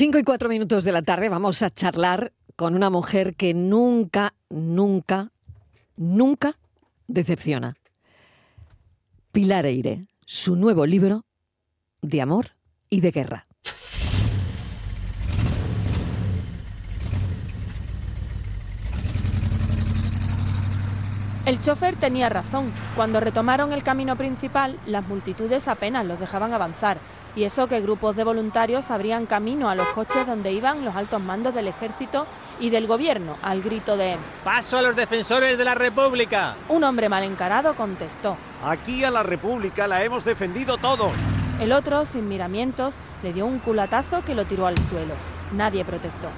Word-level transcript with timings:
Cinco 0.00 0.18
y 0.18 0.24
cuatro 0.24 0.48
minutos 0.48 0.82
de 0.84 0.92
la 0.92 1.02
tarde 1.02 1.28
vamos 1.28 1.60
a 1.62 1.68
charlar 1.68 2.32
con 2.56 2.74
una 2.74 2.88
mujer 2.88 3.36
que 3.36 3.52
nunca, 3.52 4.32
nunca, 4.48 5.30
nunca 5.94 6.58
decepciona. 7.06 7.76
Pilar 9.30 9.66
Eire, 9.66 10.06
su 10.24 10.56
nuevo 10.56 10.86
libro 10.86 11.26
de 12.00 12.22
amor 12.22 12.52
y 12.88 13.02
de 13.02 13.10
guerra. 13.10 13.46
El 21.44 21.60
chofer 21.60 21.96
tenía 21.96 22.30
razón. 22.30 22.72
Cuando 22.96 23.20
retomaron 23.20 23.74
el 23.74 23.82
camino 23.82 24.16
principal, 24.16 24.78
las 24.86 25.06
multitudes 25.06 25.68
apenas 25.68 26.06
los 26.06 26.18
dejaban 26.18 26.54
avanzar. 26.54 26.96
Y 27.36 27.44
eso 27.44 27.68
que 27.68 27.80
grupos 27.80 28.16
de 28.16 28.24
voluntarios 28.24 28.90
abrían 28.90 29.26
camino 29.26 29.70
a 29.70 29.74
los 29.74 29.86
coches 29.88 30.26
donde 30.26 30.52
iban 30.52 30.84
los 30.84 30.96
altos 30.96 31.20
mandos 31.22 31.54
del 31.54 31.68
ejército 31.68 32.26
y 32.58 32.70
del 32.70 32.86
gobierno, 32.86 33.36
al 33.42 33.62
grito 33.62 33.96
de 33.96 34.16
¡Paso 34.44 34.78
a 34.78 34.82
los 34.82 34.96
defensores 34.96 35.56
de 35.56 35.64
la 35.64 35.74
República! 35.74 36.56
Un 36.68 36.84
hombre 36.84 37.08
mal 37.08 37.22
encarado 37.22 37.74
contestó. 37.74 38.36
Aquí 38.64 39.04
a 39.04 39.10
la 39.10 39.22
República 39.22 39.86
la 39.86 40.04
hemos 40.04 40.24
defendido 40.24 40.76
todos. 40.76 41.12
El 41.60 41.72
otro, 41.72 42.04
sin 42.04 42.28
miramientos, 42.28 42.94
le 43.22 43.32
dio 43.32 43.46
un 43.46 43.58
culatazo 43.58 44.24
que 44.24 44.34
lo 44.34 44.44
tiró 44.44 44.66
al 44.66 44.78
suelo. 44.78 45.14
Nadie 45.52 45.84
protestó. 45.84 46.28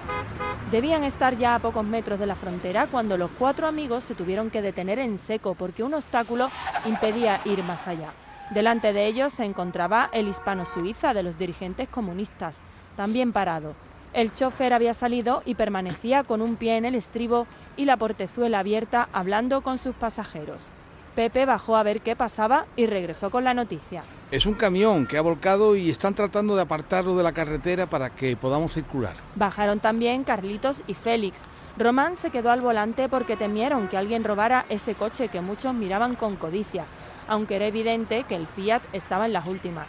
Debían 0.71 1.05
estar 1.05 1.37
ya 1.37 1.55
a 1.55 1.59
pocos 1.59 1.85
metros 1.85 2.19
de 2.19 2.27
la 2.27 2.35
frontera 2.35 2.87
cuando 2.87 3.17
los 3.19 3.31
cuatro 3.39 3.67
amigos 3.67 4.05
se 4.05 4.15
tuvieron 4.15 4.51
que 4.51 4.63
detener 4.63 4.99
en 4.99 5.19
seco 5.19 5.55
porque 5.55 5.83
un 5.83 5.95
obstáculo 5.95 6.51
impedía 6.87 7.41
ir 7.45 7.63
más 7.63 7.87
allá. 7.87 8.09
Delante 8.55 8.93
de 8.93 9.07
ellos 9.07 9.33
se 9.33 9.47
encontraba 9.47 10.11
el 10.13 10.29
hispano-suiza 10.29 11.15
de 11.15 11.23
los 11.23 11.39
dirigentes 11.39 11.89
comunistas, 11.89 12.59
también 12.97 13.33
parado. 13.33 13.75
El 14.13 14.35
chofer 14.35 14.75
había 14.75 14.93
salido 14.93 15.43
y 15.47 15.55
permanecía 15.55 16.23
con 16.23 16.43
un 16.43 16.57
pie 16.57 16.77
en 16.77 16.85
el 16.85 16.95
estribo 16.95 17.47
y 17.79 17.87
la 17.87 17.97
portezuela 17.97 18.59
abierta 18.59 19.09
hablando 19.15 19.63
con 19.63 19.79
sus 19.79 19.95
pasajeros. 19.95 20.69
Pepe 21.15 21.47
bajó 21.47 21.77
a 21.77 21.83
ver 21.83 22.03
qué 22.03 22.15
pasaba 22.15 22.67
y 22.77 22.85
regresó 22.85 23.31
con 23.31 23.45
la 23.45 23.55
noticia. 23.55 24.03
Es 24.31 24.45
un 24.45 24.53
camión 24.53 25.07
que 25.07 25.17
ha 25.17 25.23
volcado 25.23 25.75
y 25.75 25.89
están 25.89 26.15
tratando 26.15 26.55
de 26.55 26.61
apartarlo 26.61 27.17
de 27.17 27.23
la 27.23 27.33
carretera 27.33 27.87
para 27.87 28.11
que 28.11 28.37
podamos 28.37 28.75
circular. 28.75 29.15
Bajaron 29.35 29.81
también 29.81 30.25
Carlitos 30.25 30.83
y 30.87 30.93
Félix. 30.93 31.41
Román 31.79 32.17
se 32.17 32.29
quedó 32.29 32.51
al 32.51 32.61
volante 32.61 33.09
porque 33.09 33.37
temieron 33.37 33.89
que 33.89 33.97
alguien 33.97 34.25
robara 34.25 34.67
ese 34.69 34.95
coche 34.95 35.29
que 35.29 35.41
muchos 35.41 35.73
miraban 35.73 36.17
con 36.17 36.37
codicia, 36.37 36.85
aunque 37.29 37.57
era 37.57 37.67
evidente 37.67 38.25
que 38.25 38.37
el 38.37 38.47
Fiat 38.47 38.83
estaba 38.93 39.27
en 39.27 39.33
las 39.33 39.47
últimas. 39.47 39.87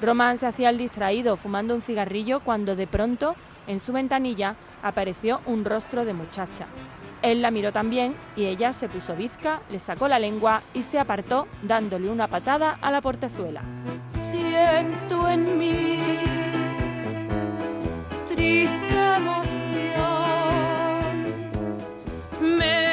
Román 0.00 0.38
se 0.38 0.46
hacía 0.46 0.70
el 0.70 0.78
distraído 0.78 1.36
fumando 1.36 1.74
un 1.74 1.82
cigarrillo 1.82 2.40
cuando 2.40 2.76
de 2.76 2.86
pronto, 2.86 3.34
en 3.66 3.80
su 3.80 3.92
ventanilla, 3.92 4.54
apareció 4.82 5.40
un 5.46 5.64
rostro 5.64 6.04
de 6.04 6.12
muchacha. 6.12 6.66
Él 7.22 7.42
la 7.42 7.50
miró 7.50 7.72
también 7.72 8.14
y 8.36 8.44
ella 8.44 8.72
se 8.72 8.88
puso 8.88 9.16
bizca, 9.16 9.60
le 9.70 9.78
sacó 9.78 10.06
la 10.06 10.18
lengua 10.18 10.62
y 10.74 10.82
se 10.82 10.98
apartó 10.98 11.48
dándole 11.62 12.10
una 12.10 12.28
patada 12.28 12.78
a 12.80 12.90
la 12.90 13.00
portezuela. 13.00 13.62
Siento 14.12 15.28
en 15.28 15.58
mí 15.58 15.98
triste. 18.28 18.86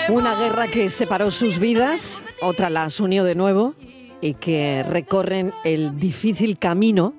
Una 0.10 0.36
guerra 0.36 0.68
que 0.68 0.90
separó 0.90 1.32
sus 1.32 1.60
vidas, 1.60 2.24
otra 2.42 2.70
las 2.70 3.00
unió 3.00 3.24
de 3.24 3.36
nuevo 3.36 3.74
y 4.22 4.34
que 4.36 4.84
recorren 4.88 5.54
el 5.64 5.98
difícil 5.98 6.58
camino 6.58 7.14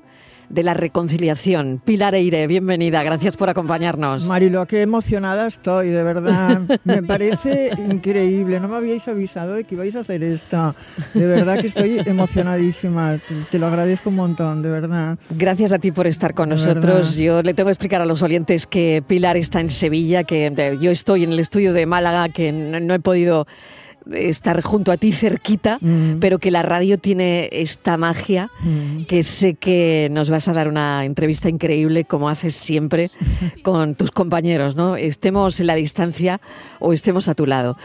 de 0.48 0.62
la 0.62 0.74
reconciliación. 0.74 1.80
Pilar 1.84 2.14
Eire, 2.14 2.46
bienvenida, 2.46 3.02
gracias 3.02 3.36
por 3.36 3.48
acompañarnos. 3.48 4.26
Marilo, 4.26 4.66
qué 4.66 4.82
emocionada 4.82 5.46
estoy, 5.46 5.88
de 5.88 6.02
verdad. 6.02 6.62
Me 6.84 7.02
parece 7.02 7.70
increíble, 7.90 8.60
no 8.60 8.68
me 8.68 8.76
habíais 8.76 9.06
avisado 9.08 9.54
de 9.54 9.64
que 9.64 9.74
ibais 9.74 9.96
a 9.96 10.00
hacer 10.00 10.22
esto. 10.22 10.74
De 11.14 11.26
verdad 11.26 11.60
que 11.60 11.66
estoy 11.66 12.00
emocionadísima, 12.04 13.18
te, 13.18 13.34
te 13.50 13.58
lo 13.58 13.66
agradezco 13.66 14.10
un 14.10 14.16
montón, 14.16 14.62
de 14.62 14.70
verdad. 14.70 15.18
Gracias 15.30 15.72
a 15.72 15.78
ti 15.78 15.92
por 15.92 16.06
estar 16.06 16.34
con 16.34 16.48
De 16.48 16.54
nosotros. 16.56 16.84
verdad. 16.84 17.14
Yo 17.24 17.42
le 17.42 17.54
tengo 17.54 17.68
que 17.68 17.72
explicar 17.72 18.00
a 18.00 18.06
los 18.06 18.22
oyentes 18.22 18.66
que 18.66 19.02
Pilar 19.06 19.36
está 19.36 19.60
en 19.60 19.70
Sevilla, 19.70 20.24
que 20.24 20.46
eh, 20.46 20.78
yo 20.80 20.90
estoy 20.90 21.24
en 21.24 21.32
el 21.32 21.40
estudio 21.40 21.72
de 21.72 21.86
Málaga, 21.86 22.28
que 22.28 22.52
no 22.52 22.94
he 22.94 23.00
podido 23.00 23.46
estar 24.12 24.60
junto 24.62 24.92
a 24.92 24.96
ti 24.96 25.12
cerquita, 25.12 25.78
Mm. 25.80 26.18
pero 26.20 26.38
que 26.38 26.50
la 26.50 26.62
radio 26.62 26.98
tiene 26.98 27.48
esta 27.52 27.96
magia 27.96 28.50
Mm. 28.62 29.04
que 29.04 29.24
sé 29.24 29.54
que 29.54 30.08
nos 30.10 30.30
vas 30.30 30.48
a 30.48 30.52
dar 30.52 30.68
una 30.68 31.04
entrevista 31.04 31.48
increíble 31.48 32.04
como 32.04 32.28
haces 32.28 32.54
siempre 32.54 33.10
con 33.62 33.94
tus 33.94 34.10
compañeros, 34.10 34.76
¿no? 34.76 34.96
Estemos 34.96 35.60
en 35.60 35.66
la 35.66 35.74
distancia 35.74 36.40
o 36.80 36.92
estemos 36.92 37.28
a 37.28 37.34
tu 37.34 37.46
lado. 37.46 37.76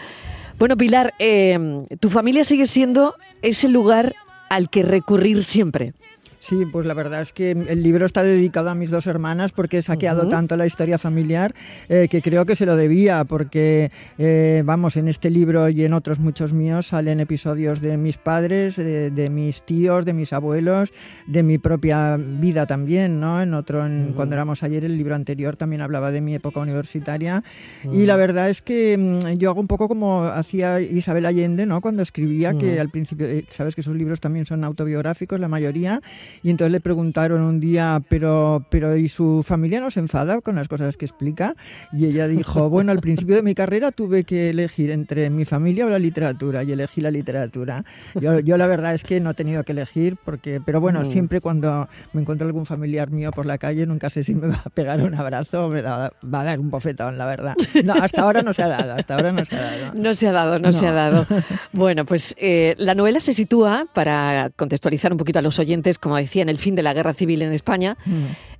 Bueno, 0.58 0.76
Pilar, 0.76 1.14
eh, 1.20 1.58
tu 2.02 2.10
familia 2.10 2.44
sigue 2.44 2.68
siendo 2.68 3.16
ese 3.42 3.70
lugar 3.70 4.14
al 4.50 4.70
que 4.70 4.84
recurrir 4.84 5.44
siempre. 5.44 5.94
Sí, 6.40 6.66
pues 6.72 6.86
la 6.86 6.94
verdad 6.94 7.22
es 7.22 7.34
que 7.34 7.52
el 7.52 7.84
libro 7.84 8.06
está 8.06 8.24
dedicado 8.24 8.70
a 8.70 8.76
mis 8.76 8.92
dos 8.92 9.08
hermanas 9.08 9.52
porque 9.52 9.80
he 9.80 9.82
saqueado 9.82 10.22
tanto 10.30 10.56
la 10.56 10.66
historia 10.66 10.98
familiar 10.98 11.54
eh, 11.90 12.08
que 12.10 12.22
creo 12.22 12.46
que 12.46 12.56
se 12.56 12.66
lo 12.66 12.76
debía 12.78 13.26
porque, 13.26 13.92
eh, 14.18 14.64
vamos, 14.66 14.96
en 14.96 15.08
este 15.10 15.30
libro 15.30 15.68
y 15.70 15.84
en 15.84 15.94
otros 15.94 16.20
muchos 16.20 16.54
míos 16.54 16.88
salen 16.88 17.20
episodios 17.20 17.82
de 17.82 17.98
mis 17.98 18.18
padres, 18.18 18.78
de, 18.78 19.12
de 19.12 19.30
mis 19.30 19.64
tíos, 19.64 20.06
de 20.06 20.14
mis 20.14 20.32
abuelos, 20.32 20.94
de 21.28 21.44
mi 21.44 21.58
propia 21.58 22.18
vida 22.18 22.66
también, 22.66 23.20
¿no? 23.20 23.42
En 23.42 23.54
otro, 23.54 23.86
en- 23.86 24.14
cuando 24.16 24.36
éramos 24.36 24.64
ayer, 24.64 24.86
el 24.86 24.98
libro 24.98 25.16
anterior 25.16 25.58
también 25.58 25.82
hablaba 25.82 26.12
de 26.12 26.22
mi 26.22 26.36
época 26.36 26.60
universitaria. 26.62 27.44
Y 27.92 28.06
la 28.06 28.16
verdad 28.16 28.50
es 28.50 28.62
que 28.62 28.98
mm, 28.98 29.38
yo 29.38 29.50
hago 29.50 29.60
un 29.60 29.68
poco 29.68 29.88
como 29.90 30.24
hacía 30.24 30.80
Isabel 30.80 31.26
Allende, 31.26 31.66
¿no? 31.66 31.82
Cuando 31.82 32.02
escribía, 32.02 32.54
que 32.54 32.80
al 32.80 32.90
principio, 32.90 33.28
eh, 33.28 33.44
sabes 33.50 33.76
que 33.76 33.82
sus 33.84 33.96
libros 33.96 34.22
también 34.22 34.46
son 34.46 34.64
autobiográficos, 34.64 35.40
la 35.40 35.48
mayoría, 35.50 36.00
y 36.44 36.50
entonces 36.50 36.72
le 36.72 36.80
preguntaron 36.80 37.42
un 37.42 37.60
día, 37.60 38.02
pero, 38.10 38.66
pero 38.70 38.96
¿y 38.96 39.10
su 39.10 39.44
familia 39.46 39.80
no 39.80 39.92
se 39.92 40.00
enfada 40.00 40.42
con 40.42 40.56
las 40.56 40.68
cosas 40.68 40.98
que 40.98 41.06
explica? 41.06 41.54
Y 41.92 42.06
ella 42.06 42.28
dijo, 42.28 42.70
bueno, 42.70 42.92
al 42.92 43.00
principio 43.00 43.36
de 43.36 43.42
mi 43.42 43.56
carrera 43.56 43.92
tuve 43.92 44.24
que 44.24 44.50
elegir 44.50 44.92
entre 44.92 45.30
mi 45.30 45.46
familia 45.46 45.86
o 45.86 45.90
la 45.90 46.00
literatura, 46.00 46.64
y 46.64 46.72
elegí 46.72 47.02
la 47.02 47.12
literatura. 47.12 47.84
Yo, 48.20 48.40
yo 48.40 48.58
la 48.58 48.68
verdad 48.68 48.94
es 48.94 49.04
que 49.04 49.20
no 49.20 49.32
he 49.32 49.34
tenido 49.34 49.64
que 49.64 49.72
elegir, 49.72 50.18
porque, 50.24 50.62
pero 50.66 50.80
bueno, 50.82 51.06
siempre 51.06 51.42
cuando 51.42 51.88
me 52.14 52.22
encuentro 52.22 52.48
algún 52.48 52.66
familiar 52.66 53.10
mío 53.12 53.32
por 53.32 53.46
la 53.46 53.58
calle, 53.58 53.86
nunca 53.86 54.10
sé 54.10 54.24
si 54.24 54.36
me 54.36 54.48
va 54.48 54.62
a 54.66 54.70
pegar 54.70 55.02
un 55.02 55.14
abrazo 55.16 55.66
o 55.66 55.70
me 55.70 55.82
da- 55.82 56.12
va 56.24 56.42
a 56.42 56.44
dar 56.44 56.60
un 56.60 56.70
bofetón, 56.70 57.18
la 57.18 57.26
verdad. 57.26 57.56
No, 57.84 57.94
hasta 57.94 58.22
ahora 58.24 58.42
no 58.42 58.54
se 58.54 58.64
ha 58.64 58.68
dado, 58.68 58.94
hasta 58.94 59.16
ahora 59.16 59.32
no 59.32 59.46
se 59.46 59.56
ha 59.56 59.62
dado. 59.62 59.94
No 59.96 60.14
se 60.14 60.28
ha 60.28 60.32
dado, 60.32 60.60
no, 60.60 60.72
se 60.72 60.86
ha 60.88 60.90
No. 60.92 60.96
dado. 60.96 61.28
Bueno, 61.74 62.06
pues 62.06 62.36
eh, 62.38 62.76
la 62.78 62.96
novela 62.96 63.20
se 63.20 63.34
sitúa, 63.34 63.86
para 63.94 64.50
contextualizar 64.56 65.12
un 65.12 65.18
poquito 65.18 65.40
a 65.40 65.42
los 65.42 65.60
oyentes, 65.60 65.98
como 66.00 66.18
decía, 66.20 66.42
en 66.42 66.50
el 66.50 66.60
fin 66.60 66.76
de 66.76 66.84
la 66.84 66.94
guerra 66.94 67.14
civil 67.14 67.42
en 67.42 67.52
España. 67.54 67.98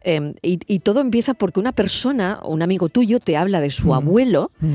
Eh, 0.04 0.34
y, 0.42 0.60
y 0.68 0.80
todo 0.80 1.02
empieza 1.02 1.34
porque 1.34 1.60
una 1.60 1.72
persona, 1.72 2.40
un 2.46 2.62
amigo 2.62 2.90
tuyo, 2.90 3.20
te 3.20 3.36
habla 3.38 3.60
de 3.62 3.72
su 3.72 3.94
abuelo. 3.94 4.52
Mm. 4.60 4.68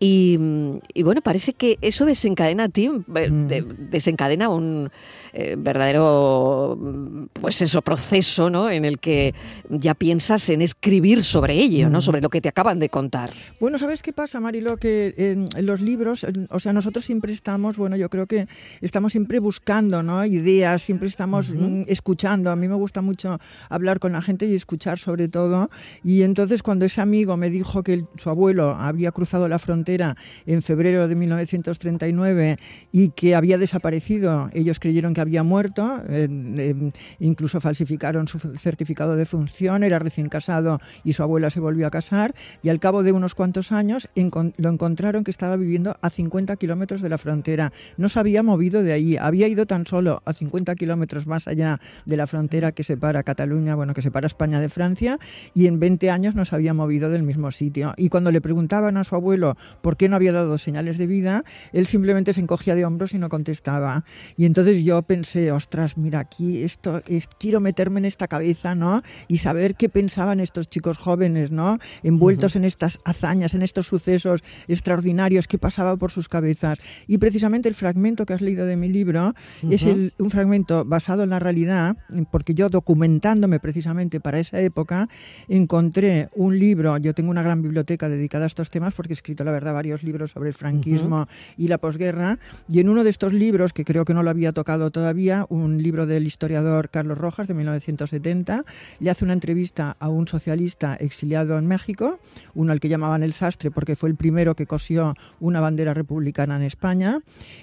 Y, 0.00 0.36
mm, 0.38 0.78
y 0.94 1.02
bueno, 1.02 1.22
parece 1.22 1.54
que 1.54 1.76
eso 1.82 2.04
desencadena 2.04 2.64
a 2.64 2.68
ti, 2.68 2.88
Mm. 2.88 3.46
de- 3.48 3.62
desencadena 3.90 4.48
un 4.48 4.90
eh, 5.34 5.56
verdadero, 5.58 6.76
mm, 6.80 7.26
pues 7.40 7.60
eso, 7.62 7.82
proceso, 7.82 8.48
¿no? 8.48 8.70
En 8.70 8.84
el 8.84 8.98
que 8.98 9.34
ya 9.68 9.94
piensas 9.94 10.48
en 10.50 10.62
escribir 10.62 11.22
sobre 11.22 11.54
ello, 11.54 11.88
¿no? 11.90 12.00
Sobre 12.00 12.20
lo 12.20 12.30
que 12.30 12.40
te 12.40 12.48
acaban 12.48 12.78
de 12.78 12.88
contar. 12.88 13.30
Bueno, 13.60 13.78
¿sabes 13.78 14.02
qué 14.02 14.12
pasa, 14.12 14.40
Marilo? 14.40 14.76
Que 14.78 15.14
en, 15.18 15.66
los 15.66 15.80
libros, 15.80 16.26
o 16.50 16.60
sea, 16.60 16.72
nosotros 16.72 17.04
siempre 17.04 17.32
estamos, 17.32 17.76
bueno, 17.76 17.96
yo 17.96 18.08
creo 18.08 18.26
que 18.26 18.46
estamos 18.80 19.12
siempre 19.12 19.38
buscando, 19.38 20.02
¿no? 20.02 20.24
Ideas, 20.24 20.80
siempre 20.82 21.08
estamos 21.08 21.50
mm, 21.50 21.82
escuchando. 21.88 22.50
A 22.50 22.56
mí 22.56 22.68
me 22.68 22.74
gusta 22.74 23.02
mucho 23.02 23.38
hablar 23.68 23.98
con 24.00 24.12
la 24.12 24.22
gente 24.22 24.46
y 24.46 24.54
escuchar 24.54 24.67
sobre 24.78 25.28
todo. 25.28 25.70
Y 26.04 26.22
entonces 26.22 26.62
cuando 26.62 26.84
ese 26.84 27.00
amigo 27.00 27.36
me 27.36 27.48
dijo 27.50 27.82
que 27.82 27.94
el- 27.94 28.06
su 28.16 28.28
abuelo 28.30 28.70
había 28.72 29.12
cruzado 29.12 29.48
la 29.48 29.58
frontera 29.58 30.16
en 30.46 30.60
febrero 30.62 31.08
de 31.08 31.14
1939 31.16 32.58
y 32.92 33.10
que 33.10 33.34
había 33.34 33.58
desaparecido, 33.58 34.50
ellos 34.52 34.78
creyeron 34.80 35.14
que 35.14 35.20
había 35.20 35.42
muerto, 35.42 36.02
eh, 36.08 36.28
eh, 36.58 36.92
incluso 37.20 37.60
falsificaron 37.60 38.28
su 38.28 38.38
certificado 38.38 39.16
de 39.16 39.24
función, 39.26 39.82
era 39.82 39.98
recién 39.98 40.28
casado 40.28 40.80
y 41.04 41.12
su 41.14 41.22
abuela 41.22 41.50
se 41.50 41.60
volvió 41.60 41.86
a 41.86 41.90
casar 41.90 42.34
y 42.62 42.68
al 42.68 42.80
cabo 42.80 43.02
de 43.02 43.12
unos 43.12 43.34
cuantos 43.34 43.72
años 43.72 44.08
encon- 44.16 44.52
lo 44.56 44.68
encontraron 44.68 45.24
que 45.24 45.30
estaba 45.30 45.56
viviendo 45.56 45.96
a 46.02 46.10
50 46.10 46.56
kilómetros 46.56 47.00
de 47.00 47.08
la 47.08 47.18
frontera. 47.18 47.72
No 47.96 48.08
se 48.08 48.18
había 48.20 48.42
movido 48.42 48.82
de 48.82 48.92
ahí, 48.92 49.16
había 49.16 49.48
ido 49.48 49.66
tan 49.66 49.86
solo 49.86 50.22
a 50.24 50.32
50 50.32 50.74
kilómetros 50.74 51.26
más 51.26 51.48
allá 51.48 51.80
de 52.06 52.16
la 52.16 52.26
frontera 52.26 52.72
que 52.72 52.82
separa 52.84 53.22
Cataluña, 53.22 53.74
bueno, 53.74 53.94
que 53.94 54.02
separa 54.02 54.26
España 54.26 54.57
De 54.60 54.68
Francia 54.68 55.18
y 55.54 55.66
en 55.66 55.80
20 55.80 56.10
años 56.10 56.34
no 56.34 56.44
se 56.44 56.54
había 56.54 56.74
movido 56.74 57.10
del 57.10 57.22
mismo 57.22 57.50
sitio. 57.50 57.94
Y 57.96 58.08
cuando 58.08 58.30
le 58.30 58.40
preguntaban 58.40 58.96
a 58.96 59.04
su 59.04 59.14
abuelo 59.14 59.54
por 59.82 59.96
qué 59.96 60.08
no 60.08 60.16
había 60.16 60.32
dado 60.32 60.58
señales 60.58 60.98
de 60.98 61.06
vida, 61.06 61.44
él 61.72 61.86
simplemente 61.86 62.32
se 62.32 62.40
encogía 62.40 62.74
de 62.74 62.84
hombros 62.84 63.14
y 63.14 63.18
no 63.18 63.28
contestaba. 63.28 64.04
Y 64.36 64.44
entonces 64.44 64.82
yo 64.84 65.02
pensé, 65.02 65.52
ostras, 65.52 65.96
mira, 65.96 66.20
aquí 66.20 66.62
esto 66.62 67.02
es, 67.06 67.28
quiero 67.38 67.60
meterme 67.60 67.98
en 67.98 68.04
esta 68.04 68.28
cabeza, 68.28 68.74
¿no? 68.74 69.02
Y 69.28 69.38
saber 69.38 69.74
qué 69.74 69.88
pensaban 69.88 70.40
estos 70.40 70.68
chicos 70.68 70.98
jóvenes, 70.98 71.50
¿no? 71.50 71.78
Envueltos 72.02 72.56
en 72.56 72.64
estas 72.64 73.00
hazañas, 73.04 73.54
en 73.54 73.62
estos 73.62 73.86
sucesos 73.86 74.42
extraordinarios 74.68 75.48
que 75.48 75.58
pasaba 75.58 75.96
por 75.96 76.10
sus 76.10 76.28
cabezas. 76.28 76.78
Y 77.06 77.18
precisamente 77.18 77.68
el 77.68 77.74
fragmento 77.74 78.26
que 78.26 78.34
has 78.34 78.40
leído 78.40 78.66
de 78.66 78.76
mi 78.76 78.88
libro 78.88 79.34
es 79.70 79.84
el- 79.84 80.12
un 80.18 80.30
fragmento 80.30 80.84
basado 80.84 81.22
en 81.24 81.30
la 81.30 81.38
realidad, 81.38 81.96
porque 82.30 82.54
yo 82.54 82.68
documentándome 82.68 83.60
precisamente 83.60 84.20
para 84.20 84.38
esa 84.48 84.60
época, 84.60 85.08
encontré 85.48 86.28
un 86.34 86.58
libro, 86.58 86.96
yo 86.98 87.14
tengo 87.14 87.30
una 87.30 87.42
gran 87.42 87.62
biblioteca 87.62 88.08
dedicada 88.08 88.44
a 88.44 88.46
estos 88.46 88.70
temas 88.70 88.94
porque 88.94 89.12
he 89.12 89.14
escrito, 89.14 89.44
la 89.44 89.52
verdad, 89.52 89.72
varios 89.72 90.02
libros 90.02 90.32
sobre 90.32 90.48
el 90.48 90.54
franquismo 90.54 91.28
y 91.56 91.68
la 91.68 91.78
posguerra, 91.78 92.38
y 92.68 92.80
en 92.80 92.88
uno 92.88 93.04
de 93.04 93.10
estos 93.10 93.32
libros, 93.32 93.72
que 93.72 93.84
creo 93.84 94.04
que 94.04 94.14
no 94.14 94.22
lo 94.22 94.30
había 94.30 94.52
tocado 94.52 94.90
todavía, 94.90 95.46
un 95.48 95.82
libro 95.82 96.06
del 96.06 96.26
historiador 96.26 96.88
Carlos 96.88 97.18
Rojas 97.18 97.46
de 97.48 97.54
1970, 97.54 98.64
le 99.00 99.10
hace 99.10 99.24
una 99.24 99.34
entrevista 99.34 99.96
a 99.98 100.08
un 100.08 100.26
socialista 100.26 100.96
exiliado 100.96 101.58
en 101.58 101.66
México, 101.66 102.18
uno 102.54 102.72
al 102.72 102.80
que 102.80 102.88
llamaban 102.88 103.22
el 103.22 103.32
sastre 103.32 103.70
porque 103.70 103.96
fue 103.96 104.08
el 104.08 104.16
primero 104.16 104.54
que 104.54 104.66
cosió 104.66 105.14
una 105.40 105.60
bandera 105.60 105.94
republicana 105.94 106.56
en 106.56 106.62
España, 106.62 107.20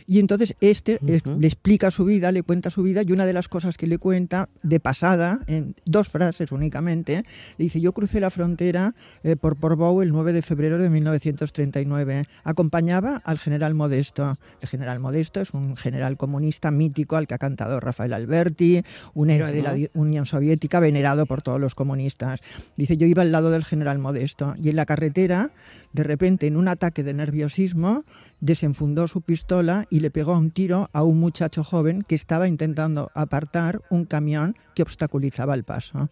y 0.08 0.20
entonces 0.20 0.56
este 0.62 1.00
le 1.02 1.48
explica 1.48 1.92
su 1.92 2.06
vida, 2.06 2.32
le 2.32 2.44
cuenta 2.44 2.70
su 2.70 2.84
vida, 2.84 3.02
y 3.04 3.12
una 3.12 3.26
de 3.26 3.34
las 3.34 3.48
cosas 3.48 3.78
que 3.78 3.88
le 3.88 3.98
cuenta 3.98 4.50
de 4.64 4.80
pasada, 4.80 5.40
en 5.48 5.76
dos 5.86 6.10
frases 6.10 6.52
le 6.82 7.24
dice, 7.58 7.80
yo 7.82 7.94
crucé 7.94 8.20
la 8.20 8.30
frontera 8.30 8.96
eh, 9.24 9.36
por 9.36 9.56
Portbou 9.56 10.02
el 10.02 10.12
9 10.12 10.34
de 10.34 10.42
febrero 10.42 10.78
de 10.78 10.90
1939. 10.90 12.26
Acompañaba 12.44 13.22
al 13.24 13.40
general 13.40 13.74
Modesto. 13.74 14.38
El 14.62 14.68
general 14.68 15.00
Modesto 15.00 15.42
es 15.42 15.54
un 15.54 15.76
general 15.76 16.18
comunista 16.18 16.72
mítico 16.72 17.16
al 17.16 17.28
que 17.28 17.36
ha 17.36 17.38
cantado 17.38 17.80
Rafael 17.80 18.14
Alberti, 18.14 18.84
un 19.14 19.30
héroe 19.30 19.52
de 19.52 19.62
la 19.62 19.76
Unión 19.94 20.26
Soviética 20.26 20.80
venerado 20.80 21.26
por 21.26 21.42
todos 21.42 21.60
los 21.60 21.76
comunistas. 21.76 22.42
Dice, 22.76 22.98
yo 22.98 23.08
iba 23.08 23.22
al 23.22 23.32
lado 23.32 23.52
del 23.52 23.64
general 23.64 24.00
Modesto 24.00 24.56
y 24.62 24.70
en 24.70 24.76
la 24.76 24.86
carretera, 24.86 25.52
de 25.94 26.04
repente, 26.04 26.48
en 26.48 26.58
un 26.58 26.68
ataque 26.68 27.04
de 27.04 27.14
nerviosismo, 27.14 28.04
desenfundó 28.40 29.08
su 29.08 29.22
pistola 29.22 29.88
y 29.90 30.02
le 30.02 30.12
pegó 30.12 30.38
un 30.38 30.52
tiro 30.52 30.90
a 30.94 31.04
un 31.04 31.20
muchacho 31.20 31.64
joven 31.64 32.04
que 32.04 32.16
estaba 32.16 32.48
intentando 32.48 33.12
apartar 33.14 33.82
un 33.90 34.06
camión 34.06 34.56
que 34.74 34.84
obstaculizaba 34.84 35.56
el 35.56 35.64
paso. 35.64 36.10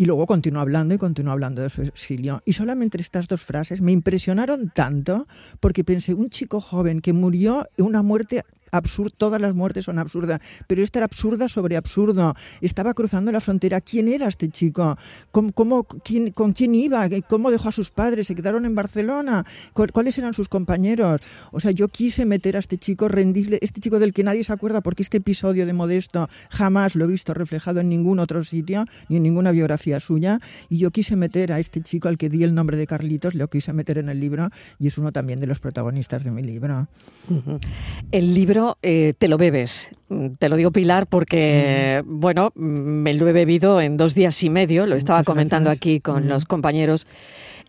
Y 0.00 0.06
luego 0.06 0.24
continuó 0.24 0.62
hablando 0.62 0.94
y 0.94 0.96
continuó 0.96 1.34
hablando 1.34 1.60
de 1.60 1.68
su 1.68 1.82
exilio. 1.82 2.40
Y 2.46 2.54
solamente 2.54 2.98
estas 2.98 3.28
dos 3.28 3.42
frases 3.42 3.82
me 3.82 3.92
impresionaron 3.92 4.70
tanto 4.74 5.28
porque 5.60 5.84
pensé, 5.84 6.14
un 6.14 6.30
chico 6.30 6.62
joven 6.62 7.02
que 7.02 7.12
murió 7.12 7.68
una 7.76 8.00
muerte 8.00 8.46
absurda, 8.70 9.14
todas 9.16 9.40
las 9.40 9.54
muertes 9.54 9.84
son 9.84 9.98
absurdas, 9.98 10.40
pero 10.66 10.82
esta 10.82 10.98
era 11.00 11.06
absurda 11.06 11.48
sobre 11.48 11.76
absurdo. 11.76 12.34
Estaba 12.60 12.94
cruzando 12.94 13.32
la 13.32 13.40
frontera. 13.40 13.80
¿Quién 13.80 14.08
era 14.08 14.28
este 14.28 14.48
chico? 14.48 14.96
¿Cómo, 15.30 15.52
cómo- 15.52 15.84
quién- 15.84 16.30
¿Con 16.32 16.52
quién 16.52 16.74
iba? 16.74 17.08
¿Cómo 17.28 17.50
dejó 17.50 17.68
a 17.68 17.72
sus 17.72 17.90
padres? 17.90 18.26
¿Se 18.26 18.34
quedaron 18.34 18.64
en 18.66 18.74
Barcelona? 18.74 19.44
¿Cu- 19.72 19.86
¿Cuáles 19.92 20.16
eran 20.18 20.34
sus 20.34 20.48
compañeros? 20.48 21.20
O 21.52 21.60
sea, 21.60 21.70
yo 21.70 21.88
quise 21.88 22.24
meter 22.24 22.56
a 22.56 22.60
este 22.60 22.78
chico, 22.78 23.08
rendirle, 23.08 23.58
este 23.62 23.80
chico 23.80 23.98
del 23.98 24.12
que 24.12 24.22
nadie 24.24 24.44
se 24.44 24.52
acuerda 24.52 24.80
porque 24.80 25.02
este 25.02 25.18
episodio 25.18 25.66
de 25.66 25.72
Modesto 25.72 26.28
jamás 26.50 26.94
lo 26.94 27.04
he 27.04 27.08
visto 27.08 27.34
reflejado 27.34 27.80
en 27.80 27.88
ningún 27.88 28.18
otro 28.18 28.44
sitio, 28.44 28.84
ni 29.08 29.16
en 29.16 29.22
ninguna 29.22 29.50
biografía 29.52 30.00
suya, 30.00 30.38
y 30.68 30.78
yo 30.78 30.90
quise 30.90 31.16
meter 31.16 31.52
a 31.52 31.58
este 31.58 31.80
chico 31.80 32.08
al 32.08 32.18
que 32.18 32.28
di 32.28 32.44
el 32.44 32.54
nombre 32.54 32.76
de 32.76 32.86
Carlitos, 32.86 33.34
lo 33.34 33.48
quise 33.48 33.72
meter 33.72 33.98
en 33.98 34.08
el 34.08 34.20
libro, 34.20 34.48
y 34.78 34.86
es 34.86 34.98
uno 34.98 35.12
también 35.12 35.40
de 35.40 35.46
los 35.46 35.60
protagonistas 35.60 36.24
de 36.24 36.30
mi 36.30 36.42
libro. 36.42 36.88
El 38.12 38.34
libro 38.34 38.59
eh, 38.82 39.14
te 39.18 39.28
lo 39.28 39.38
bebes. 39.38 39.90
Te 40.38 40.48
lo 40.48 40.56
digo 40.56 40.70
Pilar 40.72 41.06
porque, 41.06 42.02
bueno, 42.06 42.50
me 42.56 43.14
lo 43.14 43.28
he 43.28 43.32
bebido 43.32 43.80
en 43.80 43.96
dos 43.96 44.14
días 44.14 44.42
y 44.42 44.50
medio, 44.50 44.86
lo 44.86 44.96
estaba 44.96 45.20
Muchas 45.20 45.26
comentando 45.26 45.70
gracias. 45.70 45.80
aquí 45.80 46.00
con 46.00 46.24
Mm. 46.24 46.28
los 46.28 46.44
compañeros, 46.46 47.06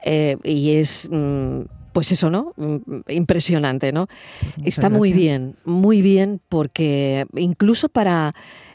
eh, 0.04 0.38
y 0.44 0.72
es, 0.76 1.08
mm, 1.12 1.62
pues 1.94 2.12
eso, 2.12 2.30
¿no? 2.30 2.54
Mm, 2.58 2.78
Impresionante, 3.10 3.92
¿no? 3.92 4.08
Está 4.64 4.90
muy 4.90 5.14
bien, 5.14 5.56
muy 5.66 6.02
bien, 6.02 6.40
porque 6.50 7.26
incluso 7.36 7.90
para 7.90 8.32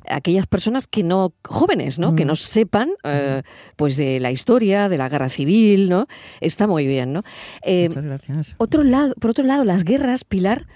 aquellas 0.09 0.47
personas 0.47 0.87
que 0.87 1.03
no, 1.03 1.33
jóvenes, 1.45 1.99
¿no? 1.99 2.15
Que 2.15 2.25
no 2.25 2.37
sepan, 2.37 2.91
eh, 3.03 3.43
pues 3.75 3.97
de 3.97 4.21
la 4.21 4.31
historia, 4.31 4.89
de 4.89 4.99
la 4.99 5.09
guerra 5.09 5.29
civil, 5.29 5.89
¿no? 5.89 6.07
Está 6.41 6.69
muy 6.69 6.87
bien, 6.87 7.13
¿no? 7.13 7.23
Eh, 7.63 7.89
Muchas 7.89 8.05
gracias. 8.05 8.55
otro 8.59 8.85
lado, 8.85 9.15
por 9.19 9.31
otro 9.31 9.45
lado, 9.45 9.65
las 9.65 9.83
guerras, 9.83 10.23
Pilar, 10.23 10.67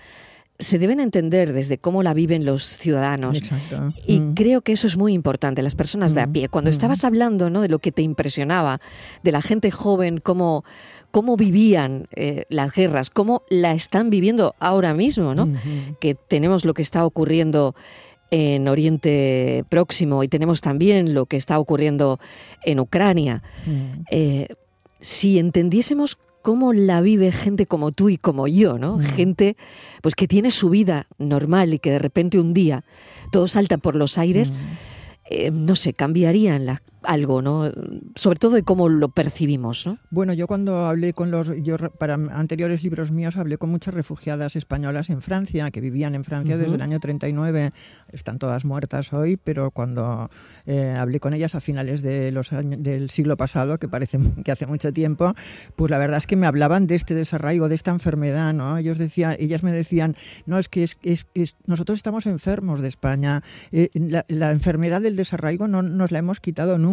se 0.61 0.79
deben 0.79 1.01
entender 1.01 1.53
desde 1.53 1.79
cómo 1.79 2.03
la 2.03 2.15
viven 2.15 2.45
los 2.45 2.65
ciudadanos. 2.65 3.39
Exacto. 3.39 3.93
Y 4.07 4.21
Mm. 4.21 4.35
creo 4.35 4.61
que 4.61 4.73
eso 4.73 4.87
es 4.87 4.97
muy 4.97 5.13
importante, 5.15 5.63
las 5.63 5.75
personas 5.75 6.15
de 6.15 6.21
a 6.21 6.27
Mm, 6.27 6.33
pie. 6.33 6.49
Cuando 6.49 6.71
mm. 6.71 6.73
estabas 6.73 7.03
hablando 7.03 7.51
¿no? 7.51 7.63
de 7.63 7.69
lo 7.69 7.79
que 7.81 7.91
te 7.91 8.03
impresionaba, 8.03 8.81
de 9.25 9.33
la 9.33 9.43
gente 9.43 9.71
joven, 9.71 10.19
cómo, 10.19 10.65
cómo 11.11 11.37
vivían 11.37 12.07
eh, 12.15 12.45
las 12.51 12.73
guerras, 12.75 13.11
cómo 13.11 13.43
la 13.49 13.73
están 13.73 14.11
viviendo 14.11 14.55
ahora 14.61 14.95
mismo, 14.95 15.35
¿no? 15.35 15.49
Que 16.01 16.15
tenemos 16.15 16.65
lo 16.65 16.75
que 16.75 16.83
está 16.83 17.05
ocurriendo 17.05 17.75
en 18.31 18.69
Oriente 18.69 19.65
Próximo 19.69 20.23
y 20.23 20.29
tenemos 20.29 20.61
también 20.61 21.15
lo 21.15 21.27
que 21.27 21.37
está 21.37 21.59
ocurriendo 21.59 22.21
en 22.63 22.79
Ucrania. 22.79 23.43
Eh, 24.11 24.49
si 25.01 25.39
entendiésemos 25.39 26.17
cómo 26.43 26.73
la 26.73 27.01
vive 27.01 27.33
gente 27.33 27.67
como 27.67 27.93
tú 27.93 28.09
y 28.09 28.17
como 28.19 28.47
yo, 28.49 28.79
¿no? 28.79 28.97
Mm. 28.99 29.03
Gente 29.03 29.57
pues 30.03 30.15
que 30.15 30.27
tiene 30.29 30.51
su 30.51 30.71
vida 30.71 31.07
normal 31.19 31.75
y 31.75 31.79
que 31.79 31.91
de 31.91 31.99
repente 31.99 32.39
un 32.39 32.55
día 32.55 32.85
todo 33.33 33.47
salta 33.49 33.79
por 33.79 33.97
los 33.97 34.19
aires, 34.19 34.51
Mm. 34.53 34.55
eh, 35.31 35.51
no 35.53 35.77
sé, 35.77 35.93
cambiarían 35.95 36.67
la- 36.67 36.83
algo, 37.03 37.43
¿no? 37.43 37.71
Sobre 38.15 38.39
todo 38.39 38.53
de 38.57 38.63
cómo 38.63 38.89
lo 38.89 39.09
percibimos, 39.09 39.87
¿no? 39.87 39.99
Bueno, 40.11 40.33
yo 40.33 40.47
cuando 40.47 40.87
hablé 40.87 41.13
con 41.13 41.31
los, 41.31 41.53
yo 41.63 41.77
para 41.77 42.15
anteriores 42.15 42.83
libros 42.83 43.11
míos 43.13 43.37
hablé 43.37 43.59
con 43.59 43.71
muchas 43.71 43.95
refugiadas 43.95 44.57
españolas 44.57 45.11
en 45.11 45.23
Francia, 45.23 45.71
que 45.71 45.81
vivían 45.81 46.15
en 46.15 46.25
Francia 46.25 46.57
desde 46.57 46.69
Ujú. 46.71 46.77
el 46.77 46.83
año 46.83 47.01
39, 47.01 47.71
están 48.13 48.39
todas 48.39 48.65
muertas 48.65 49.13
hoy, 49.13 49.37
pero 49.37 49.71
cuando 49.71 50.31
eh, 50.67 50.95
hablé 50.99 51.21
con 51.21 51.33
ellas 51.35 51.55
a 51.55 51.61
finales 51.61 52.03
de 52.03 52.33
los 52.33 52.53
años, 52.53 52.83
del 52.83 53.11
siglo 53.11 53.37
pasado, 53.37 53.79
que 53.79 53.89
parece 53.89 54.19
que 54.45 54.53
hace 54.53 54.67
mucho 54.67 54.93
tiempo, 54.93 55.35
pues 55.77 55.91
la 55.91 55.99
verdad 55.99 56.19
es 56.19 56.27
que 56.27 56.37
me 56.37 56.47
hablaban 56.47 56.87
de 56.87 56.97
este 56.97 57.15
desarraigo, 57.15 57.69
de 57.69 57.75
esta 57.75 57.91
enfermedad, 57.91 58.53
¿no? 58.53 58.77
Ellos 58.79 58.99
decían, 58.99 59.37
ellas 59.39 59.63
me 59.63 59.73
decían, 59.73 60.17
no, 60.47 60.59
es 60.59 60.69
que 60.69 60.83
es, 60.83 60.99
es- 61.03 61.27
es- 61.35 61.57
nosotros 61.67 61.99
estamos 61.99 62.27
enfermos 62.27 62.81
de 62.81 62.89
España, 62.89 63.43
eh, 63.73 63.89
la, 63.95 64.25
la 64.29 64.51
enfermedad 64.51 65.01
del 65.01 65.17
desarraigo 65.17 65.69
no 65.69 65.83
nos 65.83 66.11
la 66.13 66.19
hemos 66.19 66.41
quitado 66.41 66.79
nunca, 66.79 66.90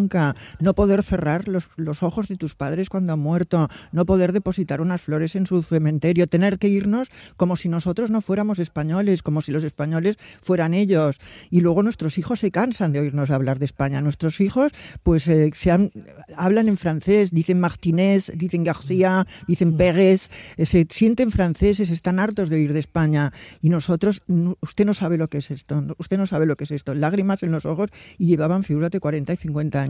no 0.60 0.74
poder 0.76 1.04
cerrar 1.04 1.48
los, 1.48 1.70
los 1.76 2.04
ojos 2.04 2.28
de 2.28 2.36
tus 2.38 2.56
padres 2.56 2.90
cuando 2.90 3.14
han 3.14 3.20
muerto, 3.20 3.70
no 3.92 4.06
poder 4.06 4.32
depositar 4.34 4.82
unas 4.82 5.02
flores 5.02 5.36
en 5.36 5.46
su 5.46 5.64
cementerio, 5.64 6.28
tener 6.28 6.60
que 6.60 6.68
irnos 6.70 7.10
como 7.36 7.56
si 7.56 7.70
nosotros 7.70 8.12
no 8.12 8.22
fuéramos 8.22 8.60
españoles, 8.60 9.22
como 9.24 9.42
si 9.42 9.52
los 9.52 9.64
españoles 9.64 10.18
fueran 10.42 10.74
ellos. 10.74 11.20
Y 11.50 11.62
luego 11.62 11.84
nuestros 11.84 12.18
hijos 12.18 12.40
se 12.40 12.52
cansan 12.52 12.92
de 12.92 13.00
oírnos 13.00 13.30
hablar 13.32 13.60
de 13.60 13.66
España. 13.66 14.02
Nuestros 14.02 14.40
hijos 14.42 14.72
pues 15.04 15.28
eh, 15.28 15.52
se 15.54 15.72
han- 15.72 15.92
hablan 16.36 16.68
en 16.68 16.78
francés, 16.78 17.32
dicen 17.32 17.60
Martínez, 17.60 18.32
dicen 18.36 18.64
García, 18.64 19.26
dicen 19.48 19.78
Pérez, 19.78 20.30
eh, 20.58 20.66
se 20.66 20.86
sienten 20.90 21.32
franceses, 21.32 21.90
están 21.90 22.20
hartos 22.20 22.50
de 22.50 22.56
oír 22.58 22.74
de 22.74 22.80
España. 22.80 23.32
Y 23.62 23.70
nosotros, 23.70 24.22
no- 24.28 24.58
usted 24.62 24.86
no 24.86 24.94
sabe 24.94 25.18
lo 25.18 25.30
que 25.30 25.38
es 25.40 25.52
esto, 25.52 25.84
usted 25.98 26.18
no 26.18 26.26
sabe 26.26 26.46
lo 26.46 26.56
que 26.58 26.66
es 26.66 26.72
esto. 26.72 26.94
Lágrimas 26.94 27.44
en 27.44 27.52
los 27.52 27.66
ojos 27.66 27.90
y 28.18 28.28
llevaban, 28.28 28.64
figúrate, 28.64 29.00
40 29.00 29.34
y 29.34 29.38
50 29.38 29.82
años 29.82 29.87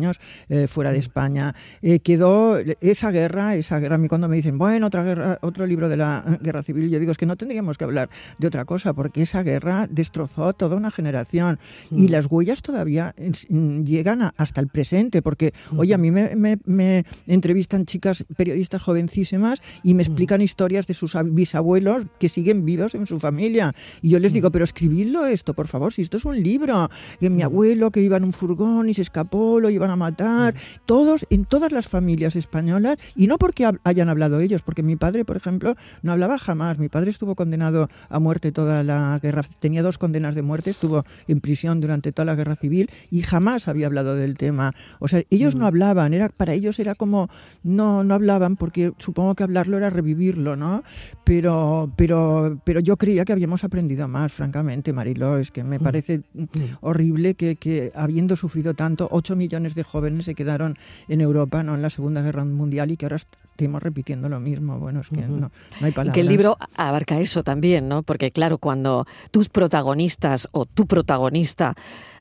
eh, 0.50 0.68
fuera 0.68 0.92
de 0.92 1.00
España. 1.00 1.54
Eh, 1.82 2.00
quedó 2.00 2.58
esa 2.82 3.12
guerra, 3.12 3.56
esa 3.56 3.80
guerra, 3.80 3.96
a 3.96 3.98
mí 3.98 4.08
cuando 4.08 4.28
me 4.28 4.36
dicen, 4.36 4.58
bueno, 4.58 4.88
otra 4.88 5.04
guerra, 5.04 5.40
otro 5.42 5.66
libro 5.66 5.90
de 5.90 5.98
la 5.98 6.40
guerra 6.42 6.64
civil, 6.64 6.90
yo 6.90 7.00
digo, 7.00 7.12
es 7.12 7.18
que 7.18 7.26
no 7.26 7.36
tendríamos 7.36 7.78
que 7.78 7.84
hablar 7.84 8.10
de 8.38 8.48
otra 8.48 8.66
cosa, 8.66 8.94
porque 8.94 9.22
esa 9.22 9.44
guerra 9.44 9.88
destrozó 9.90 10.54
toda 10.54 10.76
una 10.76 10.92
generación 10.92 11.60
y 11.92 12.08
las 12.08 12.28
huellas 12.30 12.62
todavía 12.62 13.14
mm, 13.50 13.84
llegan 13.84 14.22
a- 14.22 14.34
hasta 14.38 14.62
el 14.62 14.68
presente, 14.68 15.22
porque, 15.22 15.54
oye, 15.76 15.94
a 15.94 15.98
mí 15.98 16.12
me, 16.12 16.36
me- 16.36 16.58
me 16.66 17.04
entrevistan 17.28 17.86
chicas 17.86 18.26
periodistas 18.36 18.82
jovencísimas 18.82 19.62
y 19.84 19.94
me 19.94 20.04
explican 20.04 20.42
historias 20.42 20.88
de 20.88 20.94
sus 20.94 21.16
ab- 21.16 21.34
bisabuelos 21.34 22.06
que 22.20 22.30
siguen 22.30 22.66
vivos 22.66 22.96
en 22.96 23.06
su 23.08 23.20
familia. 23.20 23.74
Y 24.02 24.10
yo 24.10 24.20
les 24.20 24.34
digo, 24.34 24.52
pero 24.52 24.64
escribidlo 24.64 25.26
esto, 25.26 25.54
por 25.54 25.68
favor, 25.68 25.94
si 25.94 26.02
esto 26.02 26.18
es 26.18 26.26
un 26.26 26.42
libro, 26.42 26.90
que 27.20 27.30
mi 27.30 27.42
abuelo 27.44 27.92
que 27.92 28.02
iba 28.02 28.18
en 28.18 28.24
un 28.24 28.34
furgón 28.34 28.90
y 28.90 28.94
se 28.94 29.02
escapó, 29.02 29.60
lo 29.60 29.70
llevan 29.70 29.87
van 29.88 29.92
a 29.92 29.96
matar, 29.96 30.54
todos, 30.86 31.26
en 31.30 31.46
todas 31.46 31.72
las 31.72 31.88
familias 31.88 32.36
españolas, 32.36 32.98
y 33.16 33.28
no 33.28 33.38
porque 33.38 33.70
hayan 33.84 34.10
hablado 34.10 34.40
ellos, 34.40 34.62
porque 34.62 34.84
mi 34.84 34.96
padre, 34.96 35.24
por 35.24 35.38
ejemplo, 35.38 35.76
no 36.02 36.12
hablaba 36.12 36.38
jamás. 36.38 36.78
Mi 36.78 36.90
padre 36.90 37.10
estuvo 37.10 37.36
condenado 37.36 37.90
a 38.10 38.20
muerte 38.20 38.52
toda 38.52 38.84
la 38.84 39.20
guerra, 39.22 39.44
tenía 39.60 39.84
dos 39.84 39.98
condenas 39.98 40.36
de 40.36 40.42
muerte, 40.42 40.70
estuvo 40.70 41.06
en 41.28 41.40
prisión 41.40 41.80
durante 41.80 42.12
toda 42.12 42.26
la 42.26 42.36
guerra 42.36 42.56
civil 42.56 42.90
y 43.12 43.22
jamás 43.22 43.68
había 43.68 43.88
hablado 43.88 44.16
del 44.16 44.38
tema. 44.38 44.74
O 45.00 45.08
sea, 45.08 45.24
ellos 45.30 45.56
no 45.56 45.64
mm. 45.64 45.68
hablaban, 45.68 46.14
era 46.14 46.30
para 46.30 46.54
ellos 46.54 46.80
era 46.80 46.96
como 46.96 47.30
no 47.64 48.04
no 48.04 48.14
hablaban 48.14 48.56
porque 48.56 48.92
supongo 48.98 49.36
que 49.36 49.44
hablarlo 49.44 49.78
era 49.78 49.90
revivirlo, 49.90 50.56
¿no? 50.56 50.84
Pero 51.24 51.92
pero 51.96 52.60
pero 52.64 52.80
yo 52.80 52.98
creía 52.98 53.24
que 53.24 53.34
habíamos 53.34 53.64
aprendido 53.64 54.08
más, 54.08 54.34
francamente, 54.34 54.94
Mariló, 54.94 55.38
es 55.38 55.52
que 55.52 55.64
me 55.64 55.80
mm. 55.80 55.84
parece 55.84 56.22
mm. 56.34 56.48
horrible 56.82 57.36
que, 57.36 57.56
que 57.56 57.92
habiendo 57.96 58.36
sufrido 58.36 58.74
tanto, 58.74 59.08
8 59.12 59.36
millones 59.36 59.76
de 59.76 59.77
jóvenes 59.84 60.26
se 60.26 60.36
quedaron 60.36 60.78
en 61.08 61.22
Europa, 61.22 61.64
¿no? 61.64 61.76
En 61.76 61.82
la 61.82 61.90
Segunda 61.90 62.22
Guerra 62.22 62.46
Mundial 62.46 62.92
y 62.92 62.98
que 62.98 63.06
ahora 63.06 63.18
estemos 63.18 63.82
repitiendo 63.82 64.30
lo 64.30 64.40
mismo. 64.40 64.80
Bueno, 64.80 65.02
es 65.02 65.10
que 65.10 65.22
no, 65.22 65.52
hay 65.82 65.92
palabras. 65.92 66.14
Que 66.14 66.22
el 66.22 66.28
libro 66.28 66.58
abarca 66.76 67.20
eso 67.20 67.44
también, 67.44 67.88
¿no? 67.88 68.04
Porque 68.04 68.32
claro, 68.32 68.58
cuando 68.58 69.06
tus 69.32 69.50
protagonistas 69.50 70.48
o 70.52 70.66
tu 70.66 70.86
protagonista 70.86 71.76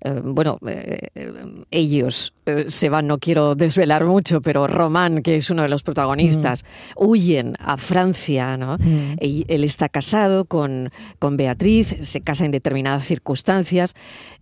eh, 0.04 0.20
bueno, 0.22 0.58
eh, 0.66 0.98
eh, 1.14 1.32
ellos 1.70 2.32
se 2.68 2.88
van, 2.88 3.06
no 3.06 3.18
quiero 3.18 3.54
desvelar 3.54 4.04
mucho, 4.04 4.40
pero 4.40 4.66
Román, 4.66 5.22
que 5.22 5.36
es 5.36 5.50
uno 5.50 5.62
de 5.62 5.68
los 5.68 5.82
protagonistas, 5.82 6.62
mm. 6.62 7.04
huyen 7.04 7.54
a 7.58 7.76
Francia, 7.76 8.56
¿no? 8.56 8.78
Mm. 8.78 9.16
Él 9.18 9.64
está 9.64 9.88
casado 9.88 10.44
con, 10.44 10.90
con 11.18 11.36
Beatriz, 11.36 11.96
se 12.02 12.20
casa 12.20 12.44
en 12.44 12.52
determinadas 12.52 13.04
circunstancias. 13.04 13.94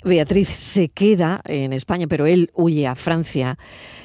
Beatriz 0.05 0.49
se 0.49 0.89
queda 0.91 1.41
en 1.47 1.73
España, 1.73 2.07
pero 2.07 2.27
él 2.27 2.51
huye 2.55 2.87
a 2.87 2.95
Francia. 2.95 3.59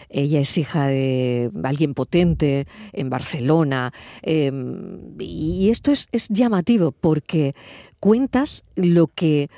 Ella 0.10 0.40
es 0.40 0.58
hija 0.58 0.88
de 0.88 1.52
alguien 1.64 1.94
potente 1.94 2.68
en 2.94 3.10
Barcelona. 3.10 3.94
Em, 4.24 5.14
y 5.20 5.70
esto 5.70 5.92
es, 5.92 6.08
es 6.12 6.30
llamativo 6.30 6.92
porque 6.92 7.54
cuentas 8.00 8.64
lo 8.76 9.08
que 9.08 9.50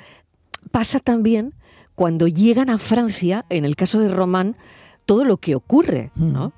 pasa 0.70 0.98
también 0.98 1.54
cuando 1.94 2.28
llegan 2.28 2.70
a 2.70 2.78
Francia, 2.78 3.44
en 3.48 3.64
el 3.64 3.76
caso 3.76 4.00
de 4.00 4.08
Román, 4.08 4.56
todo 5.04 5.24
lo 5.24 5.36
que 5.36 5.54
ocurre, 5.54 6.10
¿no? 6.14 6.48
Mm. 6.48 6.52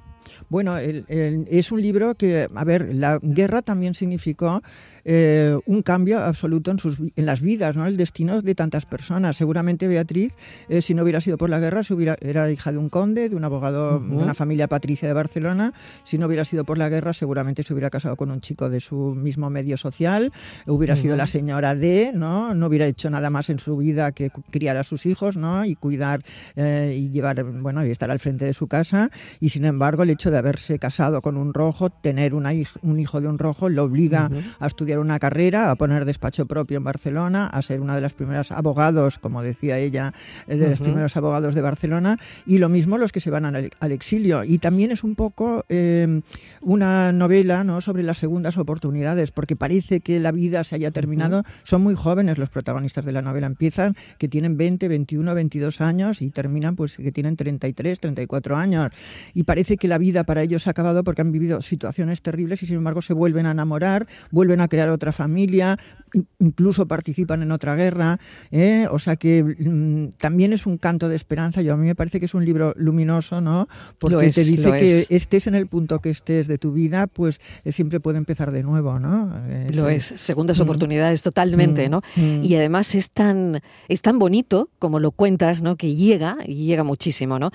Bueno, 0.49 0.77
es 0.79 1.73
un 1.73 1.81
libro 1.81 2.15
que, 2.15 2.49
a 2.55 2.65
ver, 2.65 2.95
la 2.95 3.19
guerra 3.23 3.63
también 3.63 3.95
significó 3.95 4.63
eh, 5.05 5.59
un 5.67 5.83
cambio 5.83 6.21
absoluto 6.21 6.71
en, 6.71 6.79
sus, 6.79 6.99
en 7.17 7.27
las 7.27 7.41
vidas, 7.41 7.77
¿no? 7.77 7.87
el 7.87 7.97
destino 7.97 8.41
de 8.43 8.55
tantas 8.55 8.87
personas. 8.87 9.37
Seguramente 9.37 9.87
Beatriz, 9.87 10.35
eh, 10.69 10.83
si 10.83 10.95
no 10.95 11.03
hubiera 11.03 11.21
sido 11.21 11.37
por 11.37 11.51
la 11.51 11.59
guerra, 11.59 11.83
se 11.83 11.95
hubiera, 11.95 12.17
era 12.21 12.51
hija 12.51 12.73
de 12.73 12.79
un 12.79 12.89
conde, 12.89 13.29
de 13.29 13.37
un 13.37 13.45
abogado, 13.45 14.01
de 14.01 14.17
una 14.17 14.35
familia 14.35 14.69
patricia 14.69 15.09
de 15.09 15.15
Barcelona. 15.15 15.73
Si 16.05 16.19
no 16.19 16.27
hubiera 16.27 16.45
sido 16.45 16.65
por 16.65 16.79
la 16.79 16.89
guerra, 16.89 17.13
seguramente 17.13 17.63
se 17.63 17.73
hubiera 17.73 17.91
casado 17.91 18.17
con 18.17 18.31
un 18.31 18.41
chico 18.41 18.71
de 18.71 18.81
su 18.81 19.15
mismo 19.15 19.51
medio 19.51 19.77
social, 19.77 20.33
hubiera 20.67 20.97
sido 20.97 21.17
la 21.17 21.27
señora 21.27 21.75
de, 21.75 22.13
¿no? 22.15 22.55
no 22.55 22.67
hubiera 22.67 22.87
hecho 22.87 23.11
nada 23.11 23.31
más 23.31 23.51
en 23.51 23.59
su 23.59 23.77
vida 23.77 24.13
que 24.13 24.31
criar 24.51 24.77
a 24.77 24.85
sus 24.85 25.07
hijos 25.07 25.37
¿no? 25.37 25.65
y 25.65 25.75
cuidar 25.75 26.23
eh, 26.57 26.95
y 26.97 27.11
llevar, 27.11 27.43
bueno, 27.45 27.85
y 27.85 27.91
estar 27.91 28.11
al 28.11 28.19
frente 28.19 28.45
de 28.45 28.53
su 28.53 28.67
casa. 28.67 29.11
Y 29.41 29.51
sin 29.51 29.65
embargo, 29.65 30.03
el 30.03 30.11
hecho 30.11 30.31
de 30.31 30.39
haberse 30.39 30.79
casado 30.79 31.21
con 31.21 31.37
un 31.37 31.55
rojo, 31.55 31.91
tener 31.91 32.35
una, 32.35 32.53
un 32.83 33.01
hijo 33.01 33.21
de 33.21 33.29
un 33.29 33.39
rojo, 33.39 33.69
lo 33.69 33.85
obliga 33.85 34.31
a 34.59 34.67
estudiar 34.67 34.94
una 34.99 35.19
carrera, 35.19 35.71
a 35.71 35.75
poner 35.77 36.05
despacho 36.05 36.47
propio 36.47 36.79
en 36.79 36.85
Barcelona, 36.85 37.47
a 37.47 37.63
ser 37.63 37.81
una 37.81 37.95
de 37.95 38.01
las 38.01 38.13
primeras 38.13 38.53
abogados, 38.53 39.19
como 39.19 39.43
decía 39.43 39.79
ella, 39.79 40.13
eh, 40.47 40.57
de 40.57 40.71
los 40.71 40.81
primeros 40.81 41.17
abogados 41.17 41.55
de 41.55 41.61
Barcelona, 41.61 42.19
y 42.47 42.59
lo 42.59 42.69
mismo 42.69 42.99
los 42.99 43.13
que 43.13 43.21
se 43.21 43.31
van 43.31 43.45
al, 43.45 43.93
exilio. 43.93 44.45
Y 44.45 44.59
también 44.59 44.91
es 44.91 45.05
un 45.05 45.15
poco 45.15 45.65
eh, 45.69 46.21
una 46.61 47.13
novela 47.13 47.65
¿no? 47.65 47.81
sobre 47.81 48.03
las 48.03 48.19
segundas 48.19 48.57
oportunidades, 48.57 49.31
porque 49.31 49.57
parece 49.57 50.01
que 50.01 50.21
la 50.21 50.33
vida 50.33 50.65
se 50.65 50.75
haya 50.77 50.91
terminado. 50.91 51.45
Son 51.63 51.83
muy 51.83 51.95
jóvenes 51.95 52.39
los 52.39 52.51
protagonistas 52.51 53.05
de 53.05 53.13
la 53.13 53.23
novela, 53.23 53.47
empiezan 53.47 53.97
que 54.19 54.29
tienen 54.29 54.57
20, 54.57 54.89
21, 54.89 55.35
22 55.35 55.81
años 55.81 56.23
y 56.23 56.31
terminan 56.31 56.77
pues 56.77 56.97
que 56.97 57.13
tienen 57.13 57.37
33, 57.37 58.01
34 58.01 58.57
años. 58.57 58.91
Y 59.35 59.45
parece 59.45 59.77
que 59.77 59.89
la 59.89 59.99
vida 59.99 60.25
para 60.25 60.43
ellos 60.43 60.67
ha 60.67 60.71
acabado 60.71 61.05
porque 61.05 61.23
han 61.23 61.33
vivido 61.33 61.63
situaciones 61.63 62.23
terribles 62.23 62.63
y 62.63 62.67
sin 62.67 62.77
embargo 62.77 63.03
se 63.03 63.15
vuelven 63.15 63.47
a 63.47 63.53
enamorar, 63.53 64.07
vuelven 64.31 64.61
a 64.61 64.69
crear 64.69 64.84
otra 64.91 65.13
familia, 65.13 65.79
incluso 66.39 66.87
participan 66.87 67.43
en 67.43 67.51
otra 67.51 67.75
guerra, 67.75 68.19
¿eh? 68.51 68.87
o 68.91 68.99
sea 68.99 69.17
que 69.17 69.43
mm, 69.43 70.17
también 70.19 70.53
es 70.53 70.67
un 70.67 70.79
canto 70.79 71.09
de 71.09 71.17
esperanza. 71.17 71.63
Yo 71.63 71.75
a 71.75 71.77
mí 71.77 71.87
me 71.87 71.95
parece 71.95 72.19
que 72.19 72.27
es 72.27 72.35
un 72.35 72.45
libro 72.45 72.73
luminoso, 72.77 73.41
¿no? 73.41 73.69
Porque 73.99 74.31
te 74.31 74.45
dice 74.45 74.71
que 74.73 75.07
estés 75.15 75.47
en 75.47 75.55
el 75.55 75.67
punto 75.67 76.01
que 76.01 76.11
estés 76.11 76.47
de 76.47 76.59
tu 76.59 76.73
vida, 76.73 77.07
pues 77.07 77.41
eh, 77.65 77.73
siempre 77.73 78.01
puede 78.01 78.19
empezar 78.19 78.53
de 78.53 78.63
nuevo, 78.63 78.99
¿no? 78.99 79.33
lo 79.73 79.89
es, 79.89 80.15
segundas 80.17 80.59
mm. 80.59 80.63
oportunidades 80.63 81.23
totalmente, 81.23 81.89
mm. 81.89 81.91
¿no? 81.91 82.03
Y 82.43 82.55
además 82.55 82.95
es 82.95 83.11
tan 83.11 83.61
es 83.89 84.03
tan 84.03 84.19
bonito 84.19 84.71
como 84.79 85.01
lo 85.01 85.11
cuentas, 85.11 85.63
¿no? 85.63 85.77
Que 85.77 85.95
llega 85.95 86.39
y 86.47 86.67
llega 86.67 86.85
muchísimo, 86.85 87.39
¿no? 87.39 87.51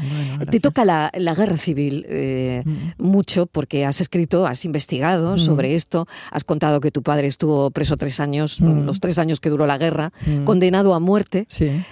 te 0.49 0.59
toca 0.59 0.85
la, 0.85 1.11
guerra 1.13 1.57
civil 1.57 2.05
eh, 2.09 2.63
mucho 2.97 3.45
porque 3.45 3.85
has 3.85 4.01
escrito, 4.01 4.45
has 4.47 4.65
investigado 4.65 5.37
sobre 5.37 5.75
esto, 5.75 6.07
has 6.31 6.43
contado 6.43 6.81
que 6.81 6.91
tu 6.91 7.03
padre 7.03 7.18
estuvo 7.25 7.71
preso 7.71 7.97
tres 7.97 8.19
años, 8.19 8.61
mm. 8.61 8.85
los 8.85 8.99
tres 8.99 9.17
años 9.19 9.39
que 9.39 9.49
duró 9.49 9.65
la 9.65 9.77
guerra, 9.77 10.11
mm. 10.25 10.43
condenado 10.43 10.93
a 10.93 10.99
muerte, 10.99 11.47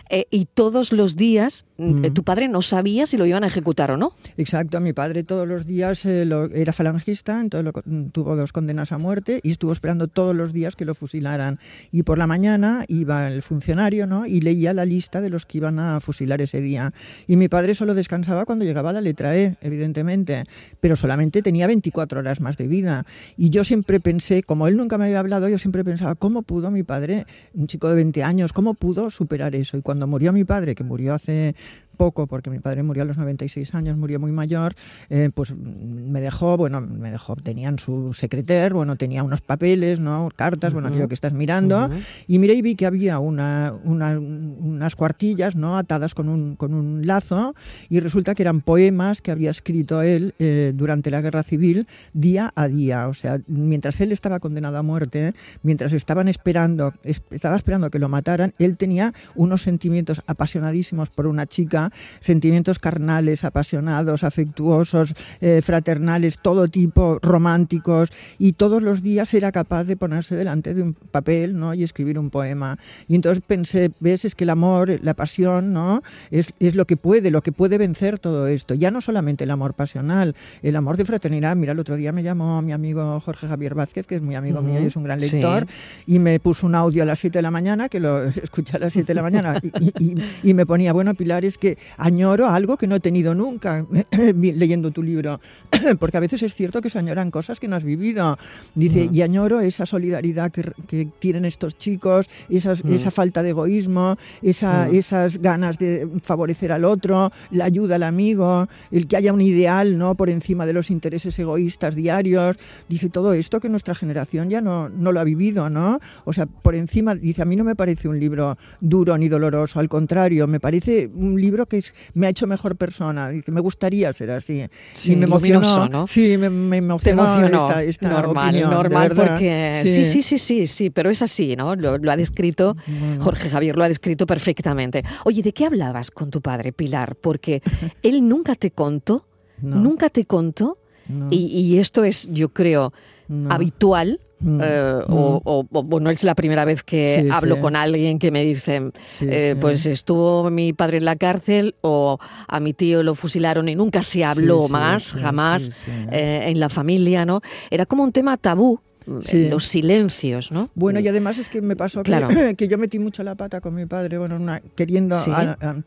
eh, 0.10 0.26
y 0.32 0.46
todos 0.46 0.94
los 0.94 1.16
días 1.16 1.66
mm, 1.78 2.06
eh, 2.06 2.12
tu 2.12 2.24
padre 2.24 2.48
no 2.48 2.62
sabía 2.62 3.08
si 3.08 3.18
lo 3.18 3.26
iban 3.26 3.44
a 3.44 3.48
ejecutar 3.48 3.92
o 3.92 3.98
no. 3.98 4.14
Exacto, 4.38 4.80
mi 4.80 4.94
padre 4.94 5.24
todos 5.24 5.48
los 5.48 5.66
días 5.66 6.06
eh, 6.06 6.28
era 6.54 6.74
falangista, 6.74 7.40
entonces 7.40 7.74
tuvo 8.12 8.36
dos 8.36 8.52
condenas 8.52 8.92
a 8.92 8.98
muerte 8.98 9.40
y 9.44 9.52
estuvo 9.52 9.72
esperando 9.72 10.08
todos 10.08 10.36
los 10.36 10.54
días 10.54 10.76
que 10.76 10.86
lo 10.86 10.96
fusilaran. 10.96 11.60
Y 11.92 12.04
por 12.04 12.18
la 12.18 12.28
mañana 12.28 12.86
iba 12.88 13.28
el 13.28 13.42
funcionario 13.42 14.08
¿no? 14.08 14.26
y 14.26 14.42
leía 14.42 14.74
la 14.74 14.86
lista 14.86 15.22
de 15.22 15.30
los 15.30 15.46
que 15.46 15.60
iban 15.60 15.80
a 15.80 16.00
fusilar 16.00 16.42
ese 16.42 16.62
día. 16.62 16.94
Y 17.28 17.36
mi 17.36 17.48
padre 17.48 17.76
solo 17.76 17.94
descansaba 17.94 18.46
cuando 18.46 18.66
llegaba 18.66 18.94
la 18.94 19.02
letra 19.02 19.36
E, 19.36 19.56
evidentemente, 19.62 20.44
pero 20.80 20.96
solamente 20.96 21.42
tenía 21.42 21.68
24 21.68 22.20
horas 22.20 22.42
más 22.42 22.58
de 22.58 22.68
vida. 22.68 23.06
Y 23.36 23.50
yo 23.50 23.64
siempre 23.64 24.00
pensé, 24.00 24.44
como 24.44 24.68
él 24.68 24.78
nunca 24.78 24.98
me 24.98 25.06
había 25.06 25.17
hablado, 25.18 25.50
yo 25.50 25.58
siempre 25.58 25.84
pensaba, 25.84 26.16
¿cómo 26.16 26.42
pudo 26.42 26.72
mi 26.72 26.84
padre, 26.84 27.26
un 27.54 27.68
chico 27.68 27.90
de 27.90 27.96
20 27.96 28.24
años, 28.24 28.54
cómo 28.54 28.74
pudo 28.74 29.10
superar 29.10 29.56
eso? 29.56 29.78
Y 29.78 29.82
cuando 29.82 30.08
murió 30.08 30.32
mi 30.34 30.44
padre, 30.44 30.76
que 30.76 30.84
murió 30.84 31.14
hace 31.14 31.56
poco, 31.98 32.28
porque 32.28 32.50
mi 32.50 32.60
padre 32.60 32.84
murió 32.84 33.04
a 33.04 33.06
los 33.06 33.18
96 33.18 33.76
años, 33.76 33.98
murió 33.98 34.20
muy 34.20 34.32
mayor, 34.32 34.74
eh, 35.10 35.30
pues 35.34 35.54
me 35.56 36.22
dejó, 36.22 36.56
bueno, 36.56 36.80
me 36.80 37.12
dejó, 37.12 37.36
tenían 37.36 37.80
su 37.80 38.14
secreter, 38.14 38.74
bueno, 38.74 38.96
tenía 38.96 39.24
unos 39.24 39.42
papeles, 39.42 40.00
¿no? 40.00 40.30
Cartas, 40.36 40.74
bueno, 40.74 40.88
aquello 40.88 41.08
que 41.08 41.14
estás 41.14 41.34
mirando, 41.34 41.90
y 42.28 42.40
miré 42.40 42.54
y 42.54 42.62
vi 42.62 42.76
que 42.76 42.86
había 42.86 43.20
una, 43.20 43.74
unas 43.84 44.96
cuartillas, 44.96 45.56
¿no? 45.56 45.78
Atadas 45.78 46.14
con 46.14 46.30
un, 46.30 46.56
con 46.56 46.74
un 46.74 47.06
lazo, 47.06 47.56
y 47.90 48.00
resulta 48.00 48.36
que 48.36 48.44
eran 48.44 48.62
poemas 48.62 49.22
que 49.22 49.32
había 49.32 49.52
escrito 49.52 50.02
él 50.02 50.34
eh, 50.40 50.74
durante 50.76 51.12
la 51.12 51.22
guerra 51.22 51.44
civil 51.44 51.88
día 52.14 52.54
a 52.56 52.68
día, 52.68 53.08
o 53.08 53.14
sea, 53.14 53.40
mientras 53.48 54.00
él 54.02 54.12
estaba 54.12 54.40
condenado 54.40 54.78
a 54.78 54.84
muerte, 54.84 55.34
mientras 55.64 55.94
estaban 55.94 56.28
esperando, 56.28 56.94
estaba 57.04 57.56
esperando 57.56 57.90
que 57.90 58.00
lo 58.00 58.10
mataran, 58.10 58.54
él 58.60 58.78
tenía 58.78 59.14
unos 59.36 59.64
sentimientos 59.64 60.22
apasionadísimos 60.28 61.10
por 61.10 61.28
una 61.28 61.48
chica 61.48 61.87
sentimientos 62.20 62.80
carnales, 62.80 63.44
apasionados, 63.44 64.24
afectuosos, 64.24 65.14
eh, 65.42 65.62
fraternales, 65.64 66.40
todo 66.40 66.68
tipo, 66.68 67.20
románticos, 67.22 68.12
y 68.38 68.54
todos 68.54 68.82
los 68.82 69.02
días 69.02 69.34
era 69.34 69.52
capaz 69.52 69.84
de 69.86 69.98
ponerse 69.98 70.36
delante 70.36 70.74
de 70.74 70.82
un 70.82 70.94
papel 70.94 71.58
¿no? 71.58 71.74
y 71.74 71.84
escribir 71.84 72.20
un 72.20 72.30
poema. 72.30 72.78
Y 73.08 73.16
entonces 73.16 73.44
pensé, 73.46 73.92
ves, 74.00 74.26
es 74.26 74.36
que 74.36 74.44
el 74.44 74.50
amor, 74.50 75.00
la 75.02 75.14
pasión, 75.14 75.74
¿no? 75.74 76.02
es, 76.32 76.54
es 76.60 76.76
lo 76.76 76.86
que 76.86 76.98
puede, 76.98 77.32
lo 77.32 77.42
que 77.42 77.52
puede 77.52 77.78
vencer 77.78 78.20
todo 78.20 78.48
esto. 78.48 78.74
Ya 78.74 78.92
no 78.92 79.02
solamente 79.02 79.44
el 79.44 79.52
amor 79.52 79.74
pasional, 79.74 80.36
el 80.62 80.76
amor 80.76 80.98
de 80.98 81.06
fraternidad. 81.06 81.56
Mira, 81.56 81.74
el 81.74 81.80
otro 81.80 81.96
día 81.96 82.12
me 82.12 82.24
llamó 82.24 82.62
mi 82.62 82.72
amigo 82.72 83.20
Jorge 83.20 83.48
Javier 83.48 83.76
Vázquez, 83.76 84.06
que 84.06 84.16
es 84.16 84.22
muy 84.22 84.36
amigo 84.36 84.62
mío 84.62 84.82
y 84.82 84.86
es 84.86 84.96
un 84.96 85.04
gran 85.04 85.20
lector, 85.20 85.68
y 86.06 86.20
me 86.20 86.40
puso 86.40 86.66
un 86.68 86.76
audio 86.76 87.04
a 87.04 87.06
las 87.06 87.20
7 87.20 87.38
de 87.38 87.42
la 87.42 87.52
mañana, 87.52 87.90
que 87.90 88.00
lo 88.00 88.24
escuché 88.44 88.78
a 88.78 88.80
las 88.80 88.94
7 88.94 89.08
de 89.08 89.14
la 89.14 89.24
mañana, 89.24 89.60
y, 90.00 90.16
y 90.44 90.54
me 90.54 90.66
ponía, 90.66 90.94
bueno, 90.94 91.14
Pilar, 91.14 91.46
es 91.46 91.58
que 91.58 91.77
añoro 91.98 92.48
algo 92.48 92.78
que 92.78 92.88
no 92.88 92.96
he 92.96 93.00
tenido 93.00 93.34
nunca 93.34 93.86
leyendo 94.36 94.92
tu 94.92 95.04
libro, 95.04 95.40
porque 96.00 96.18
a 96.18 96.20
veces 96.20 96.44
es 96.44 96.56
cierto 96.56 96.82
que 96.82 96.90
se 96.90 97.00
añoran 97.00 97.32
cosas 97.32 97.60
que 97.60 97.68
no 97.68 97.76
has 97.76 97.84
vivido. 97.84 98.38
Dice, 98.76 99.10
y 99.12 99.22
añoro 99.22 99.60
esa 99.60 99.86
solidaridad 99.86 100.52
que, 100.52 101.08
tienen 101.20 101.46
estos 101.46 101.78
chicos, 101.78 102.30
esas, 102.50 102.84
esa 102.86 103.12
falta 103.12 103.44
de 103.44 103.50
egoísmo, 103.50 104.18
esa, 104.42 104.90
esas 104.90 105.42
ganas 105.42 105.78
de 105.78 106.08
favorecer 106.24 106.72
al 106.72 106.86
otro, 106.86 107.32
la 107.52 107.66
ayuda 107.66 107.96
al 107.96 108.04
amigo, 108.04 108.68
el 108.92 109.08
que 109.08 109.18
haya 109.18 109.34
un 109.34 109.42
ideal 109.42 109.98
¿no? 109.98 110.16
por 110.16 110.30
encima 110.30 110.66
de 110.66 110.74
los 110.74 110.90
intereses 110.92 111.38
egoístas 111.40 111.96
diarios. 111.96 112.58
Dice 112.88 113.10
todo 113.10 113.34
esto 113.34 113.60
que 113.60 113.70
nuestra 113.70 113.96
generación 113.96 114.50
ya 114.50 114.62
no, 114.62 114.90
no 114.90 115.12
lo 115.12 115.20
ha 115.20 115.24
vivido, 115.24 115.70
¿no? 115.70 116.00
O 116.26 116.34
sea, 116.34 116.46
por 116.46 116.76
encima, 116.76 117.16
dice, 117.16 117.42
a 117.42 117.46
mí 117.46 117.56
no 117.56 117.64
me 117.64 117.76
parece 117.76 118.08
un 118.08 118.20
libro 118.20 118.58
duro 118.82 119.18
ni 119.18 119.30
doloroso, 119.30 119.80
al 119.80 119.90
contrario, 119.90 120.48
me 120.48 120.60
parece 120.60 121.10
un 121.14 121.40
libro 121.40 121.67
que 121.68 121.84
me 122.14 122.28
ha 122.28 122.30
hecho 122.30 122.48
mejor 122.48 122.76
persona. 122.76 123.30
Dice, 123.30 123.52
me 123.52 123.62
gustaría 123.62 124.12
ser 124.14 124.32
así. 124.32 124.66
Sí, 124.94 125.14
y 125.14 125.16
me 125.16 125.26
emocionó. 125.26 125.60
luminoso, 125.62 125.90
¿no? 125.90 126.08
Sí, 126.08 126.38
me, 126.38 126.50
me 126.50 126.78
Te 126.78 127.10
emocionó, 127.12 127.24
emocionó. 127.46 127.58
esta, 127.68 127.84
esta 127.84 128.10
normal, 128.10 128.48
opinión, 128.50 128.70
normal, 128.72 129.12
porque 129.16 129.82
sí. 129.84 130.06
sí, 130.06 130.24
sí, 130.24 130.38
sí, 130.38 130.68
sí, 130.68 130.90
pero 130.90 131.10
es 131.10 131.22
así, 131.22 131.56
¿no? 131.56 131.76
Lo, 131.76 131.98
lo 131.98 132.12
ha 132.12 132.18
descrito, 132.18 132.76
Bueno. 132.88 133.24
Jorge 133.24 133.50
Javier 133.50 133.76
lo 133.78 133.84
ha 133.84 133.88
descrito 133.88 134.26
perfectamente. 134.26 135.04
Oye, 135.26 135.42
¿de 135.42 135.54
qué 135.54 135.66
hablabas 135.66 136.12
con 136.12 136.30
tu 136.32 136.42
padre, 136.42 136.72
Pilar? 136.74 137.16
Porque 137.16 137.62
él 138.04 138.28
nunca 138.28 138.56
te 138.56 138.72
contó, 138.72 139.26
No, 139.62 139.76
nunca 139.78 140.10
te 140.10 140.26
contó, 140.26 140.78
no, 141.08 141.28
y, 141.32 141.38
y 141.48 141.80
esto 141.80 142.04
es, 142.04 142.28
yo 142.32 142.50
creo, 142.50 142.94
no. 143.28 143.52
habitual. 143.52 144.20
Mm, 144.40 144.60
eh, 144.64 144.94
mm. 145.08 145.14
o, 145.14 145.42
o- 145.44 145.66
o, 145.72 145.84
bueno, 145.84 146.12
es 146.12 146.24
la 146.24 146.36
primera 146.36 146.64
vez 146.64 146.84
que 146.84 147.22
Sí, 147.24 147.28
hablo 147.32 147.56
sí. 147.56 147.62
con 147.62 147.76
alguien 147.76 148.20
que 148.20 148.30
me 148.30 148.44
dice, 148.44 148.92
Sí, 149.08 149.26
eh, 149.30 149.56
pues 149.60 149.86
estuvo 149.88 150.50
mi 150.52 150.74
padre 150.74 150.98
en 150.98 151.06
la 151.06 151.16
cárcel 151.16 151.76
o 151.82 152.20
a 152.48 152.60
mi 152.60 152.74
tío 152.74 153.02
lo 153.02 153.16
fusilaron 153.16 153.68
y 153.68 153.76
nunca 153.76 154.04
se 154.04 154.24
habló 154.24 154.68
más, 154.68 155.14
jamás, 155.14 155.72
eh, 156.12 156.44
en 156.48 156.60
la 156.60 156.70
familia, 156.70 157.26
¿no? 157.26 157.42
Era 157.72 157.86
como 157.88 158.04
un 158.04 158.12
tema 158.12 158.38
tabú, 158.38 158.80
Sí. 159.24 159.48
los 159.48 159.64
silencios, 159.64 160.52
¿no? 160.52 160.70
Bueno, 160.76 161.00
y 161.00 161.08
además 161.08 161.38
es 161.38 161.48
que 161.48 161.62
me 161.62 161.78
pasó 161.78 162.04
que, 162.58 162.68
yo 162.68 162.78
metí 162.78 163.00
mucho 163.00 163.24
la 163.24 163.36
pata 163.36 163.62
con 163.62 163.74
mi 163.74 163.86
padre, 163.86 164.18
bueno, 164.18 164.36
una- 164.36 164.62
queriendo, 164.76 165.16
Sí. 165.16 165.32
a- 165.32 165.58
a- 165.62 165.78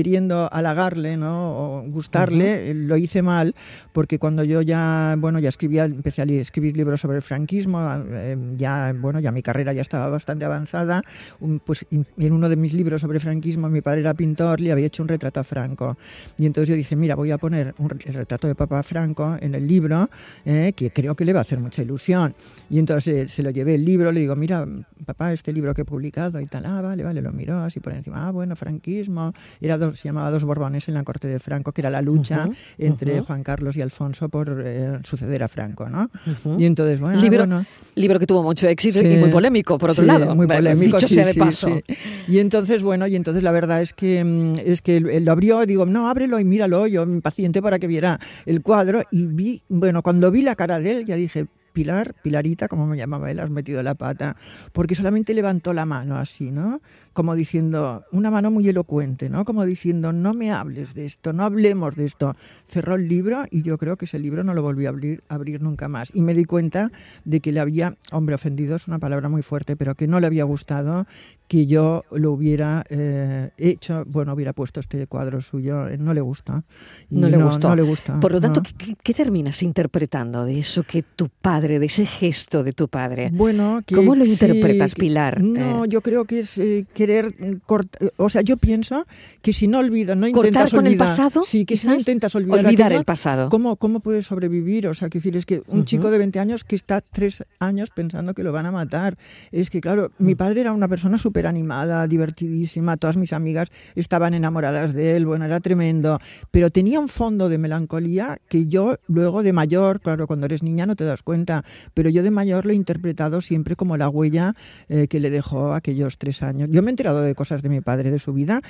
queriendo 0.00 0.46
halagarle, 0.52 1.16
¿no? 1.16 1.78
O 1.78 1.82
gustarle, 1.88 2.68
eh, 2.70 2.74
lo 2.74 2.98
hice 2.98 3.22
mal, 3.22 3.54
porque 3.94 4.18
cuando 4.18 4.44
yo 4.44 4.60
ya, 4.60 5.16
bueno, 5.18 5.38
ya 5.38 5.48
escribía, 5.48 5.86
empecé 5.86 6.20
a 6.20 6.24
escribir 6.26 6.76
libros 6.76 7.00
sobre 7.00 7.16
el 7.16 7.22
franquismo, 7.22 7.80
eh, 8.10 8.36
ya, 8.58 8.94
bueno, 8.94 9.20
ya 9.20 9.32
mi 9.32 9.40
carrera 9.40 9.72
ya 9.72 9.80
estaba 9.80 10.10
bastante 10.10 10.44
avanzada, 10.44 11.02
un- 11.40 11.60
pues 11.60 11.86
in- 11.90 12.04
en 12.18 12.32
uno 12.34 12.50
de 12.50 12.56
mis 12.56 12.74
libros 12.74 13.00
sobre 13.00 13.20
franquismo, 13.20 13.70
mi 13.70 13.80
padre 13.80 14.00
era 14.00 14.12
pintor, 14.12 14.60
le 14.60 14.70
había 14.70 14.84
hecho 14.84 15.02
un 15.02 15.08
retrato 15.08 15.40
a 15.40 15.44
Franco, 15.44 15.96
y 16.36 16.44
entonces 16.44 16.68
yo 16.68 16.74
dije, 16.74 16.94
mira, 16.94 17.14
voy 17.14 17.30
a 17.30 17.38
poner 17.38 17.74
un 17.78 17.90
el 18.04 18.12
retrato 18.12 18.46
de 18.48 18.54
papá 18.54 18.82
Franco 18.82 19.38
en 19.40 19.54
el 19.54 19.66
libro, 19.66 20.10
eh, 20.44 20.74
que 20.76 20.90
creo 20.90 21.14
que 21.16 21.24
le 21.24 21.32
va 21.32 21.38
a 21.38 21.42
hacer 21.42 21.58
mucha 21.58 21.80
ilusión, 21.80 22.34
y 22.68 22.78
entonces 22.78 23.14
eh, 23.14 23.28
se 23.30 23.42
lo 23.42 23.48
llevé 23.48 23.76
el 23.76 23.84
libro, 23.86 24.12
le 24.12 24.20
digo, 24.20 24.36
mira, 24.36 24.66
papá, 25.06 25.32
este 25.32 25.54
libro 25.54 25.72
que 25.72 25.80
he 25.82 25.84
publicado 25.86 26.38
y 26.38 26.44
tal, 26.44 26.66
ah, 26.66 26.82
vale, 26.82 27.02
vale, 27.02 27.22
lo 27.22 27.32
miró 27.32 27.60
así 27.60 27.80
por 27.80 27.94
encima, 27.94 28.28
ah, 28.28 28.30
bueno, 28.30 28.54
franquismo, 28.56 29.32
era 29.62 29.78
dos, 29.90 30.00
se 30.00 30.08
llamaba 30.08 30.30
Dos 30.30 30.44
Borbones 30.44 30.88
en 30.88 30.94
la 30.94 31.02
corte 31.04 31.28
de 31.28 31.38
Franco, 31.38 31.72
que 31.72 31.80
era 31.80 31.90
la 31.90 32.02
lucha 32.02 32.44
Ujú, 32.46 32.54
entre 32.78 33.16
ujú. 33.16 33.26
Juan 33.26 33.42
Carlos 33.42 33.76
y 33.76 33.80
Alfonso 33.82 34.28
por 34.28 34.62
eh, 34.64 34.98
suceder 35.04 35.42
a 35.42 35.48
Franco, 35.48 35.88
¿no? 35.88 36.10
Ujú. 36.26 36.56
Y 36.60 36.64
entonces, 36.66 37.00
bueno, 37.00 37.20
Libro- 37.20 37.38
bueno, 37.46 37.64
Libro 37.94 38.18
que 38.18 38.26
tuvo 38.26 38.42
mucho 38.42 38.68
éxito 38.68 39.00
Sí. 39.00 39.06
y 39.08 39.16
muy 39.16 39.30
polémico, 39.30 39.78
por 39.78 39.90
otro 39.90 40.02
Sí, 40.04 40.08
lado. 40.08 40.34
Muy 40.36 40.46
polémico, 40.46 40.96
dicho 40.96 41.08
sí, 41.08 41.14
sea 41.14 41.24
de 41.26 41.34
paso. 41.34 41.80
sí. 41.86 41.94
Y 42.28 42.38
entonces, 42.38 42.82
bueno, 42.82 43.06
y 43.06 43.16
entonces 43.16 43.42
la 43.42 43.52
verdad 43.52 43.80
es 43.82 43.92
que 43.94 44.22
mm, 44.24 44.52
es 44.64 44.82
que 44.82 45.00
lo 45.00 45.32
abrió, 45.32 45.64
digo, 45.66 45.86
no, 45.86 46.08
ábrelo 46.08 46.38
y 46.40 46.44
míralo, 46.44 46.86
yo 46.86 47.02
impaciente 47.04 47.62
para 47.62 47.78
que 47.78 47.86
viera 47.86 48.18
el 48.44 48.62
cuadro. 48.62 49.02
Y 49.10 49.26
vi, 49.26 49.62
bueno, 49.68 50.02
cuando 50.02 50.30
vi 50.30 50.42
la 50.42 50.54
cara 50.56 50.78
de 50.80 50.90
él, 50.90 51.04
ya 51.04 51.16
dije, 51.16 51.46
Pilar, 51.72 52.14
Pilarita, 52.22 52.68
como 52.68 52.86
me 52.86 52.96
llamaba 52.96 53.30
él, 53.30 53.38
has 53.38 53.50
metido 53.50 53.82
la 53.82 53.94
pata. 53.94 54.34
Porque 54.72 54.94
solamente 54.94 55.34
levantó 55.34 55.72
la 55.74 55.84
mano 55.84 56.16
así, 56.16 56.50
¿no? 56.50 56.80
Como 57.16 57.34
diciendo, 57.34 58.04
una 58.12 58.30
mano 58.30 58.50
muy 58.50 58.68
elocuente, 58.68 59.30
¿no? 59.30 59.46
Como 59.46 59.64
diciendo, 59.64 60.12
no 60.12 60.34
me 60.34 60.52
hables 60.52 60.92
de 60.92 61.06
esto, 61.06 61.32
no 61.32 61.44
hablemos 61.44 61.96
de 61.96 62.04
esto. 62.04 62.34
Cerró 62.68 62.96
el 62.96 63.08
libro 63.08 63.46
y 63.50 63.62
yo 63.62 63.78
creo 63.78 63.96
que 63.96 64.04
ese 64.04 64.18
libro 64.18 64.44
no 64.44 64.52
lo 64.52 64.60
volví 64.60 64.84
a 64.84 64.90
abrir, 64.90 65.22
abrir 65.30 65.62
nunca 65.62 65.88
más. 65.88 66.10
Y 66.12 66.20
me 66.20 66.34
di 66.34 66.44
cuenta 66.44 66.90
de 67.24 67.40
que 67.40 67.52
le 67.52 67.60
había, 67.60 67.96
hombre, 68.12 68.34
ofendido 68.34 68.76
es 68.76 68.86
una 68.86 68.98
palabra 68.98 69.30
muy 69.30 69.40
fuerte, 69.40 69.76
pero 69.76 69.94
que 69.94 70.06
no 70.06 70.20
le 70.20 70.26
había 70.26 70.44
gustado 70.44 71.06
que 71.48 71.66
yo 71.66 72.04
lo 72.10 72.32
hubiera 72.32 72.84
eh, 72.90 73.50
hecho, 73.56 74.04
bueno, 74.06 74.34
hubiera 74.34 74.52
puesto 74.52 74.80
este 74.80 75.06
cuadro 75.06 75.40
suyo, 75.40 75.88
eh, 75.88 75.96
no 75.96 76.12
le 76.12 76.20
gusta. 76.20 76.64
Y 77.08 77.16
No 77.16 77.28
le 77.28 77.36
gustó. 77.36 77.68
No 77.68 77.76
le 77.76 77.82
gusta. 77.82 78.18
Por 78.18 78.32
lo 78.32 78.40
tanto, 78.40 78.60
no. 78.60 78.96
¿qué, 79.02 79.14
terminas 79.14 79.62
interpretando 79.62 80.44
de 80.44 80.58
eso 80.58 80.82
que 80.82 81.02
tu 81.02 81.28
padre, 81.28 81.78
de 81.78 81.86
ese 81.86 82.04
gesto 82.04 82.64
de 82.64 82.72
tu 82.72 82.88
padre? 82.88 83.30
Bueno, 83.32 83.80
que, 83.86 83.94
¿Cómo 83.94 84.14
lo 84.14 84.24
interpretas, 84.24 84.94
que- 84.94 85.00
Pilar? 85.00 85.40
No, 85.40 85.84
Eh, 85.84 85.88
yo 85.88 86.00
creo 86.00 86.24
que 86.24 86.40
es 86.40 86.58
eh, 86.58 86.86
querer 87.06 87.60
cortar. 87.66 88.12
O 88.16 88.28
sea, 88.28 88.42
yo 88.42 88.56
pienso 88.56 89.06
que 89.42 89.52
si 89.52 89.68
no 89.68 89.78
olvidas, 89.78 90.16
no 90.16 90.26
¿Cortar 90.32 90.48
intentas 90.48 90.70
con 90.72 90.86
el 90.86 90.92
olvidar. 90.92 91.08
pasado, 91.08 91.42
Sí, 91.44 91.64
que 91.64 91.76
si 91.76 91.86
no 91.86 91.94
intentas 91.94 92.34
olvidar. 92.34 92.64
Olvidar 92.66 92.86
aquello, 92.88 92.98
el 93.00 93.04
pasado. 93.04 93.48
¿Cómo, 93.48 93.76
¿Cómo 93.76 94.00
puedes 94.00 94.26
sobrevivir? 94.26 94.86
O 94.88 94.94
sea, 94.94 95.08
que 95.08 95.18
decir, 95.18 95.36
es 95.36 95.46
que 95.46 95.62
un 95.68 95.78
Ujú. 95.78 95.84
chico 95.84 96.10
de 96.10 96.18
20 96.18 96.38
años 96.40 96.64
que 96.64 96.74
está 96.76 97.00
tres 97.00 97.44
años 97.58 97.90
pensando 97.90 98.34
que 98.34 98.42
lo 98.42 98.52
van 98.52 98.66
a 98.66 98.72
matar. 98.72 99.16
Es 99.52 99.70
que, 99.70 99.80
claro, 99.80 100.10
mi 100.18 100.34
Mm. 100.34 100.36
padre 100.36 100.60
era 100.62 100.72
una 100.72 100.88
persona 100.88 101.18
súper 101.18 101.46
animada, 101.46 102.06
divertidísima, 102.06 102.96
todas 102.96 103.16
mis 103.16 103.32
amigas 103.32 103.68
estaban 103.94 104.34
enamoradas 104.34 104.94
de 104.94 105.16
él, 105.16 105.26
bueno, 105.26 105.44
era 105.44 105.60
tremendo, 105.60 106.18
pero 106.50 106.70
tenía 106.70 107.00
un 107.00 107.08
fondo 107.08 107.48
de 107.48 107.58
melancolía 107.58 108.38
que 108.48 108.66
yo 108.66 108.96
luego 109.06 109.42
de 109.42 109.52
mayor, 109.52 110.00
claro, 110.00 110.26
cuando 110.26 110.46
eres 110.46 110.62
niña 110.62 110.86
no 110.86 110.96
te 110.96 111.04
das 111.04 111.22
cuenta, 111.22 111.64
pero 111.94 112.10
yo 112.10 112.22
de 112.22 112.30
mayor 112.30 112.66
lo 112.66 112.72
he 112.72 112.74
interpretado 112.74 113.40
siempre 113.40 113.76
como 113.76 113.96
la 113.96 114.08
huella 114.08 114.52
eh, 114.88 115.06
que 115.08 115.20
le 115.20 115.30
dejó 115.30 115.72
aquellos 115.72 116.18
tres 116.18 116.42
años. 116.42 116.68
Yo 116.72 116.82
me 116.82 116.90
enterado 116.96 117.20
de 117.20 117.34
cosas 117.34 117.60
de 117.62 117.68
mi 117.68 117.82
padre, 117.82 118.10
de 118.10 118.18
su 118.18 118.32
vida, 118.32 118.60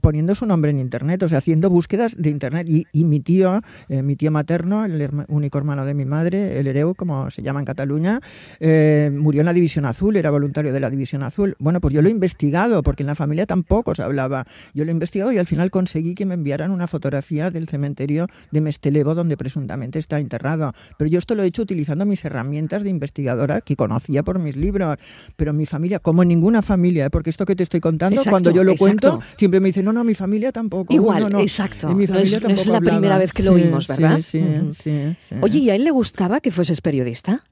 poniendo 0.00 0.34
su 0.34 0.46
nombre 0.46 0.70
en 0.70 0.78
internet, 0.78 1.22
o 1.22 1.28
sea, 1.28 1.38
haciendo 1.38 1.68
búsquedas 1.68 2.16
de 2.16 2.30
internet. 2.30 2.66
Y, 2.68 2.86
y 2.90 3.04
mi 3.04 3.20
tío, 3.20 3.60
eh, 3.90 4.02
mi 4.02 4.16
tío 4.16 4.30
materno, 4.30 4.86
el 4.86 4.98
herma- 5.00 5.26
único 5.28 5.58
hermano 5.58 5.84
de 5.84 5.92
mi 5.92 6.06
madre, 6.06 6.58
el 6.58 6.66
Hereu, 6.66 6.94
como 6.94 7.30
se 7.30 7.42
llama 7.42 7.60
en 7.60 7.66
Cataluña, 7.66 8.20
eh, 8.60 9.10
murió 9.12 9.42
en 9.42 9.46
la 9.46 9.52
División 9.52 9.84
Azul, 9.84 10.16
era 10.16 10.30
voluntario 10.30 10.72
de 10.72 10.80
la 10.80 10.88
División 10.88 11.22
Azul. 11.22 11.54
Bueno, 11.58 11.80
pues 11.82 11.92
yo 11.92 12.00
lo 12.00 12.08
he 12.08 12.10
investigado, 12.10 12.82
porque 12.82 13.02
en 13.02 13.08
la 13.08 13.14
familia 13.14 13.44
tampoco 13.44 13.94
se 13.94 14.02
hablaba. 14.02 14.44
Yo 14.72 14.84
lo 14.86 14.90
he 14.90 14.94
investigado 14.94 15.32
y 15.32 15.38
al 15.38 15.46
final 15.46 15.70
conseguí 15.70 16.14
que 16.14 16.24
me 16.24 16.34
enviaran 16.34 16.70
una 16.70 16.86
fotografía 16.86 17.50
del 17.50 17.68
cementerio 17.68 18.26
de 18.52 18.60
Mestelevo, 18.62 19.14
donde 19.14 19.36
presuntamente 19.36 19.98
está 19.98 20.18
enterrado. 20.18 20.72
Pero 20.96 21.10
yo 21.10 21.18
esto 21.18 21.34
lo 21.34 21.42
he 21.42 21.46
hecho 21.46 21.62
utilizando 21.62 22.06
mis 22.06 22.24
herramientas 22.24 22.82
de 22.84 22.90
investigadora 22.90 23.60
que 23.60 23.76
conocía 23.76 24.22
por 24.22 24.38
mis 24.38 24.56
libros. 24.56 24.96
Pero 25.36 25.52
mi 25.52 25.66
familia, 25.66 25.98
como 25.98 26.24
ninguna 26.24 26.62
familia, 26.62 27.06
¿eh? 27.06 27.10
porque 27.10 27.30
esto 27.30 27.44
que 27.44 27.56
te 27.56 27.62
estoy 27.66 27.80
contando, 27.80 28.16
Exacto, 28.16 28.30
cuando 28.30 28.50
yo 28.50 28.64
lo 28.64 28.72
exacto. 28.72 29.10
cuento, 29.10 29.26
siempre 29.36 29.60
me 29.60 29.68
dicen, 29.68 29.84
no, 29.84 29.92
no, 29.92 30.02
mi 30.04 30.14
familia 30.14 30.52
tampoco. 30.52 30.92
Igual, 30.94 31.24
no, 31.24 31.28
no. 31.28 31.40
exacto. 31.40 31.88
Mi 31.94 32.06
No 32.06 32.18
es- 32.18 32.42
no 32.42 32.72
la 32.72 32.80
primera 32.80 33.18
vez 33.18 33.32
que 33.32 33.42
lo 33.42 33.54
Sí, 33.54 33.62
oímos, 33.62 33.86
sí, 33.86 33.92
¿verdad? 33.92 34.20
Sí, 34.22 34.42
sí, 34.72 35.16
sí. 35.20 35.34
Oye, 35.42 35.58
¿y 35.58 35.70
a 35.70 35.74
él 35.74 35.84
le 35.84 35.90
gustaba 35.90 36.40
que 36.40 36.50
fueses 36.50 36.80
periodista? 36.80 37.44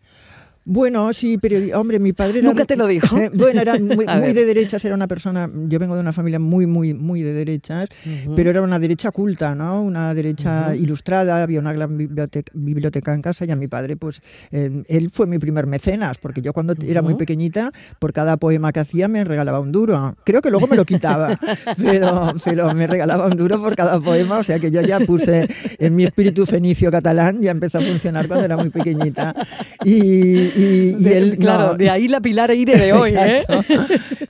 Bueno, 0.67 1.13
sí, 1.13 1.37
pero 1.37 1.79
hombre, 1.79 1.99
mi 1.99 2.15
padre 2.15 2.39
era... 2.39 2.49
¿Nunca 2.49 2.65
te 2.65 2.77
lo 2.77 2.87
dijo? 2.87 3.17
bueno, 3.35 3.61
era 3.61 3.79
muy, 3.79 4.07
muy 4.21 4.33
de 4.33 4.47
derechas, 4.47 4.85
era 4.85 4.95
una 4.95 5.07
persona, 5.07 5.51
yo 5.69 5.79
vengo 5.79 5.95
de 5.95 6.01
una 6.01 6.13
familia 6.13 6.39
muy, 6.39 6.67
muy, 6.67 6.95
muy 6.95 7.23
de 7.23 7.33
derechas, 7.35 7.89
pero 8.35 8.51
era 8.51 8.63
una 8.63 8.79
derecha 8.79 9.11
culta, 9.11 9.55
¿no? 9.55 9.83
Una 9.83 10.15
derecha 10.15 10.75
ilustrada, 10.75 11.43
había 11.43 11.61
una 11.61 11.73
gran 11.73 11.97
biblioteca, 11.99 12.51
biblioteca 12.55 13.15
en 13.15 13.21
casa 13.21 13.45
y 13.45 13.51
a 13.51 13.57
mi 13.57 13.69
padre, 13.69 13.97
pues, 13.97 14.23
eh, 14.53 14.85
él 14.89 15.11
fue 15.13 15.27
mi 15.27 15.39
primer 15.39 15.67
mecenas, 15.67 16.19
porque 16.19 16.41
yo 16.41 16.53
cuando 16.53 16.75
era 16.87 17.03
muy 17.03 17.15
pequeñita, 17.15 17.71
por 17.99 18.13
cada 18.13 18.39
poema 18.39 18.73
que 18.73 18.81
hacía 18.81 19.09
me 19.09 19.23
regalaba 19.25 19.61
un 19.61 19.71
duro. 19.71 20.17
Creo 20.25 20.41
que 20.41 20.51
luego 20.51 20.67
me 20.67 20.77
lo 20.77 20.85
quitaba, 20.85 21.39
pero, 21.77 22.33
pero 22.43 22.75
me 22.75 22.87
regalaba 22.87 23.27
un 23.27 23.37
duro 23.37 23.61
por 23.61 23.77
cada 23.77 24.01
poema, 24.01 24.39
o 24.39 24.45
sea 24.45 24.59
que 24.59 24.71
yo 24.71 24.81
ya 24.81 25.01
puse 25.01 25.49
en 25.79 25.95
mi 25.95 26.05
espíritu 26.05 26.47
fenicio 26.47 26.91
catalán, 26.91 27.43
ya 27.43 27.51
empezó 27.51 27.79
a 27.79 27.81
funcionar 27.83 28.29
cuando 28.29 28.47
era 28.47 28.57
muy 28.57 28.71
pequeñita. 28.71 29.35
Y, 29.85 30.54
y- 30.55 30.91
y 30.99 31.05
De- 31.05 31.19
él, 31.19 31.39
claro, 31.39 31.73
no. 31.73 31.75
de 31.75 31.91
ahí 31.91 32.09
la 32.09 32.21
Pilar 32.21 32.51
Eire 32.51 32.77
de 32.79 32.93
hoy, 32.93 33.13
¿eh? 33.17 33.43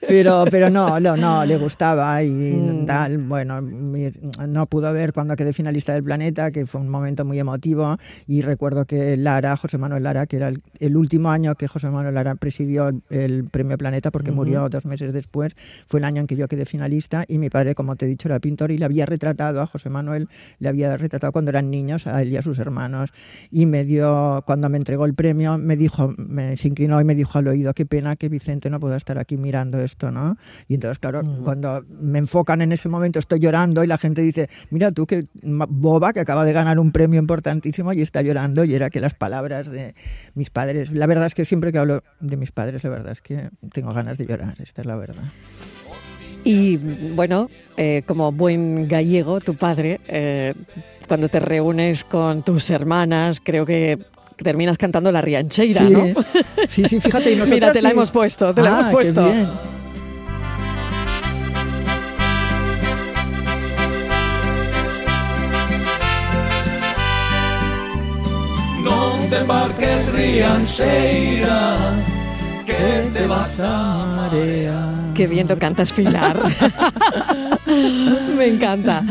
Pero, 0.06 0.44
pero 0.50 0.70
no, 0.70 1.00
no, 1.00 1.16
no, 1.16 1.44
le 1.44 1.56
gustaba 1.56 2.22
y 2.22 2.28
Mm. 2.30 2.86
tal. 2.86 3.18
Bueno, 3.18 3.60
no 3.62 4.66
pudo 4.66 4.92
ver 4.92 5.12
cuando 5.12 5.34
quedé 5.36 5.52
finalista 5.52 5.94
del 5.94 6.04
planeta, 6.04 6.50
que 6.50 6.66
fue 6.66 6.80
un 6.80 6.88
momento 6.88 7.24
muy 7.24 7.38
emotivo. 7.38 7.96
Y 8.26 8.42
recuerdo 8.42 8.84
que 8.84 9.16
Lara, 9.16 9.56
José 9.56 9.78
Manuel 9.78 10.02
Lara, 10.02 10.26
que 10.26 10.36
era 10.36 10.48
el, 10.48 10.62
el 10.78 10.96
último 10.96 11.30
año 11.30 11.54
que 11.54 11.68
José 11.68 11.88
Manuel 11.88 12.14
Lara 12.14 12.34
presidió 12.34 12.88
el, 12.88 13.02
el 13.10 13.44
premio 13.44 13.78
Planeta, 13.78 14.10
porque 14.10 14.30
murió 14.30 14.68
dos 14.68 14.84
meses 14.84 15.12
después, 15.12 15.54
fue 15.86 16.00
el 16.00 16.04
año 16.04 16.20
en 16.20 16.26
que 16.26 16.36
yo 16.36 16.48
quedé 16.48 16.64
finalista. 16.64 17.24
Y 17.28 17.38
mi 17.38 17.50
padre, 17.50 17.74
como 17.74 17.96
te 17.96 18.06
he 18.06 18.08
dicho, 18.08 18.28
era 18.28 18.38
pintor 18.40 18.70
y 18.70 18.78
le 18.78 18.84
había 18.84 19.06
retratado 19.06 19.60
a 19.62 19.66
José 19.66 19.90
Manuel, 19.90 20.28
le 20.58 20.68
había 20.68 20.96
retratado 20.96 21.32
cuando 21.32 21.50
eran 21.50 21.70
niños 21.70 22.06
a 22.06 22.20
él 22.22 22.30
y 22.32 22.36
a 22.36 22.42
sus 22.42 22.58
hermanos. 22.58 23.10
Y 23.50 23.66
me 23.66 23.84
dio, 23.84 24.42
cuando 24.46 24.68
me 24.68 24.76
entregó 24.76 25.06
el 25.06 25.14
premio, 25.14 25.58
me 25.58 25.76
dijo, 25.76 26.13
me 26.16 26.56
se 26.56 26.68
inclinó 26.68 27.00
y 27.00 27.04
me 27.04 27.14
dijo 27.14 27.38
al 27.38 27.48
oído, 27.48 27.74
qué 27.74 27.86
pena 27.86 28.16
que 28.16 28.28
Vicente 28.28 28.70
no 28.70 28.80
pueda 28.80 28.96
estar 28.96 29.18
aquí 29.18 29.36
mirando 29.36 29.80
esto, 29.80 30.10
¿no? 30.10 30.36
Y 30.68 30.74
entonces, 30.74 30.98
claro, 30.98 31.22
Mm. 31.22 31.42
cuando 31.44 31.84
me 31.88 32.18
enfocan 32.18 32.62
en 32.62 32.72
ese 32.72 32.88
momento, 32.88 33.18
estoy 33.18 33.40
llorando 33.40 33.82
y 33.84 33.86
la 33.86 33.98
gente 33.98 34.22
dice, 34.22 34.48
mira 34.70 34.92
tú, 34.92 35.06
que 35.06 35.26
ma- 35.42 35.66
boba 35.68 36.12
que 36.12 36.20
acaba 36.20 36.44
de 36.44 36.52
ganar 36.52 36.78
un 36.78 36.92
premio 36.92 37.20
importantísimo 37.20 37.92
y 37.92 38.00
está 38.02 38.22
llorando. 38.22 38.64
Y 38.64 38.74
era 38.74 38.90
que 38.90 39.00
las 39.00 39.14
palabras 39.14 39.70
de 39.70 39.94
mis 40.34 40.50
padres, 40.50 40.92
la 40.92 41.06
verdad 41.06 41.26
es 41.26 41.34
que 41.34 41.44
siempre 41.44 41.72
que 41.72 41.78
hablo 41.78 42.02
de 42.20 42.36
mis 42.36 42.52
padres, 42.52 42.84
la 42.84 42.90
verdad 42.90 43.12
es 43.12 43.20
que 43.22 43.50
tengo 43.72 43.92
ganas 43.92 44.18
de 44.18 44.26
llorar, 44.26 44.54
esta 44.60 44.82
es 44.82 44.86
la 44.86 44.96
verdad. 44.96 45.24
Y 46.44 46.76
bueno, 47.14 47.48
eh, 47.76 48.02
como 48.06 48.30
buen 48.30 48.86
gallego, 48.86 49.40
tu 49.40 49.54
padre, 49.56 50.00
eh, 50.08 50.52
cuando 51.08 51.28
te 51.28 51.40
reúnes 51.40 52.04
con 52.04 52.42
tus 52.42 52.68
hermanas, 52.70 53.40
creo 53.42 53.64
que 53.64 53.98
terminas 54.36 54.78
cantando 54.78 55.12
la 55.12 55.20
riancheira, 55.20 55.82
¿no? 55.82 56.04
Sí, 56.68 56.84
sí, 56.84 57.00
fíjate. 57.00 57.32
Y 57.32 57.36
Mira, 57.46 57.72
te 57.72 57.82
la 57.82 57.90
hemos 57.90 58.10
puesto, 58.10 58.54
te 58.54 58.62
la 58.62 58.70
hemos 58.70 58.88
puesto. 58.88 59.22
No 68.82 69.16
te 69.30 69.38
embarques, 69.38 70.12
riancheira, 70.12 71.76
que 72.66 73.10
te 73.12 73.26
vas 73.26 73.60
a 73.60 74.04
marear. 74.16 74.94
Qué 75.14 75.26
bien 75.26 75.48
lo 75.48 75.58
cantas, 75.58 75.92
Pilar. 75.92 76.36
Me 78.36 78.46
encanta. 78.46 79.02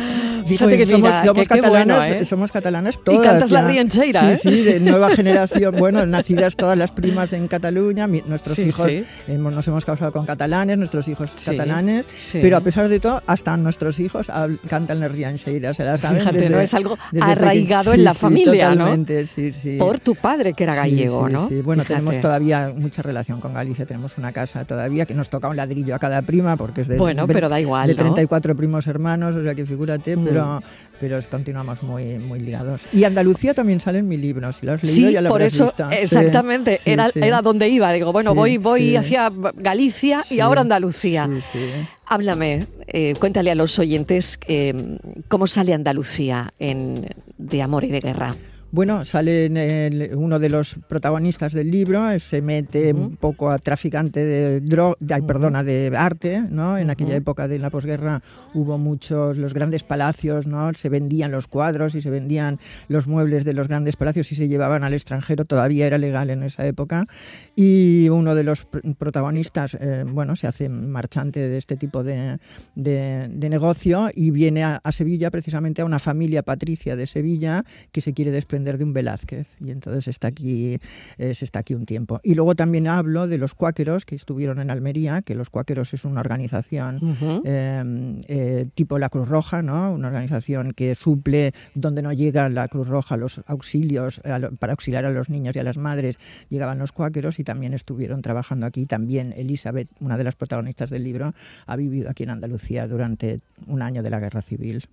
Fíjate 0.45 0.75
Pues 0.75 0.79
que 0.79 0.85
somos, 0.85 1.01
mira, 1.09 1.23
somos 1.25 1.47
que 1.47 1.53
qué 1.55 1.61
catalanas, 1.61 1.97
bueno, 2.07 2.21
¿eh? 2.21 2.25
somos 2.25 2.51
catalanas 2.51 2.95
Y 2.95 3.03
todas. 3.03 3.27
cantas 3.27 3.51
la 3.51 3.61
ya. 3.61 3.67
riancheira, 3.67 4.21
sí, 4.21 4.27
¿eh? 4.27 4.35
Sí, 4.35 4.63
de 4.63 4.79
nueva 4.79 5.09
generación. 5.15 5.75
Bueno, 5.77 6.05
nacidas 6.05 6.55
todas 6.55 6.77
las 6.77 6.91
primas 6.91 7.33
en 7.33 7.47
Cataluña, 7.47 8.07
mi- 8.07 8.23
nuestros 8.25 8.55
Sí, 8.55 8.63
hijos 8.63 8.87
sí. 8.87 9.03
hemos- 9.27 9.53
nos 9.53 9.67
hemos 9.67 9.85
casado 9.85 10.11
con 10.11 10.25
catalanes, 10.25 10.77
nuestros 10.77 11.07
hijos 11.07 11.31
Sí, 11.31 11.51
catalanes, 11.51 12.05
pero 12.33 12.57
a 12.57 12.61
pesar 12.61 12.89
de 12.89 12.99
todo, 12.99 13.21
hasta 13.27 13.55
nuestros 13.57 13.99
hijos 13.99 14.27
cantan 14.67 14.99
la 14.99 15.07
riancheira, 15.07 15.73
se 15.73 15.83
la 15.83 15.97
saben 15.97 16.19
Fíjate, 16.19 16.37
desde- 16.39 16.53
¿no? 16.55 16.59
Es 16.61 16.73
algo 16.73 16.97
arraigado 17.21 17.93
en 17.93 18.03
la 18.03 18.13
familia, 18.13 18.69
¿no? 18.69 18.77
totalmente, 18.77 19.25
sí, 19.27 19.51
sí. 19.53 19.77
Por 19.77 19.99
tu 19.99 20.15
padre, 20.15 20.53
que 20.53 20.63
era 20.63 20.75
gallego, 20.75 21.29
¿no? 21.29 21.47
sí. 21.47 21.61
Bueno, 21.61 21.83
Fíjate. 21.83 21.99
tenemos 22.01 22.21
todavía 22.21 22.73
mucha 22.75 23.01
relación 23.01 23.39
con 23.39 23.53
Galicia. 23.53 23.85
Tenemos 23.85 24.17
una 24.17 24.31
casa 24.31 24.65
todavía 24.65 25.05
que 25.05 25.13
nos 25.13 25.29
toca 25.29 25.47
un 25.47 25.55
ladrillo 25.55 25.95
a 25.95 25.99
cada 25.99 26.21
prima 26.21 26.57
porque 26.57 26.81
es 26.81 26.87
de, 26.87 26.97
Bueno, 26.97 27.27
pero 27.27 27.49
da 27.49 27.59
igual, 27.59 27.87
de 27.87 27.93
¿no? 27.93 27.99
34 28.03 28.55
primos 28.55 28.87
hermanos, 28.87 29.35
o 29.35 29.43
sea 29.43 29.55
que 29.55 29.65
figúrate. 29.65 30.15
Pero, 30.33 30.63
pero 30.99 31.19
continuamos 31.29 31.83
muy, 31.83 32.17
muy 32.19 32.39
ligados. 32.39 32.81
Y 32.91 33.03
Andalucía 33.03 33.53
también 33.53 33.79
sale 33.79 33.99
en 33.99 34.07
mi 34.07 34.17
libro. 34.17 34.51
Si 34.51 34.65
lo 34.65 34.73
has 34.73 34.83
leído, 34.83 35.09
Sí, 35.09 35.13
ya 35.13 35.21
lo 35.21 35.29
por 35.29 35.41
eso, 35.41 35.65
visto. 35.65 35.89
Exactamente, 35.89 36.77
sí, 36.77 36.91
era, 36.91 37.09
sí. 37.09 37.19
era 37.21 37.41
donde 37.41 37.69
iba. 37.69 37.91
Digo, 37.91 38.11
bueno, 38.11 38.33
voy, 38.35 38.57
voy 38.57 38.95
hacia 38.95 39.31
Galicia 39.55 40.23
y 40.29 40.39
ahora 40.39 40.61
Andalucía. 40.61 41.27
Sí, 41.27 41.41
sí. 41.53 41.59
Háblame, 42.05 42.67
eh, 42.87 43.15
cuéntale 43.19 43.51
a 43.51 43.55
los 43.55 43.77
oyentes 43.79 44.39
eh, 44.47 44.97
cómo 45.27 45.47
sale 45.47 45.73
Andalucía 45.73 46.53
en 46.59 47.07
De 47.37 47.61
Amor 47.61 47.83
y 47.85 47.89
de 47.89 47.99
Guerra. 47.99 48.35
Bueno, 48.75 49.05
sale 49.05 49.45
el- 49.45 50.15
uno 50.15 50.39
de 50.39 50.49
los 50.49 50.77
protagonistas 50.87 51.53
del 51.53 51.69
libro, 51.69 52.19
se 52.19 52.41
mete 52.41 52.91
un 52.91 53.17
poco 53.17 53.51
a 53.51 53.59
traficante 53.59 54.25
de 54.25 54.61
droga, 54.61 54.97
perdona, 55.27 55.63
de 55.63 55.91
arte, 55.95 56.41
¿no? 56.49 56.79
En 56.79 56.89
aquella 56.89 57.13
época 57.15 57.47
de 57.47 57.59
la 57.59 57.69
posguerra 57.69 58.23
hubo 58.55 58.79
muchos, 58.79 59.37
los 59.37 59.53
grandes 59.53 59.83
palacios, 59.83 60.47
¿no? 60.47 60.73
Se 60.73 60.89
vendían 60.89 61.29
los 61.31 61.45
cuadros 61.45 61.93
y 61.93 62.01
se 62.01 62.09
vendían 62.09 62.57
los 62.87 63.05
muebles 63.05 63.45
de 63.45 63.53
los 63.53 63.67
grandes 63.67 63.95
palacios 63.95 64.31
y 64.31 64.35
se 64.35 64.47
llevaban 64.47 64.83
al 64.83 64.93
extranjero, 64.95 65.45
todavía 65.45 65.85
era 65.85 65.99
legal 65.99 66.31
en 66.31 66.41
esa 66.41 66.65
época. 66.65 67.03
Y 67.55 68.09
uno 68.09 68.33
de 68.33 68.43
los 68.43 68.67
pr- 68.67 68.95
protagonistas, 68.95 69.77
eh, 69.79 70.03
bueno, 70.11 70.35
se 70.35 70.47
hace 70.47 70.67
marchante 70.67 71.47
de 71.47 71.59
este 71.59 71.77
tipo 71.77 72.03
de, 72.03 72.37
de- 72.73 73.27
de 73.29 73.49
negocio 73.49 74.09
y 74.15 74.31
viene 74.31 74.63
a, 74.63 74.81
a 74.83 74.91
Sevilla 74.91 75.29
precisamente 75.29 75.83
a 75.83 75.85
una 75.85 75.99
familia 75.99 76.41
patricia 76.41 76.95
de 76.95 77.05
Sevilla 77.05 77.61
que 77.91 78.01
se 78.01 78.13
quiere 78.13 78.31
desprender 78.31 78.62
de 78.63 78.83
un 78.83 78.93
Velázquez 78.93 79.47
y 79.59 79.71
entonces 79.71 80.07
está 80.07 80.27
aquí, 80.27 80.77
eh, 81.17 81.33
se 81.35 81.43
está 81.45 81.59
aquí 81.59 81.73
un 81.75 81.85
tiempo. 81.85 82.19
Y 82.23 82.35
luego 82.35 82.55
también 82.55 82.87
hablo 82.87 83.27
de 83.27 83.37
los 83.37 83.53
cuáqueros 83.53 84.05
que 84.05 84.15
estuvieron 84.15 84.59
en 84.59 84.71
Almería, 84.71 85.21
que 85.21 85.35
los 85.35 85.49
cuáqueros 85.49 85.93
es 85.93 86.05
una 86.05 86.21
organización 86.21 86.97
Ujú. 87.03 87.41
eh, 87.45 88.21
eh, 88.27 88.65
tipo 88.73 88.97
la 88.99 89.09
Cruz 89.09 89.27
Roja, 89.27 89.61
¿no? 89.61 89.93
Una 89.93 90.07
organización 90.07 90.73
que 90.73 90.95
suple 90.95 91.51
donde 91.75 92.01
no 92.01 92.13
llega 92.13 92.47
la 92.49 92.67
Cruz 92.67 92.87
Roja 92.87 93.17
los 93.17 93.41
auxilios 93.47 94.21
lo- 94.23 94.51
para 94.55 94.73
auxiliar 94.73 95.05
a 95.05 95.11
los 95.11 95.29
niños 95.29 95.55
y 95.55 95.59
a 95.59 95.63
las 95.63 95.77
madres, 95.77 96.17
llegaban 96.49 96.79
los 96.79 96.91
cuáqueros 96.91 97.39
y 97.39 97.43
también 97.43 97.73
estuvieron 97.73 98.21
trabajando 98.21 98.65
aquí. 98.65 98.85
También 98.85 99.33
Elizabeth, 99.35 99.89
una 99.99 100.17
de 100.17 100.23
las 100.23 100.35
protagonistas 100.35 100.89
del 100.89 101.03
libro, 101.03 101.33
ha 101.65 101.75
vivido 101.75 102.09
aquí 102.09 102.23
en 102.23 102.29
Andalucía 102.29 102.87
durante 102.87 103.41
un 103.67 103.81
año 103.81 104.03
de 104.03 104.09
la 104.09 104.19
Guerra 104.19 104.41
Civil. 104.41 104.85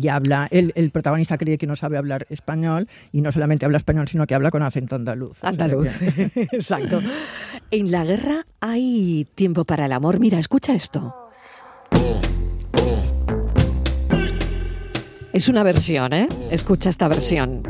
Y 0.00 0.08
habla, 0.08 0.46
el, 0.50 0.72
el 0.76 0.90
protagonista 0.90 1.36
cree 1.38 1.58
que 1.58 1.66
no 1.66 1.74
sabe 1.74 1.98
hablar 1.98 2.26
español 2.30 2.88
y 3.10 3.20
no 3.20 3.32
solamente 3.32 3.64
habla 3.64 3.78
español, 3.78 4.06
sino 4.06 4.26
que 4.26 4.34
habla 4.34 4.50
con 4.50 4.62
acento 4.62 4.94
andaluz. 4.94 5.38
O 5.38 5.40
sea 5.40 5.48
Andaluz, 5.50 5.88
que- 5.98 6.30
exacto. 6.52 7.00
En 7.70 7.90
la 7.90 8.04
guerra 8.04 8.46
hay 8.60 9.26
tiempo 9.34 9.64
para 9.64 9.86
el 9.86 9.92
amor. 9.92 10.20
Mira, 10.20 10.38
escucha 10.38 10.74
esto. 10.74 11.14
Es 15.32 15.48
una 15.48 15.62
versión, 15.62 16.12
¿eh? 16.12 16.28
Escucha 16.50 16.90
esta 16.90 17.08
versión. 17.08 17.62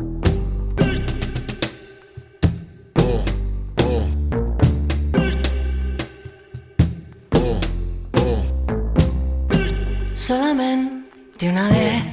Solamente 10.15 10.98
una 11.47 11.69
vez. 11.69 12.03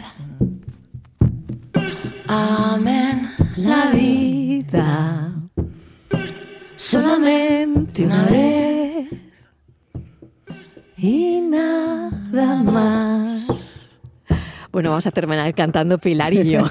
Amén. 2.28 3.30
La 3.56 3.90
vida. 3.90 5.32
Solamente 6.76 8.04
una 8.04 8.24
vez. 8.26 9.08
Y 10.98 11.40
nada 11.40 12.62
más. 12.62 13.98
Bueno, 14.72 14.90
vamos 14.90 15.06
a 15.06 15.10
terminar 15.10 15.54
cantando 15.54 15.96
Pilar 15.98 16.34
y 16.34 16.50
yo. 16.50 16.62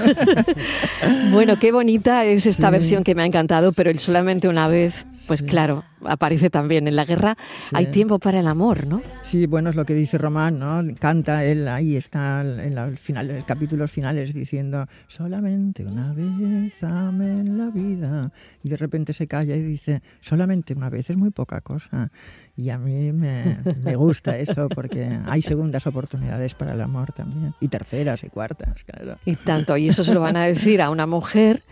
bueno, 1.31 1.57
qué 1.59 1.71
bonita 1.71 2.23
es 2.23 2.45
esta 2.45 2.67
Sí. 2.67 2.71
versión 2.71 3.03
que 3.03 3.15
me 3.15 3.23
ha 3.23 3.25
encantado, 3.25 3.73
pero 3.73 3.89
el 3.89 3.97
solamente 3.99 4.47
una 4.47 4.67
vez, 4.67 5.07
pues 5.27 5.41
claro, 5.41 5.83
aparece 6.07 6.49
también 6.49 6.87
en 6.87 6.95
la 6.95 7.05
guerra. 7.05 7.37
Sí. 7.57 7.75
Hay 7.75 7.87
tiempo 7.87 8.19
para 8.19 8.39
el 8.39 8.47
amor, 8.47 8.87
¿no? 8.87 9.01
Sí, 9.21 9.45
bueno, 9.45 9.69
es 9.69 9.75
lo 9.75 9.85
que 9.85 9.93
dice 9.93 10.17
Román, 10.17 10.59
¿no? 10.59 10.83
Canta 10.99 11.43
él 11.43 11.67
ahí, 11.67 11.95
está 11.95 12.41
en 12.41 12.75
los 12.75 12.99
finales, 12.99 13.43
capítulos 13.43 13.91
finales 13.91 14.33
diciendo 14.33 14.85
solamente 15.07 15.85
una 15.85 16.13
vez 16.13 16.73
ame 16.83 17.39
en 17.39 17.57
la 17.57 17.69
vida. 17.69 18.31
Y 18.63 18.69
de 18.69 18.77
repente 18.77 19.13
se 19.13 19.27
calla 19.27 19.55
y 19.55 19.61
dice 19.61 20.01
solamente 20.19 20.73
una 20.73 20.89
vez 20.89 21.09
es 21.09 21.17
muy 21.17 21.31
poca 21.31 21.61
cosa. 21.61 22.11
Y 22.57 22.69
a 22.69 22.77
mí 22.77 23.11
me, 23.11 23.59
me 23.83 23.95
gusta 23.95 24.37
eso 24.37 24.69
porque 24.69 25.19
hay 25.25 25.41
segundas 25.41 25.87
oportunidades 25.87 26.55
para 26.55 26.73
el 26.73 26.81
amor 26.81 27.11
también. 27.11 27.53
Y 27.59 27.67
terceras 27.67 28.23
y 28.23 28.29
cuartas, 28.29 28.83
claro. 28.83 29.17
Y 29.25 29.35
tanto, 29.35 29.75
y 29.77 29.89
eso 29.89 30.03
se 30.03 30.13
lo 30.13 30.21
van 30.21 30.37
a 30.37 30.45
decir 30.45 30.81
a 30.81 30.89
una 30.89 31.05
mujer 31.05 31.63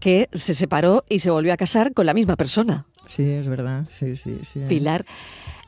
que 0.00 0.28
se 0.32 0.54
separó 0.54 1.04
y 1.08 1.20
se 1.20 1.30
volvió 1.30 1.52
a 1.52 1.56
casar 1.56 1.92
con 1.92 2.06
la 2.06 2.14
misma 2.14 2.36
persona. 2.36 2.86
Sí, 3.06 3.28
es 3.30 3.48
verdad, 3.48 3.84
sí, 3.88 4.16
sí, 4.16 4.40
sí. 4.42 4.60
Pilar, 4.68 5.04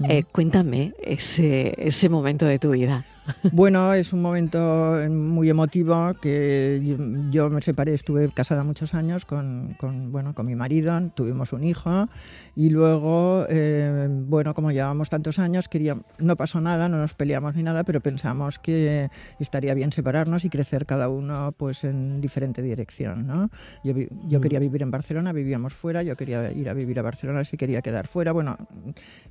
eh, 0.09 0.24
cuéntame 0.24 0.92
ese, 1.03 1.74
ese 1.79 2.09
momento 2.09 2.46
de 2.46 2.59
tu 2.59 2.70
vida. 2.70 3.05
Bueno, 3.53 3.93
es 3.95 4.12
un 4.12 4.23
momento 4.23 4.99
muy 5.11 5.49
emotivo 5.49 6.14
que 6.21 6.81
yo, 6.85 6.97
yo 7.31 7.51
me 7.51 7.61
separé, 7.61 7.95
estuve 7.95 8.29
casada 8.31 8.64
muchos 8.64 8.95
años 8.95 9.25
con, 9.25 9.77
con, 9.79 10.12
bueno, 10.12 10.35
con 10.35 10.47
mi 10.47 10.55
marido, 10.55 11.01
tuvimos 11.14 11.53
un 11.53 11.64
hijo 11.64 12.09
y 12.55 12.71
luego, 12.71 13.47
eh, 13.49 14.09
bueno, 14.11 14.55
como 14.55 14.73
llevábamos 14.73 15.11
tantos 15.11 15.38
años, 15.38 15.69
quería, 15.69 15.97
no 16.19 16.37
pasó 16.37 16.61
nada, 16.61 16.88
no 16.88 16.99
nos 16.99 17.14
peleamos 17.14 17.55
ni 17.55 17.62
nada, 17.62 17.85
pero 17.85 18.01
pensamos 18.01 18.59
que 18.59 19.09
estaría 19.38 19.75
bien 19.75 19.93
separarnos 19.93 20.45
y 20.45 20.51
crecer 20.51 20.87
cada 20.87 21.09
uno 21.09 21.53
pues 21.57 21.85
en 21.85 22.21
diferente 22.21 22.62
dirección, 22.62 23.27
¿no? 23.27 23.51
Yo, 23.85 23.95
yo 24.27 24.41
quería 24.41 24.59
vivir 24.59 24.83
en 24.83 24.91
Barcelona, 24.91 25.33
vivíamos 25.33 25.75
fuera, 25.75 26.03
yo 26.03 26.17
quería 26.17 26.51
ir 26.53 26.69
a 26.69 26.75
vivir 26.75 26.99
a 26.99 27.03
Barcelona, 27.03 27.45
si 27.45 27.57
quería 27.57 27.83
quedar 27.83 28.07
fuera, 28.07 28.33
bueno, 28.33 28.57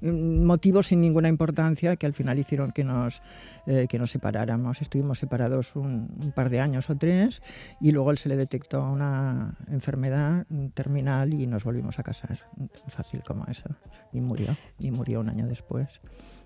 mm, 0.01 0.43
motivos 0.45 0.87
sin 0.87 1.01
ninguna 1.01 1.27
importancia 1.27 1.95
que 1.95 2.05
al 2.05 2.13
final 2.13 2.39
hicieron 2.39 2.71
que 2.71 2.83
nos, 2.83 3.21
eh, 3.65 3.86
que 3.87 3.99
nos 3.99 4.11
separáramos. 4.11 4.81
Estuvimos 4.81 5.19
separados 5.19 5.75
un, 5.75 6.09
un 6.21 6.31
par 6.31 6.49
de 6.49 6.59
años 6.59 6.89
o 6.89 6.95
tres 6.95 7.41
y 7.79 7.91
luego 7.91 8.11
él 8.11 8.17
se 8.17 8.29
le 8.29 8.35
detectó 8.35 8.83
una 8.83 9.55
enfermedad 9.69 10.45
terminal 10.73 11.33
y 11.33 11.47
nos 11.47 11.63
volvimos 11.63 11.99
a 11.99 12.03
casar. 12.03 12.39
Tan 12.57 12.89
fácil 12.89 13.23
como 13.23 13.45
eso. 13.45 13.69
Y 14.13 14.21
murió. 14.21 14.55
Y 14.79 14.91
murió 14.91 15.19
un 15.21 15.29
año 15.29 15.47
después. 15.47 15.87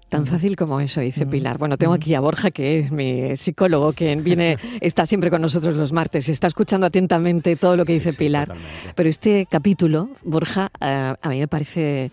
Tan 0.10 0.26
fácil 0.28 0.58
como 0.58 0.82
eso, 0.82 1.00
dice 1.00 1.26
Mm. 1.26 1.30
Pilar. 1.30 1.58
Bueno, 1.58 1.78
tengo 1.78 1.94
aquí 1.94 2.14
a 2.16 2.20
Borja, 2.20 2.52
que 2.52 2.80
es 2.80 2.92
mi 2.92 3.38
psicólogo, 3.38 3.94
que 3.94 4.14
viene, 4.18 4.58
está 4.82 5.06
siempre 5.06 5.30
con 5.30 5.42
nosotros 5.42 5.74
los 5.74 5.94
martes, 5.94 6.28
está 6.28 6.48
escuchando 6.48 6.86
atentamente 6.86 7.56
todo 7.56 7.78
lo 7.78 7.86
que 7.86 7.94
dice 7.94 8.12
Pilar. 8.12 8.54
Pero 8.94 9.08
este 9.08 9.48
capítulo, 9.50 10.10
Borja, 10.26 10.70
eh, 10.82 11.14
a 11.22 11.30
mí 11.30 11.40
me 11.40 11.48
parece 11.48 12.12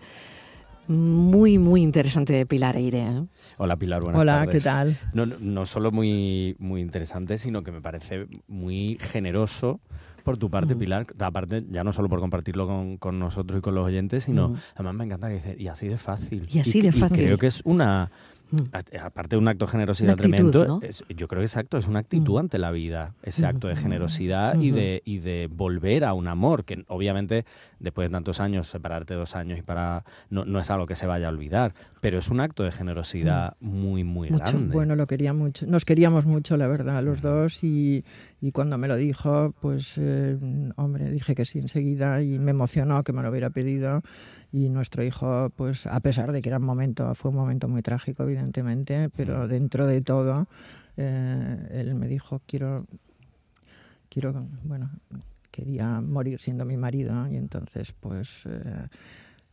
muy, 0.89 1.59
muy 1.59 1.81
interesante 1.81 2.33
de 2.33 2.45
Pilar 2.45 2.75
Eire. 2.75 3.01
¿eh? 3.01 3.23
Hola 3.57 3.77
Pilar, 3.77 4.01
buenas 4.01 4.19
Hola, 4.21 4.39
tardes. 4.45 4.55
¿qué 4.55 4.69
tal? 4.69 4.97
No, 5.13 5.25
no, 5.25 5.35
no 5.39 5.65
solo 5.65 5.91
muy, 5.91 6.55
muy 6.59 6.81
interesante, 6.81 7.37
sino 7.37 7.63
que 7.63 7.71
me 7.71 7.79
parece 7.79 8.25
muy 8.47 8.97
generoso 8.99 9.79
por 10.23 10.37
tu 10.37 10.49
parte, 10.49 10.73
Ujú. 10.73 10.79
Pilar. 10.79 11.07
Aparte, 11.19 11.63
ya 11.69 11.83
no 11.83 11.91
solo 11.91 12.09
por 12.09 12.19
compartirlo 12.19 12.65
con, 12.67 12.97
con 12.97 13.19
nosotros 13.19 13.59
y 13.59 13.61
con 13.61 13.75
los 13.75 13.85
oyentes, 13.85 14.23
sino 14.23 14.47
Ujú. 14.47 14.57
además 14.75 14.95
me 14.95 15.03
encanta 15.05 15.27
que 15.27 15.35
dices, 15.35 15.59
y 15.59 15.67
así 15.67 15.87
de 15.87 15.97
fácil. 15.97 16.47
Y 16.51 16.59
así 16.59 16.81
de 16.81 16.91
fácil. 16.91 17.17
creo 17.17 17.37
que 17.37 17.47
es 17.47 17.61
una 17.65 18.11
aparte 19.01 19.35
de 19.35 19.37
un 19.39 19.47
acto 19.47 19.65
de 19.65 19.71
generosidad 19.71 20.11
actitud, 20.11 20.29
tremendo, 20.31 20.65
¿no? 20.65 20.79
es- 20.81 21.03
yo 21.09 21.27
creo 21.27 21.39
que 21.41 21.45
exacto, 21.45 21.77
es 21.77 21.87
una 21.87 21.99
actitud 21.99 22.37
ante 22.39 22.57
la 22.57 22.71
vida, 22.71 23.13
ese 23.23 23.45
acto 23.45 23.67
de 23.67 23.75
generosidad 23.75 24.59
y, 24.59 24.71
de, 24.71 25.01
y 25.05 25.19
de 25.19 25.47
volver 25.51 26.03
a 26.05 26.13
un 26.13 26.27
amor, 26.27 26.65
que 26.65 26.83
obviamente 26.87 27.45
después 27.79 28.07
de 28.09 28.11
tantos 28.13 28.39
años, 28.39 28.67
separarte 28.67 29.13
dos 29.13 29.35
años 29.35 29.57
y 29.59 29.61
para 29.61 30.03
no, 30.29 30.45
no 30.45 30.59
es 30.59 30.69
algo 30.69 30.85
que 30.87 30.95
se 30.95 31.05
vaya 31.05 31.27
a 31.27 31.29
olvidar, 31.29 31.73
pero 32.01 32.17
es 32.19 32.29
un 32.29 32.39
acto 32.39 32.63
de 32.63 32.71
generosidad 32.71 33.55
muy, 33.59 34.03
muy 34.03 34.29
Mucho. 34.29 34.43
grande. 34.43 34.73
Bueno, 34.73 34.95
lo 34.95 35.07
quería 35.07 35.33
mucho. 35.33 35.65
Nos 35.67 35.85
queríamos 35.85 36.25
mucho, 36.25 36.57
la 36.57 36.67
verdad, 36.67 37.03
los 37.03 37.21
dos. 37.21 37.63
Y, 37.63 38.03
y 38.41 38.51
cuando 38.51 38.77
me 38.77 38.87
lo 38.87 38.95
dijo, 38.95 39.53
pues, 39.61 39.97
eh, 39.97 40.37
hombre, 40.75 41.09
dije 41.09 41.35
que 41.35 41.45
sí 41.45 41.59
enseguida 41.59 42.21
y 42.21 42.39
me 42.39 42.51
emocionó 42.51 43.03
que 43.03 43.13
me 43.13 43.21
lo 43.21 43.29
hubiera 43.29 43.49
pedido. 43.49 44.01
Y 44.51 44.69
nuestro 44.69 45.03
hijo, 45.03 45.51
pues, 45.55 45.85
a 45.85 45.99
pesar 45.99 46.31
de 46.31 46.41
que 46.41 46.49
era 46.49 46.57
un 46.57 46.65
momento, 46.65 47.13
fue 47.15 47.29
un 47.29 47.37
momento 47.37 47.67
muy 47.67 47.81
trágico, 47.81 48.23
evidentemente, 48.23 49.09
pero 49.15 49.47
dentro 49.47 49.85
de 49.85 50.01
todo, 50.01 50.47
eh, 50.97 51.67
él 51.71 51.93
me 51.95 52.07
dijo, 52.07 52.41
quiero, 52.47 52.87
quiero, 54.09 54.47
bueno, 54.63 54.89
quería 55.51 56.01
morir 56.01 56.39
siendo 56.39 56.65
mi 56.65 56.77
marido. 56.77 57.27
Y 57.27 57.35
entonces, 57.35 57.93
pues. 57.93 58.45
eh, 58.47 58.87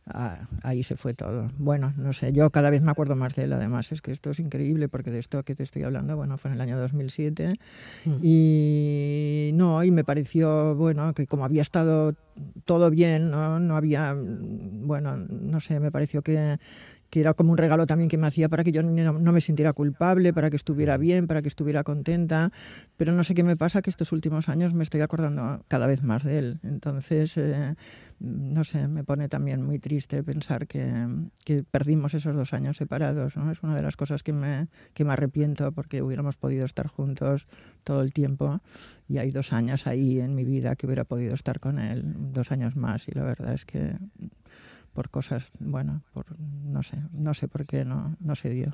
Ah, 0.09 0.47
ahí 0.63 0.83
se 0.83 0.95
fue 0.95 1.13
todo. 1.13 1.49
Bueno, 1.57 1.93
no 1.97 2.13
sé, 2.13 2.31
yo 2.31 2.49
cada 2.49 2.69
vez 2.69 2.81
me 2.81 2.91
acuerdo 2.91 3.15
más 3.15 3.35
de 3.35 3.43
él, 3.43 3.53
además, 3.53 3.91
es 3.91 4.01
que 4.01 4.11
esto 4.11 4.31
es 4.31 4.39
increíble 4.39 4.87
porque 4.87 5.11
de 5.11 5.19
esto 5.19 5.43
que 5.43 5.53
te 5.55 5.63
estoy 5.63 5.83
hablando, 5.83 6.15
bueno, 6.15 6.37
fue 6.37 6.49
en 6.49 6.55
el 6.55 6.61
año 6.61 6.77
2007 6.79 7.55
Mm. 8.05 8.11
y 8.23 9.51
no, 9.53 9.83
y 9.83 9.91
me 9.91 10.03
pareció, 10.03 10.75
bueno, 10.75 11.13
que 11.13 11.27
como 11.27 11.45
había 11.45 11.61
estado 11.61 12.13
todo 12.65 12.89
bien, 12.89 13.31
no, 13.31 13.59
no 13.59 13.75
había, 13.75 14.13
mm, 14.13 14.87
bueno, 14.87 15.17
no 15.17 15.59
sé, 15.59 15.79
me 15.79 15.91
pareció 15.91 16.21
que, 16.21 16.57
que 17.09 17.21
era 17.21 17.33
como 17.33 17.51
un 17.51 17.57
regalo 17.57 17.85
también 17.87 18.09
que 18.09 18.17
me 18.17 18.27
hacía 18.27 18.49
para 18.49 18.63
que 18.63 18.71
yo 18.71 18.83
no, 18.83 19.13
no 19.13 19.31
me 19.31 19.41
sintiera 19.41 19.73
culpable, 19.73 20.33
para 20.33 20.49
que 20.49 20.55
estuviera 20.55 20.97
bien, 20.97 21.27
para 21.27 21.41
que 21.41 21.47
estuviera 21.47 21.83
contenta, 21.83 22.49
pero 22.97 23.13
no 23.13 23.23
sé 23.23 23.33
qué 23.33 23.43
me 23.43 23.57
pasa 23.57 23.81
que 23.81 23.89
estos 23.89 24.11
últimos 24.11 24.49
años 24.49 24.73
me 24.73 24.83
estoy 24.83 25.01
acordando 25.01 25.63
cada 25.67 25.87
vez 25.87 26.03
más 26.03 26.23
de 26.23 26.39
él. 26.39 26.59
Entonces, 26.63 27.37
eh, 27.37 27.75
no 28.19 28.63
sé, 28.63 28.87
me 28.87 29.03
pone 29.03 29.29
también 29.29 29.61
muy 29.61 29.79
triste 29.79 30.23
pensar 30.23 30.67
que, 30.67 31.07
que 31.45 31.63
perdimos 31.63 32.13
esos 32.13 32.35
dos 32.35 32.53
años 32.53 32.77
separados. 32.77 33.37
¿no? 33.37 33.51
Es 33.51 33.61
una 33.63 33.75
de 33.75 33.81
las 33.81 33.95
cosas 33.95 34.23
que 34.23 34.33
me, 34.33 34.67
que 34.93 35.05
me 35.05 35.13
arrepiento 35.13 35.71
porque 35.71 36.01
hubiéramos 36.01 36.35
podido 36.35 36.65
estar 36.65 36.87
juntos 36.87 37.47
todo 37.83 38.01
el 38.01 38.13
tiempo 38.13 38.61
y 39.07 39.19
hay 39.19 39.31
dos 39.31 39.53
años 39.53 39.87
ahí 39.87 40.19
en 40.19 40.35
mi 40.35 40.43
vida 40.43 40.75
que 40.75 40.87
hubiera 40.87 41.03
podido 41.03 41.33
estar 41.33 41.59
con 41.59 41.79
él, 41.79 42.03
dos 42.33 42.51
años 42.51 42.75
más 42.75 43.07
y 43.07 43.11
la 43.11 43.23
verdad 43.23 43.53
es 43.53 43.65
que 43.65 43.95
por 44.97 45.11
cosas, 45.11 45.51
bueno, 45.59 46.01
por, 46.11 46.25
no 46.39 46.81
sé, 46.81 46.97
no 47.11 47.35
sé 47.35 47.47
por 47.47 47.67
qué 47.67 47.85
no, 47.85 48.15
no 48.19 48.33
se 48.33 48.49
dio. 48.49 48.73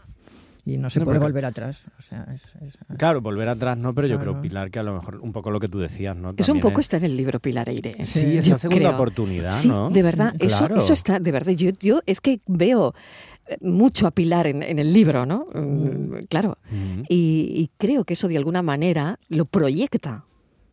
Y 0.65 0.77
no 0.77 0.89
se 0.89 0.99
No, 0.99 1.03
puede 1.05 1.17
porque- 1.19 1.31
volver 1.33 1.43
atrás. 1.43 1.83
O 1.99 2.01
sea, 2.01 2.25
es, 2.33 2.41
es- 2.65 2.77
Claro, 2.97 3.19
volver 3.19 3.49
atrás 3.49 3.77
no, 3.77 3.93
pero 3.93 4.07
yo 4.07 4.15
Claro. 4.15 4.31
creo, 4.31 4.41
Pilar, 4.41 4.71
que 4.71 4.79
a 4.79 4.83
lo 4.83 4.93
mejor 4.93 5.17
un 5.17 5.33
poco 5.33 5.51
lo 5.51 5.59
que 5.59 5.67
tú 5.67 5.79
decías, 5.79 6.15
¿no? 6.15 6.33
Eso 6.38 6.53
un 6.53 6.62
poco 6.62 6.79
es- 6.79 6.86
está 6.86 6.95
en 6.95 7.03
el 7.03 7.17
libro 7.17 7.41
Pilar 7.41 7.67
Eire. 7.67 7.91
¿eh? 7.97 8.05
Sí, 8.05 8.21
Sí, 8.21 8.38
esa 8.38 8.57
segunda 8.57 8.79
creo. 8.86 8.93
oportunidad, 8.95 9.51
Sí, 9.51 9.67
¿no? 9.67 9.89
de 9.89 10.01
verdad, 10.01 10.33
eso, 10.39 10.59
Claro. 10.59 10.77
eso 10.77 10.93
está, 10.93 11.19
de 11.19 11.31
verdad. 11.33 11.51
Yo, 11.51 11.71
yo 11.81 11.99
es 12.05 12.21
que 12.21 12.39
veo 12.47 12.95
eh, 13.49 13.57
mucho 13.59 14.07
a 14.07 14.12
Pilar 14.12 14.47
en, 14.47 14.63
en 14.63 14.79
el 14.79 14.93
libro, 14.93 15.25
¿no? 15.25 15.47
Mm, 15.53 16.27
Claro. 16.29 16.57
Ujú. 16.71 17.03
Y, 17.09 17.51
y 17.57 17.69
creo 17.77 18.05
que 18.05 18.13
eso 18.13 18.29
de 18.29 18.38
alguna 18.38 18.62
manera 18.62 19.19
lo 19.27 19.43
proyecta 19.43 20.23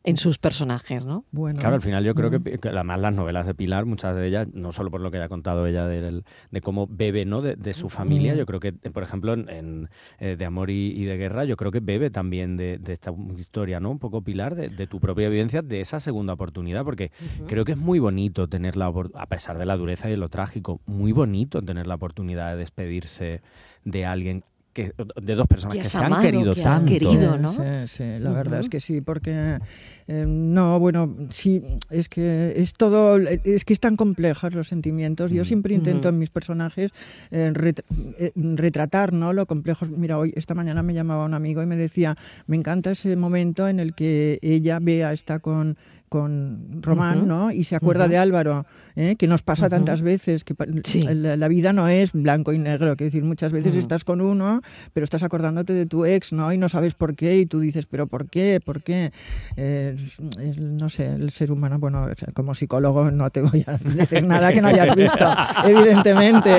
en 0.02 0.16
sus 0.16 0.38
personajes, 0.38 1.04
¿no? 1.04 1.24
bueno. 1.30 1.60
Claro, 1.60 1.74
al 1.74 1.82
final 1.82 2.02
yo 2.04 2.14
creo 2.14 2.30
Mm. 2.30 2.42
que, 2.42 2.58
que 2.58 2.68
además 2.70 3.00
las 3.00 3.14
novelas 3.14 3.46
de 3.46 3.54
Pilar, 3.54 3.84
muchas 3.84 4.16
de 4.16 4.26
ellas, 4.26 4.48
no 4.54 4.72
solo 4.72 4.90
por 4.90 5.02
lo 5.02 5.10
que 5.10 5.18
haya 5.18 5.28
contado 5.28 5.66
ella 5.66 5.86
del- 5.86 6.24
de, 6.50 6.60
cómo 6.62 6.86
bebe 6.86 7.26
¿no? 7.26 7.42
de, 7.42 7.54
de 7.56 7.74
su 7.74 7.90
familia, 7.90 8.32
Mm. 8.34 8.36
yo 8.38 8.46
creo 8.46 8.60
que, 8.60 8.68
eh, 8.68 8.90
por 8.90 9.02
ejemplo, 9.02 9.34
en, 9.34 9.48
en, 9.50 9.88
eh, 10.18 10.36
De 10.36 10.44
Amor 10.46 10.70
y, 10.70 10.92
y 10.98 11.04
de 11.04 11.18
Guerra, 11.18 11.44
yo 11.44 11.56
creo 11.58 11.70
que 11.70 11.80
bebe 11.80 12.08
también 12.10 12.56
de, 12.56 12.78
de 12.78 12.92
esta 12.94 13.12
historia, 13.36 13.78
¿no? 13.78 13.90
Un 13.90 13.98
poco 13.98 14.22
Pilar, 14.22 14.54
de, 14.54 14.68
de 14.68 14.86
tu 14.86 15.00
propia 15.00 15.28
vivencia, 15.28 15.60
de 15.60 15.80
esa 15.82 16.00
segunda 16.00 16.32
oportunidad, 16.32 16.82
porque 16.84 17.10
creo 17.46 17.66
que 17.66 17.72
es 17.72 17.78
muy 17.78 17.98
bonito 17.98 18.48
tener 18.48 18.76
la 18.76 18.88
opor- 18.90 19.10
a 19.14 19.26
pesar 19.26 19.58
de 19.58 19.66
la 19.66 19.76
dureza 19.76 20.08
y 20.08 20.12
de 20.12 20.16
lo 20.16 20.30
trágico, 20.30 20.80
muy 20.86 21.12
bonito 21.12 21.60
tener 21.62 21.86
la 21.86 21.96
oportunidad 21.96 22.52
de 22.52 22.56
despedirse 22.56 23.42
de 23.84 24.06
alguien, 24.06 24.44
que, 24.72 24.92
de 25.20 25.34
dos 25.34 25.48
personas 25.48 25.76
Que 25.76 25.84
se 25.84 25.98
han 25.98 26.20
querido 26.20 26.54
que 26.54 26.64
has 26.64 26.76
tanto. 26.76 26.92
querido. 26.92 27.34
Sí, 27.36 27.40
¿no? 27.42 27.52
Sí, 27.52 27.58
sí, 27.86 28.04
la 28.20 28.32
verdad 28.32 28.60
es 28.60 28.68
que 28.68 28.78
sí, 28.80 29.00
porque 29.00 29.58
eh, 30.06 30.24
no, 30.28 30.78
bueno, 30.78 31.16
sí, 31.30 31.60
es 31.90 32.08
que 32.08 32.52
es 32.56 32.72
todo, 32.74 33.16
es 33.18 33.64
que 33.64 33.72
están 33.72 33.96
complejas 33.96 34.54
los 34.54 34.68
sentimientos. 34.68 35.30
Yo 35.32 35.42
Mm. 35.42 35.44
siempre 35.44 35.74
intento 35.74 36.08
en 36.08 36.18
mis 36.18 36.30
personajes 36.30 36.92
eh, 37.30 37.50
ret- 37.52 37.82
eh, 38.18 38.32
retratar, 38.34 39.12
¿no? 39.12 39.32
Lo 39.32 39.46
complejos. 39.46 39.90
Mira, 39.90 40.18
hoy 40.18 40.32
esta 40.36 40.54
mañana 40.54 40.82
me 40.82 40.94
llamaba 40.94 41.24
un 41.24 41.34
amigo 41.34 41.62
y 41.62 41.66
me 41.66 41.76
decía, 41.76 42.16
me 42.46 42.56
encanta 42.56 42.92
ese 42.92 43.16
momento 43.16 43.66
en 43.68 43.80
el 43.80 43.94
que 43.94 44.38
ella 44.42 44.78
vea 44.80 45.12
está 45.12 45.40
con 45.40 45.76
con 46.10 46.82
Román, 46.82 47.18
Ujú. 47.18 47.26
¿no? 47.26 47.50
Y 47.52 47.62
se 47.64 47.76
acuerda 47.76 48.04
Ujú. 48.04 48.10
de 48.10 48.18
Álvaro, 48.18 48.66
¿eh? 48.96 49.14
que 49.16 49.28
nos 49.28 49.42
pasa 49.42 49.66
Ujú. 49.66 49.70
tantas 49.70 50.02
veces, 50.02 50.42
que 50.44 50.54
Sí. 50.84 51.00
la, 51.02 51.36
la 51.36 51.48
vida 51.48 51.72
no 51.72 51.86
es 51.88 52.12
blanco 52.12 52.52
y 52.52 52.58
negro, 52.58 52.96
que 52.96 53.04
decir, 53.04 53.22
muchas 53.22 53.52
veces 53.52 53.76
estás 53.76 54.02
con 54.04 54.20
uno, 54.20 54.60
pero 54.92 55.04
estás 55.04 55.22
acordándote 55.22 55.72
de 55.72 55.86
tu 55.86 56.04
ex, 56.04 56.32
¿no? 56.32 56.52
Y 56.52 56.58
no 56.58 56.68
sabes 56.68 56.94
por 56.94 57.14
qué, 57.14 57.38
y 57.38 57.46
tú 57.46 57.60
dices, 57.60 57.86
pero 57.86 58.08
¿por 58.08 58.28
qué? 58.28 58.60
¿Por 58.62 58.82
qué? 58.82 59.12
Eh, 59.56 59.94
es- 59.96 60.20
es- 60.42 60.58
no 60.58 60.88
sé, 60.88 61.06
el 61.06 61.30
ser 61.30 61.52
humano, 61.52 61.78
bueno, 61.78 62.08
como 62.34 62.54
psicólogo 62.56 63.10
no 63.12 63.30
te 63.30 63.40
voy 63.42 63.64
a 63.66 63.78
decir 63.78 64.24
nada 64.26 64.52
que 64.52 64.60
no 64.60 64.68
hayas 64.68 64.94
visto, 64.96 65.24
evidentemente. 65.64 66.50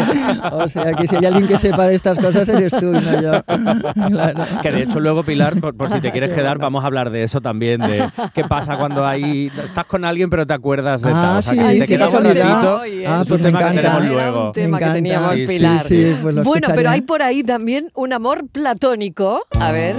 O 0.53 0.67
sea, 0.69 0.93
que 0.93 1.07
si 1.07 1.17
hay 1.17 1.25
alguien 1.25 1.47
que 1.47 1.57
sepa 1.57 1.85
de 1.87 1.95
estas 1.95 2.17
cosas 2.19 2.47
eres 2.47 2.71
tú 2.71 2.87
y 2.95 2.99
no 3.01 3.21
yo. 3.21 3.31
Claro. 4.11 4.43
Que 4.61 4.71
de 4.71 4.83
hecho 4.83 4.99
luego, 4.99 5.23
Pilar, 5.23 5.59
por, 5.59 5.75
por 5.75 5.91
si 5.91 5.99
te 5.99 6.11
quieres 6.11 6.33
quedar, 6.33 6.57
vamos 6.57 6.83
a 6.83 6.87
hablar 6.87 7.09
de 7.11 7.23
eso 7.23 7.41
también, 7.41 7.81
de 7.81 8.03
qué 8.33 8.43
pasa 8.43 8.77
cuando 8.77 9.05
hay 9.05 9.40
estás 9.47 9.85
con 9.85 10.03
alguien 10.05 10.29
pero 10.29 10.45
te 10.45 10.53
acuerdas 10.53 11.01
de 11.01 11.09
Ah, 11.09 11.21
tal. 11.21 11.37
O 11.37 11.41
sea, 11.41 11.53
sí, 11.53 11.59
que 11.59 11.73
sí, 11.73 11.79
te 11.79 11.87
queda 11.87 12.05
sí, 12.07 12.11
guardadito. 12.11 12.43
casualidad. 12.43 12.81
Oye, 12.81 13.07
Ah, 13.07 13.19
es 13.21 13.27
pues 13.27 13.31
un 13.39 13.41
me 13.41 13.49
encanta. 13.49 13.99
luego. 13.99 14.45
un 14.47 14.51
tema 14.53 14.79
que 14.79 14.85
teníamos, 14.85 15.31
Sí, 15.35 15.47
Pilar. 15.47 15.79
sí, 15.79 16.15
pues 16.21 16.35
lo 16.35 16.43
bueno, 16.43 16.67
pero 16.75 16.89
hay 16.89 17.01
por 17.01 17.21
ahí 17.21 17.43
también 17.43 17.89
un 17.95 18.13
amor 18.13 18.47
platónico. 18.51 19.45
A 19.59 19.71
ver. 19.71 19.95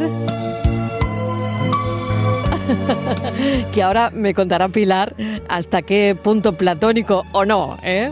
que 3.74 3.82
ahora 3.82 4.10
me 4.14 4.34
contará 4.34 4.68
Pilar 4.68 5.14
hasta 5.48 5.82
qué 5.82 6.16
punto 6.22 6.52
platónico 6.54 7.24
o 7.32 7.44
no, 7.44 7.76
¿eh? 7.82 8.10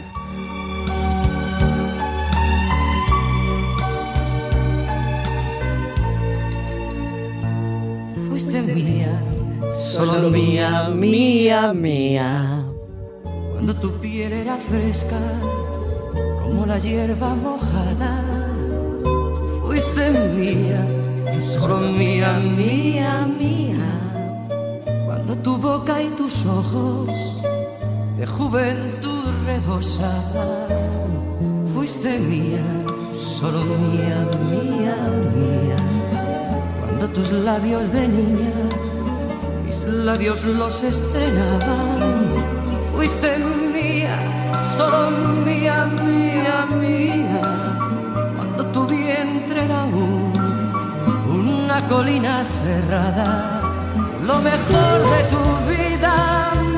Fuiste 8.29 8.63
mía, 8.63 9.09
Solo 9.73 10.31
mía, 10.31 10.89
mía, 10.89 11.73
mía. 11.73 12.67
cuando 13.53 13.75
tu 13.75 13.91
piel 14.01 14.33
era 14.33 14.57
fresca, 14.57 15.19
como 16.43 16.67
la 16.67 16.79
hierba 16.79 17.35
mojada. 17.37 18.25
Fuiste 19.63 20.11
mía, 20.35 20.85
solo 21.41 21.79
mía, 21.79 22.41
mía, 22.57 23.29
mía. 23.39 23.87
Cuando 25.07 25.37
tu 25.37 25.57
boca 25.57 26.03
y 26.03 26.09
tus 26.09 26.45
ojos 26.47 27.09
de 28.19 28.27
juventud 28.27 29.31
rebosaban. 29.47 30.67
Fuiste 31.75 32.19
mía, 32.19 32.65
solo 33.15 33.65
mía, 33.65 34.29
mía, 34.51 34.97
mía. 35.37 35.77
Cuando 36.81 37.09
tus 37.09 37.31
labios 37.33 37.93
de 37.93 38.09
niña 38.09 38.70
labios 39.93 40.45
los 40.45 40.83
estrenaban. 40.83 42.33
Fuiste 42.93 43.39
mía, 43.73 44.19
solo 44.77 45.11
mía, 45.45 45.89
mía, 46.05 46.67
mía. 46.81 47.43
Cuando 48.37 48.67
tu 48.67 48.87
vientre 48.87 49.65
era 49.65 49.85
un, 49.85 50.33
una 51.29 51.87
colina 51.87 52.45
cerrada. 52.45 53.61
Lo 54.27 54.39
mejor 54.41 54.99
de 55.15 55.23
tu 55.35 55.45
vida 55.71 56.15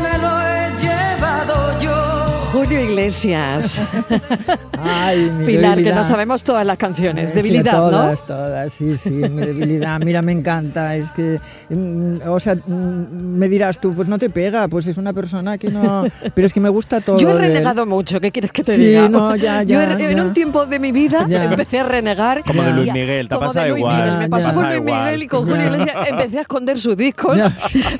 me 0.03 0.19
lo 0.19 0.41
he 0.41 0.71
llevado 0.79 1.79
yo. 1.79 2.27
Julio 2.53 2.81
Iglesias. 2.81 3.79
Ay, 4.83 5.31
mi 5.39 5.47
Pilar, 5.47 5.83
que 5.83 5.93
no 5.93 6.05
sabemos 6.05 6.43
todas 6.45 6.67
las 6.67 6.77
canciones. 6.79 7.31
Sí, 7.31 7.37
Debilidad, 7.37 7.73
¿no? 7.73 7.91
todas, 7.91 8.27
todas, 8.27 8.73
sí, 8.73 8.97
sí, 8.97 9.11
mi 9.11 9.47
debilidad. 9.47 10.01
Mira, 10.01 10.23
me 10.23 10.33
encanta. 10.33 10.97
Es 10.97 11.11
que, 11.13 11.41
mm, 11.71 12.19
o 12.29 12.41
sea, 12.41 12.55
mm, 12.55 13.07
me 13.39 13.49
dirás 13.49 13.81
tú, 13.81 13.93
pues 13.95 14.09
no 14.09 14.19
te 14.19 14.31
pega, 14.31 14.69
pues 14.69 14.87
es 14.87 14.97
una 14.99 15.13
persona 15.13 15.59
que 15.59 15.71
no. 15.71 16.05
Pero 16.35 16.47
es 16.47 16.53
que 16.53 16.61
me 16.61 16.69
gusta 16.69 17.01
todo. 17.01 17.19
Yo 17.19 17.31
he 17.31 17.39
renegado 17.39 17.87
mucho, 17.87 18.21
¿qué 18.21 18.31
quieres 18.33 18.53
que 18.53 18.65
te 18.65 18.77
Sí, 18.77 18.87
diga? 18.87 19.09
no, 19.09 19.35
ya, 19.37 19.63
Yo 19.63 19.81
ya, 19.81 19.97
he- 19.99 20.13
en 20.13 20.21
un 20.21 20.33
tiempo 20.35 20.67
de 20.67 20.79
mi 20.79 20.93
vida 20.93 21.27
Ya. 21.29 21.45
empecé 21.45 21.81
a 21.81 21.85
renegar. 21.85 22.43
Como 22.45 22.63
de 22.63 22.73
Luis 22.73 22.93
Miguel, 22.93 23.29
te 23.29 23.35
ha 23.35 23.39
pasado 23.41 23.77
igual. 23.77 24.03
Miguel. 24.03 24.19
Me 24.19 24.29
pasó 24.29 24.53
con 24.53 24.69
Luis. 24.69 24.83
Miguel 24.83 25.23
y 25.23 25.27
con 25.29 25.47
Julio. 25.47 25.65
Iglesias 25.67 25.97
empecé 26.09 26.39
a 26.39 26.43
esconder 26.43 26.81
sus 26.81 26.97
discos, 26.97 27.39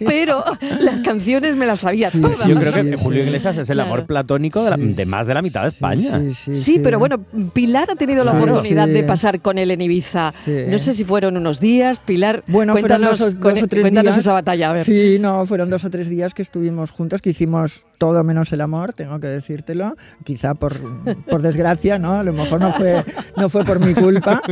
pero 0.07 0.45
las 0.81 0.97
canciones 1.01 1.57
me 1.57 1.67
las 1.67 1.81
sabía 1.81 2.11
Sí, 2.11 2.21
todas. 2.21 2.47
Yo 2.47 2.57
creo 2.59 2.73
Sí, 2.73 2.81
que 2.83 2.97
sí. 2.97 3.03
Julio 3.05 3.23
Iglesias 3.25 3.59
es 3.59 3.71
el 3.71 3.81
amor 3.81 4.07
platónico 4.07 4.63
de, 4.65 4.71
la- 4.71 4.77
de 4.77 5.07
más 5.07 5.27
de 5.27 5.35
la 5.35 5.43
mitad 5.43 5.63
de 5.63 5.69
España. 5.69 6.21
Sí, 6.33 6.55
sí, 6.57 6.72
Sí, 6.73 6.79
pero 6.81 6.99
bueno, 6.99 7.25
Pilar 7.53 7.89
ha 7.91 7.97
tenido 7.97 8.25
la 8.25 8.33
oportunidad 8.33 8.89
de 8.89 9.03
pasar 9.05 9.41
con 9.41 9.59
él 9.59 9.71
en 9.71 9.81
Ibiza. 9.81 10.33
No 10.69 10.79
sé 10.79 10.93
si 10.93 11.05
fueron 11.05 11.37
unos 11.37 11.61
días. 11.61 11.99
Pilar, 11.99 12.43
Bueno, 12.47 12.73
fueron 12.75 12.89
cuéntanos, 13.03 13.19
dos, 13.19 13.35
o- 13.35 13.41
con- 13.41 13.55
dos 13.55 13.63
o 13.65 13.67
tres 13.69 13.83
cuéntanos 13.83 14.15
días. 14.15 14.19
esa 14.27 14.33
batalla. 14.33 14.71
A 14.71 14.73
ver. 14.75 14.85
Sí, 14.85 15.19
no, 15.21 15.45
fueron 15.47 15.71
dos 15.71 15.85
o 15.85 15.91
tres 15.91 16.09
días 16.09 16.35
que 16.35 16.43
estuvimos 16.43 16.91
juntos, 16.91 17.21
que 17.23 17.31
hicimos 17.31 17.85
todo 18.03 18.25
menos 18.25 18.53
el 18.53 18.61
amor, 18.61 18.93
tengo 18.93 19.21
que 19.21 19.29
decírtelo. 19.29 19.95
Quizá 20.25 20.55
por, 20.55 20.73
por 21.31 21.41
desgracia, 21.41 22.01
¿no? 22.01 22.15
A 22.15 22.25
lo 22.25 22.33
mejor 22.33 22.61
no 22.61 22.73
fue, 22.73 23.05
no 23.37 23.49
fue 23.49 23.65
por 23.65 23.79
mi 23.79 23.95
culpa. 23.95 24.43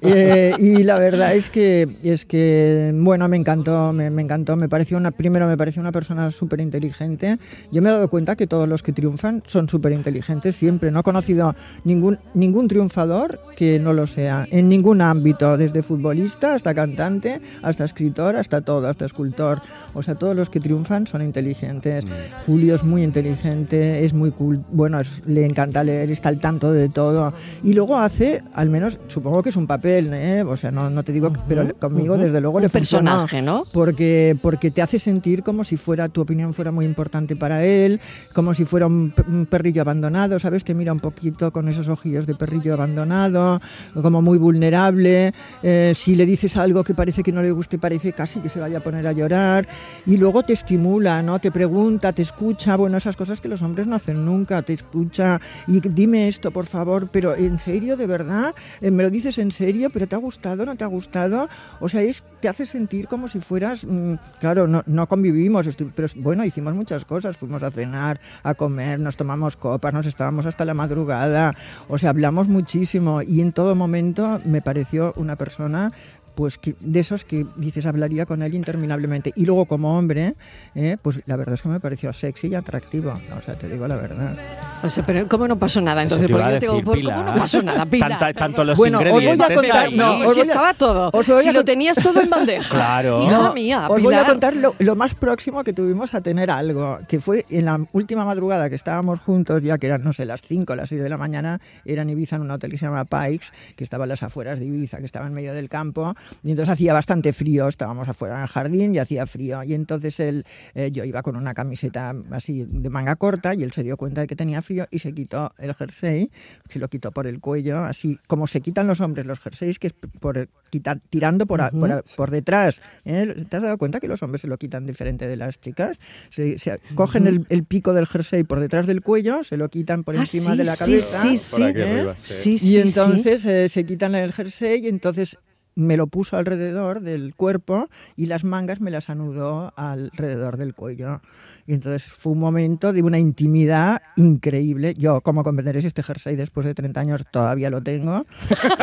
Eh, 0.00 0.54
y 0.58 0.82
la 0.82 0.98
verdad 0.98 1.34
es 1.34 1.48
que, 1.48 1.88
es 2.02 2.24
que 2.26 2.92
bueno, 2.94 3.28
me 3.28 3.36
encantó, 3.36 3.92
me, 3.92 4.10
me 4.10 4.22
encantó. 4.22 4.56
Me 4.56 4.68
pareció 4.68 4.96
una, 4.96 5.12
primero 5.12 5.46
me 5.46 5.56
pareció 5.56 5.80
una 5.80 5.92
persona 5.92 6.30
súper 6.30 6.60
inteligente. 6.60 7.38
Yo 7.70 7.80
me 7.80 7.90
he 7.90 7.92
dado 7.92 8.08
cuenta 8.08 8.34
que 8.34 8.48
todos 8.48 8.68
los 8.68 8.82
que 8.82 8.92
triunfan 8.92 9.44
son 9.46 9.68
súper 9.68 9.92
inteligentes 9.92 10.56
siempre. 10.56 10.90
No 10.90 11.00
he 11.00 11.02
conocido 11.04 11.54
ningún, 11.84 12.18
ningún 12.34 12.66
triunfador 12.66 13.40
que 13.56 13.78
no 13.78 13.92
lo 13.92 14.08
sea, 14.08 14.46
en 14.50 14.68
ningún 14.68 15.00
ámbito, 15.00 15.56
desde 15.56 15.82
futbolista 15.82 16.54
hasta 16.54 16.74
cantante, 16.74 17.40
hasta 17.62 17.84
escritor, 17.84 18.34
hasta 18.34 18.62
todo, 18.62 18.88
hasta 18.88 19.04
escultor. 19.04 19.60
O 19.94 20.02
sea, 20.02 20.16
todos 20.16 20.34
los 20.34 20.50
que 20.50 20.58
triunfan 20.58 21.06
son 21.06 21.22
inteligentes. 21.22 22.04
Julio 22.46 22.74
es 22.74 22.84
muy 22.84 22.95
inteligente, 23.02 24.04
es 24.04 24.12
muy 24.14 24.30
cool, 24.30 24.64
bueno, 24.70 25.00
es- 25.00 25.22
le 25.26 25.44
encanta 25.44 25.82
leer, 25.84 26.10
está 26.10 26.28
al 26.28 26.38
tanto 26.38 26.72
de 26.72 26.88
todo. 26.88 27.32
Y 27.62 27.74
luego 27.74 27.96
hace, 27.96 28.42
al 28.54 28.70
menos, 28.70 28.98
supongo 29.08 29.42
que 29.42 29.48
es 29.50 29.56
un 29.56 29.66
papel, 29.66 30.10
¿eh? 30.12 30.42
o 30.42 30.56
sea, 30.56 30.70
no, 30.70 30.90
no 30.90 31.02
te 31.02 31.12
digo, 31.12 31.32
que- 31.32 31.40
pero 31.48 31.74
conmigo 31.78 32.14
ujú. 32.14 32.22
desde 32.24 32.40
luego 32.40 32.56
Un 32.58 32.62
le 32.62 32.68
personaje, 32.68 33.42
¿no? 33.42 33.64
Porque, 33.72 34.36
porque 34.40 34.70
te 34.70 34.82
hace 34.82 34.98
sentir 34.98 35.42
como 35.42 35.64
si 35.64 35.76
fuera 35.76 36.08
tu 36.08 36.20
opinión 36.20 36.52
fuera 36.54 36.70
muy 36.72 36.84
importante 36.86 37.36
para 37.36 37.64
él, 37.64 38.00
como 38.32 38.54
si 38.54 38.64
fuera 38.64 38.86
un, 38.86 39.12
un 39.28 39.46
perrillo 39.46 39.82
abandonado, 39.82 40.38
¿sabes? 40.38 40.64
Te 40.64 40.74
mira 40.74 40.92
un 40.92 41.00
poquito 41.00 41.52
con 41.52 41.68
esos 41.68 41.88
ojillos 41.88 42.26
de 42.26 42.34
perrillo 42.34 42.74
abandonado, 42.74 43.60
como 44.00 44.22
muy 44.22 44.38
vulnerable. 44.38 45.32
Eh, 45.62 45.92
si 45.94 46.14
le 46.16 46.26
dices 46.26 46.56
algo 46.56 46.84
que 46.84 46.94
parece 46.94 47.22
que 47.22 47.32
no 47.32 47.42
le 47.42 47.50
guste, 47.50 47.78
parece 47.78 48.12
casi 48.12 48.40
que 48.40 48.48
se 48.48 48.60
vaya 48.60 48.78
a 48.78 48.80
poner 48.80 49.06
a 49.06 49.12
llorar. 49.12 49.66
Y 50.06 50.16
luego 50.16 50.42
te 50.42 50.52
estimula, 50.52 51.22
¿no? 51.22 51.38
Te 51.38 51.50
pregunta, 51.50 52.12
te 52.12 52.22
escucha, 52.22 52.76
bueno, 52.76 52.85
esas 52.94 53.16
cosas 53.16 53.40
que 53.40 53.48
los 53.48 53.62
hombres 53.62 53.86
no 53.86 53.96
hacen 53.96 54.24
nunca, 54.24 54.62
te 54.62 54.72
escucha 54.72 55.40
y 55.66 55.80
dime 55.80 56.28
esto, 56.28 56.50
por 56.50 56.66
favor, 56.66 57.08
pero 57.10 57.34
en 57.34 57.58
serio, 57.58 57.96
de 57.96 58.06
verdad, 58.06 58.54
Eh, 58.80 58.90
me 58.90 59.02
lo 59.02 59.10
dices 59.10 59.38
en 59.38 59.50
serio, 59.50 59.88
pero 59.90 60.06
te 60.06 60.14
ha 60.14 60.18
gustado, 60.18 60.66
no 60.66 60.76
te 60.76 60.84
ha 60.84 60.86
gustado, 60.86 61.48
o 61.80 61.88
sea, 61.88 62.02
es, 62.02 62.24
te 62.40 62.48
hace 62.48 62.66
sentir 62.66 63.08
como 63.08 63.28
si 63.28 63.40
fueras, 63.40 63.86
mm, 63.86 64.14
claro, 64.40 64.66
no, 64.66 64.82
no 64.86 65.06
convivimos, 65.06 65.66
pero 65.94 66.08
bueno, 66.16 66.44
hicimos 66.44 66.74
muchas 66.74 67.04
cosas, 67.04 67.38
fuimos 67.38 67.62
a 67.62 67.70
cenar, 67.70 68.20
a 68.42 68.54
comer, 68.54 69.00
nos 69.00 69.16
tomamos 69.16 69.56
copas, 69.56 69.94
nos 69.94 70.06
estábamos 70.06 70.46
hasta 70.46 70.64
la 70.64 70.74
madrugada, 70.74 71.54
o 71.88 71.96
sea, 71.98 72.10
hablamos 72.10 72.48
muchísimo 72.48 73.22
y 73.22 73.40
en 73.40 73.52
todo 73.52 73.74
momento 73.74 74.40
me 74.44 74.60
pareció 74.60 75.14
una 75.16 75.36
persona 75.36 75.92
pues 76.36 76.58
que, 76.58 76.76
de 76.78 77.00
esos 77.00 77.24
que 77.24 77.44
dices 77.56 77.86
hablaría 77.86 78.26
con 78.26 78.42
él 78.42 78.54
interminablemente. 78.54 79.32
Y 79.34 79.44
luego 79.46 79.64
como 79.64 79.98
hombre, 79.98 80.34
eh, 80.76 80.96
pues 81.02 81.20
la 81.26 81.34
verdad 81.36 81.54
es 81.54 81.62
que 81.62 81.68
me 81.68 81.80
pareció 81.80 82.12
sexy 82.12 82.48
y 82.48 82.54
atractivo. 82.54 83.12
O 83.36 83.40
sea, 83.40 83.54
te 83.54 83.68
digo 83.68 83.88
la 83.88 83.96
verdad. 83.96 84.36
O 84.84 84.90
sea, 84.90 85.04
pero 85.04 85.26
¿cómo 85.28 85.48
no 85.48 85.58
pasó 85.58 85.80
nada? 85.80 86.02
Entonces, 86.02 86.26
te 86.26 86.32
iba 86.32 86.44
porque 86.60 86.66
a 86.66 86.82
¿por- 86.84 87.02
¿cómo 87.04 87.22
no 87.24 87.34
pasó 87.34 87.62
nada, 87.62 87.86
Pilar? 87.86 88.10
Tanta- 88.10 88.32
tanto 88.34 88.62
los 88.64 88.76
Bueno, 88.78 88.98
os 88.98 89.04
voy 89.10 89.26
a 89.26 89.32
ingredientes 89.32 89.56
contar- 89.56 89.86
ahí. 89.86 89.96
no, 89.96 90.16
Pues 90.18 90.28
os 90.28 90.34
si 90.34 90.40
voy 90.40 90.48
a- 90.48 90.52
estaba 90.52 90.74
todo. 90.74 91.10
os 91.12 91.26
voy 91.26 91.38
a 91.38 91.42
Si 91.42 91.52
lo 91.52 91.64
tenías 91.64 91.96
todo 91.96 92.20
en 92.20 92.30
bandeja. 92.30 92.68
Claro. 92.76 93.22
Hija 93.24 93.38
No, 93.38 93.54
mía, 93.54 93.86
os 93.88 94.02
voy 94.02 94.14
a 94.14 94.24
contar 94.26 94.54
lo, 94.54 94.74
lo 94.78 94.94
más 94.94 95.14
próximo 95.14 95.64
que 95.64 95.72
tuvimos 95.72 96.14
a 96.14 96.20
tener 96.20 96.50
algo, 96.50 96.98
que 97.08 97.18
fue 97.18 97.46
en 97.48 97.64
la 97.64 97.80
última 97.92 98.24
madrugada 98.26 98.68
que 98.68 98.74
estábamos 98.74 99.20
juntos, 99.20 99.62
ya 99.62 99.78
que 99.78 99.86
eran, 99.86 100.02
no 100.04 100.12
sé, 100.12 100.26
las 100.26 100.42
5 100.42 100.74
las 100.76 100.90
6 100.90 101.02
de 101.02 101.08
la 101.08 101.16
mañana, 101.16 101.58
era 101.86 102.02
en 102.02 102.10
Ibiza, 102.10 102.36
en 102.36 102.42
un 102.42 102.50
hotel 102.50 102.70
que 102.70 102.76
se 102.78 102.84
llama 102.86 103.06
Pikes, 103.06 103.46
que 103.74 103.82
estaba 103.84 104.04
en 104.04 104.10
las 104.10 104.22
afueras 104.22 104.58
de 104.60 104.66
Ibiza, 104.66 104.98
que 104.98 105.06
estaba 105.06 105.26
en 105.26 105.32
medio 105.32 105.54
del 105.54 105.68
campo, 105.70 106.14
y 106.42 106.50
entonces 106.50 106.72
hacía 106.72 106.92
bastante 106.92 107.32
frío, 107.32 107.68
estábamos 107.68 108.08
afuera 108.08 108.36
en 108.36 108.42
el 108.42 108.48
jardín 108.48 108.94
y 108.94 108.98
hacía 108.98 109.26
frío, 109.26 109.62
y 109.62 109.74
entonces 109.74 110.18
él, 110.20 110.44
eh, 110.74 110.90
yo 110.92 111.04
iba 111.04 111.22
con 111.22 111.36
una 111.36 111.54
camiseta 111.54 112.14
así 112.30 112.64
de 112.68 112.90
manga 112.90 113.16
corta, 113.16 113.54
y 113.54 113.62
él 113.62 113.72
se 113.72 113.82
dio 113.82 113.96
cuenta 113.96 114.20
de 114.22 114.26
que 114.26 114.36
tenía 114.36 114.62
frío 114.62 114.86
y 114.90 114.98
se 115.00 115.12
quitó 115.12 115.52
el 115.58 115.74
jersey, 115.74 116.30
se 116.68 116.78
lo 116.78 116.88
quitó 116.88 117.12
por 117.12 117.26
el 117.26 117.40
cuello, 117.40 117.78
así 117.80 118.18
como 118.26 118.46
se 118.46 118.60
quitan 118.60 118.86
los 118.86 119.00
hombres 119.00 119.26
los 119.26 119.38
jerseys, 119.40 119.78
que 119.78 119.88
es 119.88 119.94
por 120.20 120.48
quitar, 120.70 121.00
tirando 121.10 121.46
por, 121.46 121.60
a- 121.60 121.70
por, 121.70 121.90
a- 121.92 122.02
por 122.16 122.30
detrás. 122.30 122.80
¿eh? 123.04 123.44
¿Te 123.48 123.56
has 123.56 123.62
dado 123.62 123.78
cuenta 123.78 124.00
que 124.00 124.08
los 124.08 124.22
hombres 124.22 124.40
se 124.42 124.48
lo 124.48 124.58
quitan 124.58 124.86
diferente 124.86 125.26
de 125.26 125.36
las 125.36 125.60
chicas? 125.60 125.98
Se, 126.30 126.58
se 126.58 126.80
cogen 126.94 127.26
el, 127.26 127.46
el 127.48 127.64
pico 127.64 127.92
del 127.92 128.06
jersey 128.06 128.44
por 128.44 128.60
detrás 128.60 128.86
del 128.86 129.02
cuello, 129.02 129.44
se 129.44 129.56
lo 129.56 129.68
quitan 129.68 130.04
por 130.04 130.16
Ah, 130.16 130.20
encima 130.20 130.52
sí, 130.52 130.58
de 130.58 130.64
la 130.64 130.76
cabeza. 130.76 131.22
Sí, 131.22 131.38
sí, 131.38 131.62
aquí 131.62 131.80
¿eh? 131.80 131.82
arriba, 131.92 132.14
sí. 132.16 132.34
sí, 132.34 132.52
Y 132.54 132.56
sí, 132.72 132.80
entonces 132.80 133.44
eh, 133.46 133.68
se 133.68 133.84
quitan 133.84 134.14
el 134.14 134.32
jersey 134.32 134.84
y 134.84 134.88
entonces 134.88 135.36
me 135.76 135.96
lo 135.96 136.08
puso 136.08 136.36
alrededor 136.36 137.00
del 137.00 137.34
cuerpo 137.36 137.88
y 138.16 138.26
las 138.26 138.42
mangas 138.42 138.80
me 138.80 138.90
las 138.90 139.10
anudó 139.10 139.72
alrededor 139.76 140.56
del 140.56 140.74
cuello. 140.74 141.20
Y 141.68 141.74
entonces 141.74 142.04
fue 142.10 142.32
un 142.32 142.38
momento 142.38 142.92
de 142.92 143.02
una 143.02 143.18
intimidad 143.18 144.00
increíble. 144.16 144.94
Yo, 144.94 145.20
como 145.20 145.42
comprenderéis, 145.42 145.84
este 145.84 146.02
jersey 146.02 146.36
después 146.36 146.64
de 146.64 146.74
30 146.74 147.00
años 147.00 147.24
todavía 147.30 147.70
lo 147.70 147.82
tengo. 147.82 148.22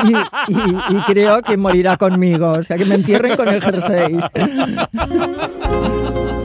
Y, 0.04 0.14
y- 0.54 0.98
y 0.98 1.02
creo 1.06 1.42
que 1.42 1.56
morirá 1.58 1.96
conmigo. 1.98 2.52
O 2.52 2.64
sea, 2.64 2.78
que 2.78 2.86
me 2.86 2.96
entierren 2.96 3.38
con 3.38 3.48
el 3.48 3.62
jersey. 3.62 4.20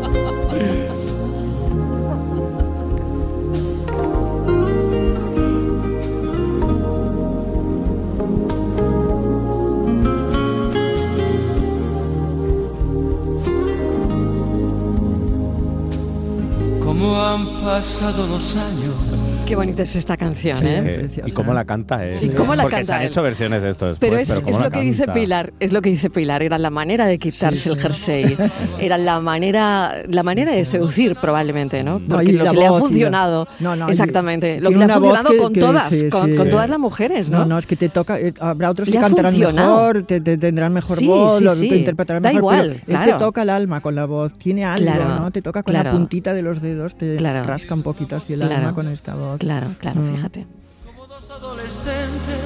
Han 17.16 17.46
pasado 17.62 18.26
los 18.26 18.56
años. 18.56 19.27
Qué 19.48 19.56
bonita 19.56 19.82
es 19.82 19.96
esta 19.96 20.16
canción, 20.18 20.56
Sí, 20.58 20.66
¿eh? 20.66 21.08
Que- 21.14 21.22
y 21.26 21.32
cómo 21.32 21.54
la 21.54 21.64
canta 21.64 22.04
él. 22.04 22.16
Sí, 22.16 22.28
cómo 22.28 22.54
la 22.54 22.64
Porque 22.64 22.76
canta 22.76 22.86
se 22.86 22.94
han 22.94 23.02
él. 23.02 23.08
hecho 23.08 23.22
versiones 23.22 23.62
de 23.62 23.70
esto 23.70 23.86
después. 23.86 24.10
Pero 24.10 24.20
es, 24.20 24.28
es 24.46 24.60
lo 24.60 24.70
que 24.70 24.80
dice. 24.80 25.06
Pilar, 25.08 25.52
es 25.58 25.72
lo 25.72 25.80
que 25.80 25.88
dice 25.88 26.10
Pilar, 26.10 26.42
era 26.42 26.58
la 26.58 26.68
manera 26.68 27.06
de 27.06 27.18
quitarse 27.18 27.70
el 27.70 27.78
jersey, 27.80 28.36
era 28.80 28.98
la 28.98 29.20
manera, 29.20 29.94
la 30.08 30.22
manera 30.22 30.52
de 30.52 30.64
seducir 30.66 31.16
probablemente, 31.16 31.82
¿no? 31.82 31.98
Porque 32.06 32.32
lo 32.32 32.44
que 32.44 32.52
le 32.58 32.66
ha 32.66 32.68
y 32.68 32.72
la- 32.72 32.78
funcionado, 32.78 33.48
No, 33.60 33.74
no, 33.74 33.88
exactamente, 33.88 34.60
lo 34.60 34.68
que 34.70 34.76
le 34.76 34.84
ha 34.84 34.88
funcionado 34.98 35.30
que- 35.30 35.36
con 35.38 35.52
que- 35.54 35.60
todas, 35.60 36.04
con, 36.10 36.50
todas 36.50 36.68
las 36.68 36.78
mujeres, 36.78 37.30
¿no? 37.30 37.38
No, 37.38 37.46
no, 37.46 37.58
es 37.58 37.66
que 37.66 37.76
te 37.76 37.88
toca, 37.88 38.20
eh, 38.20 38.34
habrá 38.40 38.68
otros 38.70 38.88
Le 38.88 38.92
que 38.92 38.98
cantarán 39.00 39.32
funcionado. 39.32 39.76
mejor, 39.76 40.02
te, 40.02 40.20
te 40.20 40.36
tendrán 40.36 40.74
mejor 40.74 41.02
voz, 41.04 41.40
lo- 41.40 41.54
te 41.56 41.66
interpretarán 41.66 42.22
Da 42.22 42.30
mejor. 42.34 42.42
igual, 42.54 42.68
pero 42.84 42.98
él 42.98 43.04
claro. 43.04 43.18
te 43.18 43.24
toca 43.24 43.42
el 43.42 43.50
alma 43.50 43.80
con 43.80 43.94
la 43.94 44.04
voz, 44.04 44.34
tiene 44.34 44.66
algo, 44.66 44.92
¿no? 45.20 45.30
Te 45.30 45.40
toca 45.40 45.62
con 45.62 45.72
la 45.72 45.90
puntita 45.90 46.34
de 46.34 46.42
los 46.42 46.60
dedos, 46.60 46.96
te 46.96 47.18
rasca 47.18 47.74
un 47.74 47.82
poquito 47.82 48.16
así 48.16 48.34
el 48.34 48.42
alma 48.42 48.74
con 48.74 48.88
esta 48.88 49.14
voz. 49.14 49.37
Claro, 49.38 49.68
claro, 49.80 50.00
Mm. 50.00 50.14
fíjate. 50.16 50.46
Como 50.86 51.06
dos 51.06 51.30
adolescentes 51.30 52.38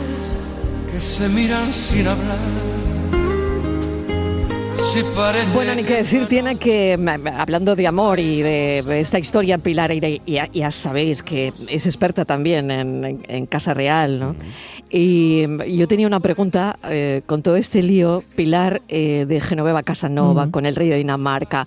que 0.93 1.01
se 1.01 1.29
miran 1.29 1.73
sin 1.73 2.07
hablar. 2.07 2.39
Si 4.93 5.01
Bueno, 5.55 5.75
ni 5.75 5.85
que 5.85 5.97
decir 5.97 6.27
tiene 6.27 6.57
que, 6.57 6.93
m- 6.93 7.15
m- 7.15 7.31
hablando 7.31 7.75
de 7.75 7.87
amor 7.87 8.21
y 8.21 8.43
de 8.43 9.01
esta 9.01 9.19
historia, 9.19 9.57
Pilar, 9.57 9.91
y 9.93 10.01
de- 10.01 10.21
ya, 10.27 10.51
ya 10.53 10.71
sabéis 10.71 11.23
que 11.23 11.51
es 11.69 11.87
experta 11.87 12.27
también 12.27 12.71
en, 12.71 13.03
en- 13.05 13.23
en 13.27 13.47
Casa 13.47 13.73
Real, 13.73 14.19
¿no? 14.21 14.37
Y 14.93 15.47
mm, 15.49 15.63
yo 15.63 15.89
tenía 15.89 16.07
una 16.07 16.21
pregunta 16.21 16.79
eh, 16.89 17.23
con 17.25 17.43
todo 17.43 17.57
este 17.57 17.83
lío, 17.83 18.23
Pilar 18.37 18.83
eh, 18.89 19.25
de 19.27 19.41
Genoveva 19.41 19.83
Casanova, 19.83 20.51
con 20.51 20.67
el 20.67 20.77
rey 20.77 20.91
de 20.91 20.97
Dinamarca. 20.99 21.67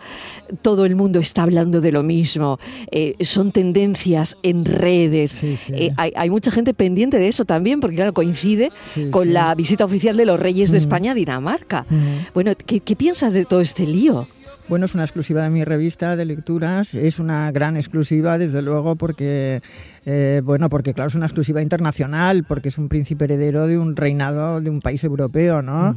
Todo 0.62 0.86
el 0.86 0.96
mundo 0.96 1.20
está 1.20 1.42
hablando 1.42 1.82
de 1.82 1.92
lo 1.92 2.04
mismo, 2.04 2.60
eh, 2.92 3.16
son 3.26 3.52
tendencias 3.52 4.38
en 4.44 4.64
redes. 4.64 5.32
Sí, 5.32 5.58
sí. 5.58 5.74
Eh, 5.76 5.92
hay, 5.98 6.14
hay 6.16 6.30
mucha 6.30 6.52
gente 6.52 6.76
pendiente 6.76 7.18
de 7.18 7.28
eso 7.28 7.46
también, 7.46 7.80
porque 7.80 7.96
claro, 7.96 8.14
coincide 8.14 8.72
Sí, 8.84 9.10
con 9.10 9.34
la 9.34 9.56
visita 9.56 9.86
oficial 9.86 10.16
de 10.16 10.26
los 10.26 10.40
reyes 10.40 10.70
de 10.70 10.78
España 10.78 11.14
a 11.14 11.16
Dinamarca. 11.16 11.88
Ujú. 11.90 11.98
Bueno, 12.36 12.52
¿qué, 12.66 12.80
qué 12.80 12.96
piensas 12.96 13.34
de 13.34 13.46
todo 13.46 13.60
este 13.62 13.88
lío? 13.88 14.28
Bueno, 14.67 14.88
es 14.88 14.95
una 14.95 15.04
exclusiva 15.04 15.43
de 15.43 15.51
mi 15.51 15.63
revista 15.63 16.15
de 16.15 16.25
lecturas, 16.25 16.95
es 16.95 17.19
una 17.19 17.51
gran 17.51 17.78
exclusiva, 17.78 18.39
desde 18.39 18.63
luego, 18.63 18.95
porque, 18.95 19.62
eh, 20.08 20.41
bueno, 20.43 20.69
porque 20.69 20.95
claro, 20.95 21.10
es 21.10 21.13
una 21.15 21.28
exclusiva 21.28 21.62
internacional, 21.62 22.45
porque 22.45 22.69
es 22.69 22.80
un 22.80 22.89
príncipe 22.89 23.25
heredero 23.25 23.67
de 23.67 23.78
un 23.78 23.95
reinado 23.95 24.62
de 24.62 24.71
un 24.71 24.82
país 24.82 25.04
europeo, 25.04 25.62
¿no? 25.62 25.93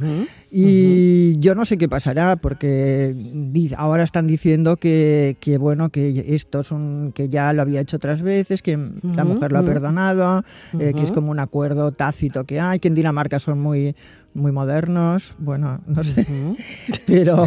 Y 0.51 1.35
yo 1.39 1.55
no 1.55 1.65
sé 1.65 1.79
qué 1.79 1.89
pasará, 1.89 2.35
porque 2.35 3.15
ahora 3.75 4.03
están 4.03 4.27
diciendo 4.27 4.77
que, 4.77 5.35
que, 5.39 5.57
bueno, 5.57 5.89
que 5.89 6.23
esto 6.35 6.59
es 6.59 6.71
un, 6.71 7.11
que 7.13 7.27
ya 7.27 7.51
lo 7.53 7.63
había 7.63 7.81
hecho 7.81 7.97
otras 7.97 8.21
veces, 8.21 8.61
que 8.61 8.77
la 8.77 9.23
Ujú, 9.23 9.25
mujer 9.25 9.51
lo 9.51 9.57
ha 9.59 9.63
perdonado, 9.63 10.43
eh, 10.77 10.93
que 10.95 11.03
es 11.03 11.11
como 11.11 11.31
un 11.31 11.39
acuerdo 11.39 11.91
tácito 11.91 12.43
que 12.43 12.59
hay, 12.59 12.77
que 12.77 12.87
en 12.87 12.93
Dinamarca 12.93 13.39
son 13.39 13.59
muy, 13.59 13.95
muy 14.33 14.51
modernos, 14.51 15.33
bueno, 15.37 15.81
no 15.87 16.03
sé, 16.03 16.25
pero 17.05 17.45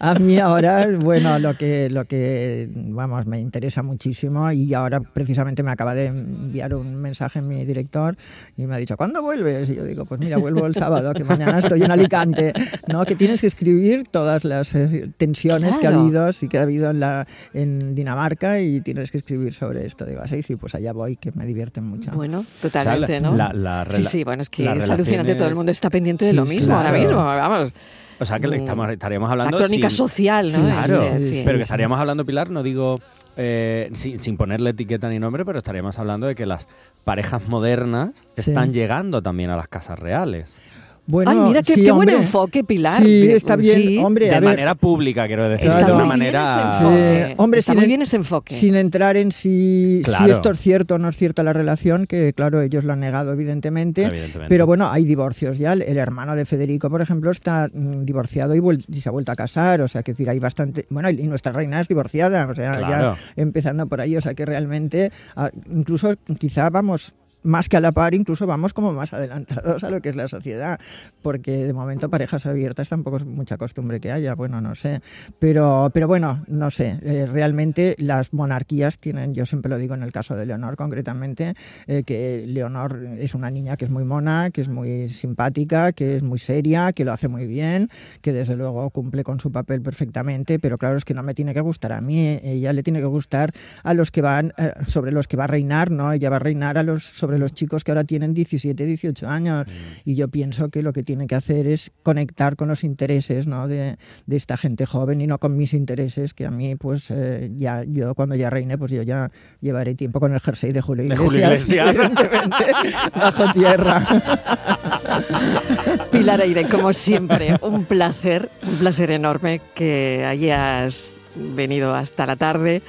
a 0.00 0.14
mí 0.14 0.38
ahora, 0.38 0.86
bueno, 0.98 1.38
lo 1.38 1.56
que, 1.56 1.88
lo 1.90 2.04
que, 2.06 2.68
vamos, 2.74 3.26
me 3.26 3.40
interesa 3.40 3.82
muchísimo 3.82 4.50
y 4.52 4.74
ahora 4.74 5.00
precisamente 5.00 5.62
me 5.62 5.70
acaba 5.70 5.94
de 5.94 6.06
enviar 6.06 6.74
un 6.74 6.96
mensaje 6.96 7.40
mi 7.40 7.64
director 7.64 8.16
y 8.56 8.66
me 8.66 8.74
ha 8.74 8.78
dicho, 8.78 8.96
¿cuándo 8.96 9.22
vuelves? 9.22 9.70
Y 9.70 9.76
yo 9.76 9.84
digo, 9.84 10.04
pues 10.04 10.20
mira, 10.20 10.38
vuelvo 10.38 10.66
el 10.66 10.74
sábado, 10.74 11.12
que 11.14 11.24
mañana 11.24 11.58
estoy 11.58 11.82
en 11.82 11.90
Alicante, 11.90 12.52
¿no? 12.88 13.04
Que 13.04 13.14
tienes 13.14 13.40
que 13.40 13.46
escribir 13.46 14.04
todas 14.08 14.44
las 14.44 14.74
eh, 14.74 15.10
tensiones 15.16 15.78
que 15.78 15.86
ha 15.86 15.94
habido, 15.94 16.32
sí 16.32 16.48
que 16.48 16.58
ha 16.58 16.62
habido 16.62 16.90
en, 16.90 17.00
la, 17.00 17.26
en 17.54 17.94
Dinamarca 17.94 18.60
y 18.60 18.80
tienes 18.80 19.10
que 19.10 19.18
escribir 19.18 19.54
sobre 19.54 19.86
esto. 19.86 20.04
Digo, 20.04 20.20
así, 20.22 20.42
sí, 20.42 20.56
pues 20.56 20.74
allá 20.74 20.92
voy, 20.92 21.16
que 21.16 21.32
me 21.32 21.46
divierten 21.46 21.84
mucho. 21.84 22.10
Bueno, 22.12 22.44
totalmente, 22.60 23.20
¿no? 23.20 23.36
La, 23.36 23.52
la 23.52 23.86
sí, 23.88 24.04
sí, 24.04 24.24
bueno, 24.24 24.42
es 24.42 24.50
que 24.50 24.64
es 24.64 24.90
alucinante, 24.90 25.34
todo 25.34 25.48
el 25.48 25.54
mundo 25.54 25.70
está 25.70 25.90
pendiente 25.92 26.24
de 26.24 26.32
lo 26.32 26.44
mismo 26.44 26.74
ahora 26.76 26.90
mismo, 26.92 27.16
vamos. 27.16 27.72
O 28.18 28.24
sea, 28.24 28.38
que 28.38 28.46
Mm. 28.46 28.52
estamos, 28.54 28.88
estaríamos 28.90 29.30
hablando... 29.30 29.58
La 29.58 29.64
crónica 29.64 29.90
sin- 29.90 29.96
social, 29.96 30.46
¿no? 30.52 30.70
Claro, 30.70 31.02
Sí, 31.02 31.18
sí, 31.18 31.34
sí. 31.36 31.42
pero 31.44 31.56
que 31.58 31.62
estaríamos 31.62 31.98
hablando, 31.98 32.24
Pilar, 32.24 32.50
no 32.50 32.62
digo 32.62 32.98
eh, 33.36 33.90
sin, 33.94 34.20
sin 34.20 34.36
ponerle 34.36 34.70
etiqueta 34.70 35.08
ni 35.08 35.18
nombre, 35.18 35.44
pero 35.44 35.58
estaríamos 35.58 35.98
hablando 35.98 36.26
de 36.26 36.34
que 36.34 36.44
las 36.46 36.68
parejas 37.04 37.48
modernas 37.48 38.10
Sí. 38.36 38.50
están 38.50 38.72
llegando 38.72 39.22
también 39.22 39.50
a 39.50 39.56
las 39.56 39.68
casas 39.68 39.98
reales. 39.98 40.60
Bueno, 41.04 41.32
Ay, 41.32 41.38
mira 41.48 41.62
qué, 41.64 41.74
sí, 41.74 41.82
qué 41.82 41.90
buen 41.90 42.08
enfoque, 42.08 42.62
Pilar. 42.62 43.02
Sí, 43.02 43.26
De- 43.26 43.34
está 43.36 43.56
bien, 43.56 43.76
sí. 43.76 43.98
hombre. 43.98 44.26
De 44.26 44.36
a 44.36 44.40
ver, 44.40 44.50
manera 44.50 44.76
pública, 44.76 45.26
quiero 45.26 45.48
decir. 45.48 45.66
Está 45.66 45.86
de 45.86 45.92
una 45.92 46.04
muy 46.04 46.20
bien 46.20 46.32
manera... 46.32 46.70
ese 46.70 46.78
enfoque. 46.84 47.26
Sí, 47.28 47.34
hombre, 47.38 47.58
está 47.60 47.72
sin 47.72 47.76
muy 47.76 47.84
en- 47.84 47.88
bien 47.88 48.02
ese 48.02 48.16
enfoque. 48.16 48.54
Sin 48.54 48.76
entrar 48.76 49.16
en 49.16 49.32
si, 49.32 50.02
si 50.04 50.30
esto 50.30 50.50
es 50.52 50.60
cierto 50.60 50.94
o 50.94 50.98
no 50.98 51.08
es 51.08 51.16
cierta 51.16 51.42
la 51.42 51.52
relación, 51.52 52.06
que 52.06 52.32
claro, 52.34 52.62
ellos 52.62 52.84
lo 52.84 52.92
han 52.92 53.00
negado 53.00 53.32
evidentemente, 53.32 54.04
Evidentemente. 54.04 54.48
pero 54.48 54.64
bueno, 54.66 54.90
hay 54.92 55.04
divorcios 55.04 55.58
ya. 55.58 55.72
El, 55.72 55.82
el 55.82 55.96
hermano 55.98 56.36
de 56.36 56.44
Federico, 56.46 56.88
por 56.88 57.02
ejemplo, 57.02 57.32
está 57.32 57.68
mm, 57.72 58.04
divorciado 58.04 58.54
y, 58.54 59.00
se 59.00 59.08
ha 59.08 59.12
vuelto 59.12 59.32
a 59.32 59.36
casar, 59.36 59.80
o 59.80 59.88
sea, 59.88 60.04
que 60.04 60.12
decir, 60.12 60.30
hay 60.30 60.38
bastante... 60.38 60.86
Bueno, 60.88 61.10
y 61.10 61.16
nuestra 61.24 61.50
reina 61.50 61.80
es 61.80 61.88
divorciada, 61.88 62.46
o 62.48 62.54
sea, 62.54 62.78
Claro. 62.78 63.16
ya 63.16 63.42
empezando 63.42 63.86
por 63.88 64.00
ahí, 64.00 64.16
o 64.16 64.20
sea, 64.20 64.34
que 64.34 64.46
realmente, 64.46 65.10
ah, 65.34 65.50
incluso 65.74 66.14
quizá 66.38 66.70
vamos 66.70 67.12
más 67.42 67.68
que 67.68 67.76
a 67.76 67.80
la 67.80 67.92
par, 67.92 68.14
incluso 68.14 68.46
vamos 68.46 68.72
como 68.72 68.92
más 68.92 69.12
adelantados 69.12 69.84
a 69.84 69.90
lo 69.90 70.00
que 70.00 70.08
es 70.08 70.16
la 70.16 70.28
sociedad, 70.28 70.80
porque 71.22 71.66
de 71.66 71.72
momento 71.72 72.10
parejas 72.10 72.46
abiertas 72.46 72.88
tampoco 72.88 73.18
es 73.18 73.24
mucha 73.24 73.56
costumbre 73.56 74.00
que 74.00 74.12
haya, 74.12 74.34
bueno, 74.34 74.60
no 74.60 74.74
sé, 74.74 75.00
pero, 75.38 75.90
pero 75.92 76.08
bueno, 76.08 76.44
no 76.48 76.70
sé, 76.70 76.98
eh, 77.02 77.26
realmente 77.26 77.94
las 77.98 78.32
monarquías 78.32 78.98
tienen, 78.98 79.34
yo 79.34 79.46
siempre 79.46 79.70
lo 79.70 79.78
digo 79.78 79.94
en 79.94 80.02
el 80.02 80.12
caso 80.12 80.34
de 80.34 80.46
Leonor 80.46 80.76
concretamente, 80.76 81.54
eh, 81.86 82.02
que 82.04 82.44
Leonor 82.46 83.04
es 83.18 83.34
una 83.34 83.50
niña 83.50 83.76
que 83.76 83.86
es 83.86 83.90
muy 83.90 84.04
mona, 84.04 84.50
que 84.50 84.60
es 84.60 84.68
muy 84.68 85.08
simpática, 85.08 85.92
que 85.92 86.16
es 86.16 86.22
muy 86.22 86.38
seria, 86.38 86.92
que 86.92 87.04
lo 87.04 87.12
hace 87.12 87.28
muy 87.28 87.46
bien, 87.46 87.88
que 88.20 88.32
desde 88.32 88.56
luego 88.56 88.90
cumple 88.90 89.24
con 89.24 89.40
su 89.40 89.50
papel 89.50 89.82
perfectamente, 89.82 90.58
pero 90.58 90.78
claro, 90.78 90.96
es 90.96 91.04
que 91.04 91.14
no 91.14 91.22
me 91.22 91.34
tiene 91.34 91.54
que 91.54 91.60
gustar 91.60 91.92
a 91.92 92.00
mí, 92.00 92.40
ella 92.42 92.72
le 92.72 92.82
tiene 92.82 93.00
que 93.00 93.06
gustar 93.06 93.52
a 93.82 93.94
los 93.94 94.10
que 94.10 94.22
van, 94.22 94.52
eh, 94.58 94.72
sobre 94.86 95.12
los 95.12 95.26
que 95.28 95.36
va 95.36 95.44
a 95.44 95.48
reinar, 95.48 95.90
¿no? 95.90 96.12
Ella 96.12 96.30
va 96.30 96.36
a 96.36 96.40
reinar 96.40 96.78
a 96.78 96.82
los, 96.82 97.04
sobre 97.04 97.31
los 97.38 97.52
chicos 97.52 97.84
que 97.84 97.90
ahora 97.90 98.04
tienen 98.04 98.34
17, 98.34 98.84
18 98.84 99.28
años. 99.28 99.66
Y 100.04 100.14
yo 100.14 100.28
pienso 100.28 100.70
que 100.70 100.82
lo 100.82 100.92
que 100.92 101.02
tiene 101.02 101.26
que 101.26 101.34
hacer 101.34 101.66
es 101.66 101.92
conectar 102.02 102.56
con 102.56 102.68
los 102.68 102.84
intereses 102.84 103.46
¿no? 103.46 103.68
de, 103.68 103.96
de 104.26 104.36
esta 104.36 104.56
gente 104.56 104.86
joven 104.86 105.20
y 105.20 105.26
no 105.26 105.38
con 105.38 105.56
mis 105.56 105.74
intereses, 105.74 106.34
que 106.34 106.46
a 106.46 106.50
mí, 106.50 106.76
pues 106.76 107.10
eh, 107.10 107.50
ya 107.56 107.84
yo 107.84 108.14
cuando 108.14 108.34
ya 108.34 108.50
reine, 108.50 108.78
pues 108.78 108.90
yo 108.90 109.02
ya 109.02 109.30
llevaré 109.60 109.94
tiempo 109.94 110.20
con 110.20 110.32
el 110.32 110.40
jersey 110.40 110.72
de 110.72 110.80
Julio 110.80 111.04
De 111.04 111.14
Iglesias, 111.14 111.30
Julio 111.30 111.46
Iglesias. 111.46 111.96
evidentemente, 111.96 112.66
bajo 113.14 113.52
tierra. 113.52 114.06
Pilar 116.12 116.40
Aire, 116.40 116.68
como 116.68 116.92
siempre, 116.92 117.56
un 117.62 117.84
placer, 117.84 118.50
un 118.66 118.76
placer 118.76 119.10
enorme 119.10 119.60
que 119.74 120.24
hayas 120.26 121.20
venido 121.34 121.94
hasta 121.94 122.26
la 122.26 122.36
tarde. 122.36 122.82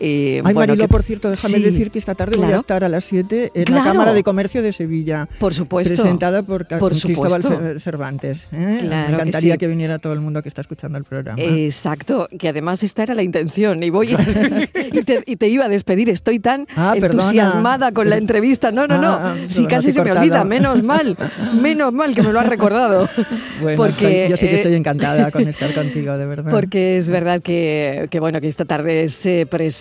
Y, 0.00 0.36
Ay, 0.36 0.40
bueno, 0.42 0.60
Marilo, 0.60 0.84
que- 0.84 0.88
por 0.88 1.02
cierto, 1.02 1.30
déjame 1.30 1.54
Sí, 1.56 1.62
decir 1.62 1.90
que 1.90 1.98
esta 1.98 2.14
tarde 2.14 2.36
voy 2.36 2.44
a 2.44 2.48
claro. 2.48 2.60
estar 2.60 2.84
a 2.84 2.88
las 2.88 3.04
7 3.04 3.50
en 3.54 3.64
Claro. 3.64 3.84
la 3.84 3.90
Cámara 3.90 4.12
de 4.14 4.22
Comercio 4.22 4.62
de 4.62 4.72
Sevilla. 4.72 5.28
Por 5.38 5.54
supuesto. 5.54 5.94
Presentada 5.94 6.42
por, 6.42 6.66
Por 6.66 6.92
Cristóbal 6.92 7.42
supuesto. 7.42 7.80
Cervantes. 7.80 8.48
¿eh? 8.52 8.78
Claro 8.82 9.06
que 9.06 9.12
Me 9.12 9.14
encantaría 9.14 9.52
sí. 9.54 9.58
que, 9.58 9.66
viniera 9.66 9.98
todo 9.98 10.12
el 10.12 10.20
mundo 10.20 10.42
que 10.42 10.48
está 10.48 10.60
escuchando 10.60 10.98
el 10.98 11.04
programa. 11.04 11.40
Exacto, 11.40 12.28
que 12.38 12.48
además 12.48 12.82
esta 12.82 13.02
era 13.02 13.14
la 13.14 13.22
intención 13.22 13.82
y 13.82 13.90
voy 13.90 14.14
y, 14.92 15.02
te, 15.02 15.22
y 15.26 15.36
te 15.36 15.48
iba 15.48 15.64
a 15.64 15.68
despedir. 15.68 16.10
Estoy 16.10 16.38
tan 16.38 16.66
Ah, 16.76 16.94
perdona. 16.98 17.22
entusiasmada 17.24 17.92
con 17.92 18.08
la 18.10 18.16
entrevista. 18.16 18.72
No, 18.72 18.86
no, 18.86 19.00
no. 19.00 19.08
Ah, 19.12 19.34
si 19.48 19.62
no, 19.62 19.68
casi 19.68 19.92
se 19.92 20.00
me 20.00 20.04
cortado. 20.10 20.20
olvida. 20.20 20.44
Menos 20.44 20.82
mal, 20.82 21.16
menos 21.60 21.92
mal 21.92 22.14
que 22.14 22.22
me 22.22 22.32
lo 22.32 22.40
has 22.40 22.48
recordado. 22.48 23.08
Bueno, 23.60 23.76
porque 23.76 24.24
estoy- 24.26 24.30
yo 24.30 24.36
sí 24.36 24.46
que 24.46 24.52
eh, 24.52 24.56
estoy 24.56 24.74
encantada 24.74 25.30
con 25.30 25.46
estar 25.46 25.72
contigo, 25.72 26.16
de 26.18 26.26
verdad. 26.26 26.50
Porque 26.50 26.98
es 26.98 27.08
verdad 27.10 27.40
que, 27.40 28.08
que, 28.10 28.18
bueno 28.18 28.40
que 28.40 28.48
esta 28.48 28.64
tarde 28.64 29.08
se 29.08 29.46
presenta 29.46 29.71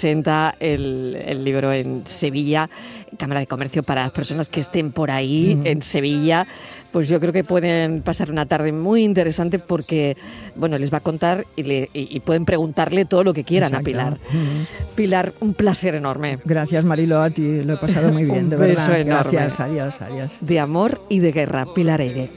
el, 0.59 1.17
el 1.25 1.43
libro 1.43 1.71
en 1.71 2.01
Sevilla, 2.05 2.69
Cámara 3.17 3.39
de 3.41 3.47
Comercio 3.47 3.83
para 3.83 4.03
las 4.03 4.11
personas 4.11 4.49
que 4.49 4.59
estén 4.61 4.91
por 4.91 5.11
ahí 5.11 5.59
en 5.65 5.81
Sevilla. 5.81 6.47
Pues 6.91 7.07
yo 7.07 7.21
creo 7.21 7.31
que 7.31 7.45
pueden 7.45 8.01
pasar 8.01 8.29
una 8.31 8.45
tarde 8.45 8.73
muy 8.73 9.03
interesante 9.03 9.59
porque, 9.59 10.17
bueno, 10.55 10.77
les 10.77 10.91
va 10.91 10.97
a 10.97 11.01
contar 11.01 11.45
y, 11.55 11.63
le- 11.63 11.89
y- 11.93 12.09
y 12.15 12.19
pueden 12.19 12.43
preguntarle 12.43 13.05
todo 13.05 13.23
lo 13.23 13.33
que 13.33 13.45
quieran 13.45 13.73
a. 13.75 13.79
Pilar. 13.79 14.17
Pilar, 14.95 15.33
un 15.39 15.53
placer 15.53 15.95
enorme. 15.95 16.37
Gracias, 16.43 16.83
Marilo, 16.83 17.21
a 17.21 17.29
ti. 17.29 17.61
Lo 17.63 17.75
he 17.75 17.77
pasado 17.77 18.09
muy 18.11 18.25
bien, 18.25 18.45
Un 18.45 18.49
de 18.49 18.57
beso 18.57 18.91
verdad. 18.91 18.99
enorme. 19.07 19.31
Gracias, 19.31 19.59
adiós, 19.61 20.01
adiós. 20.01 20.37
De 20.41 20.59
amor 20.59 21.01
y 21.07 21.19
de 21.19 21.31
guerra, 21.31 21.65
Pilar 21.73 22.01
Eire. 22.01 22.29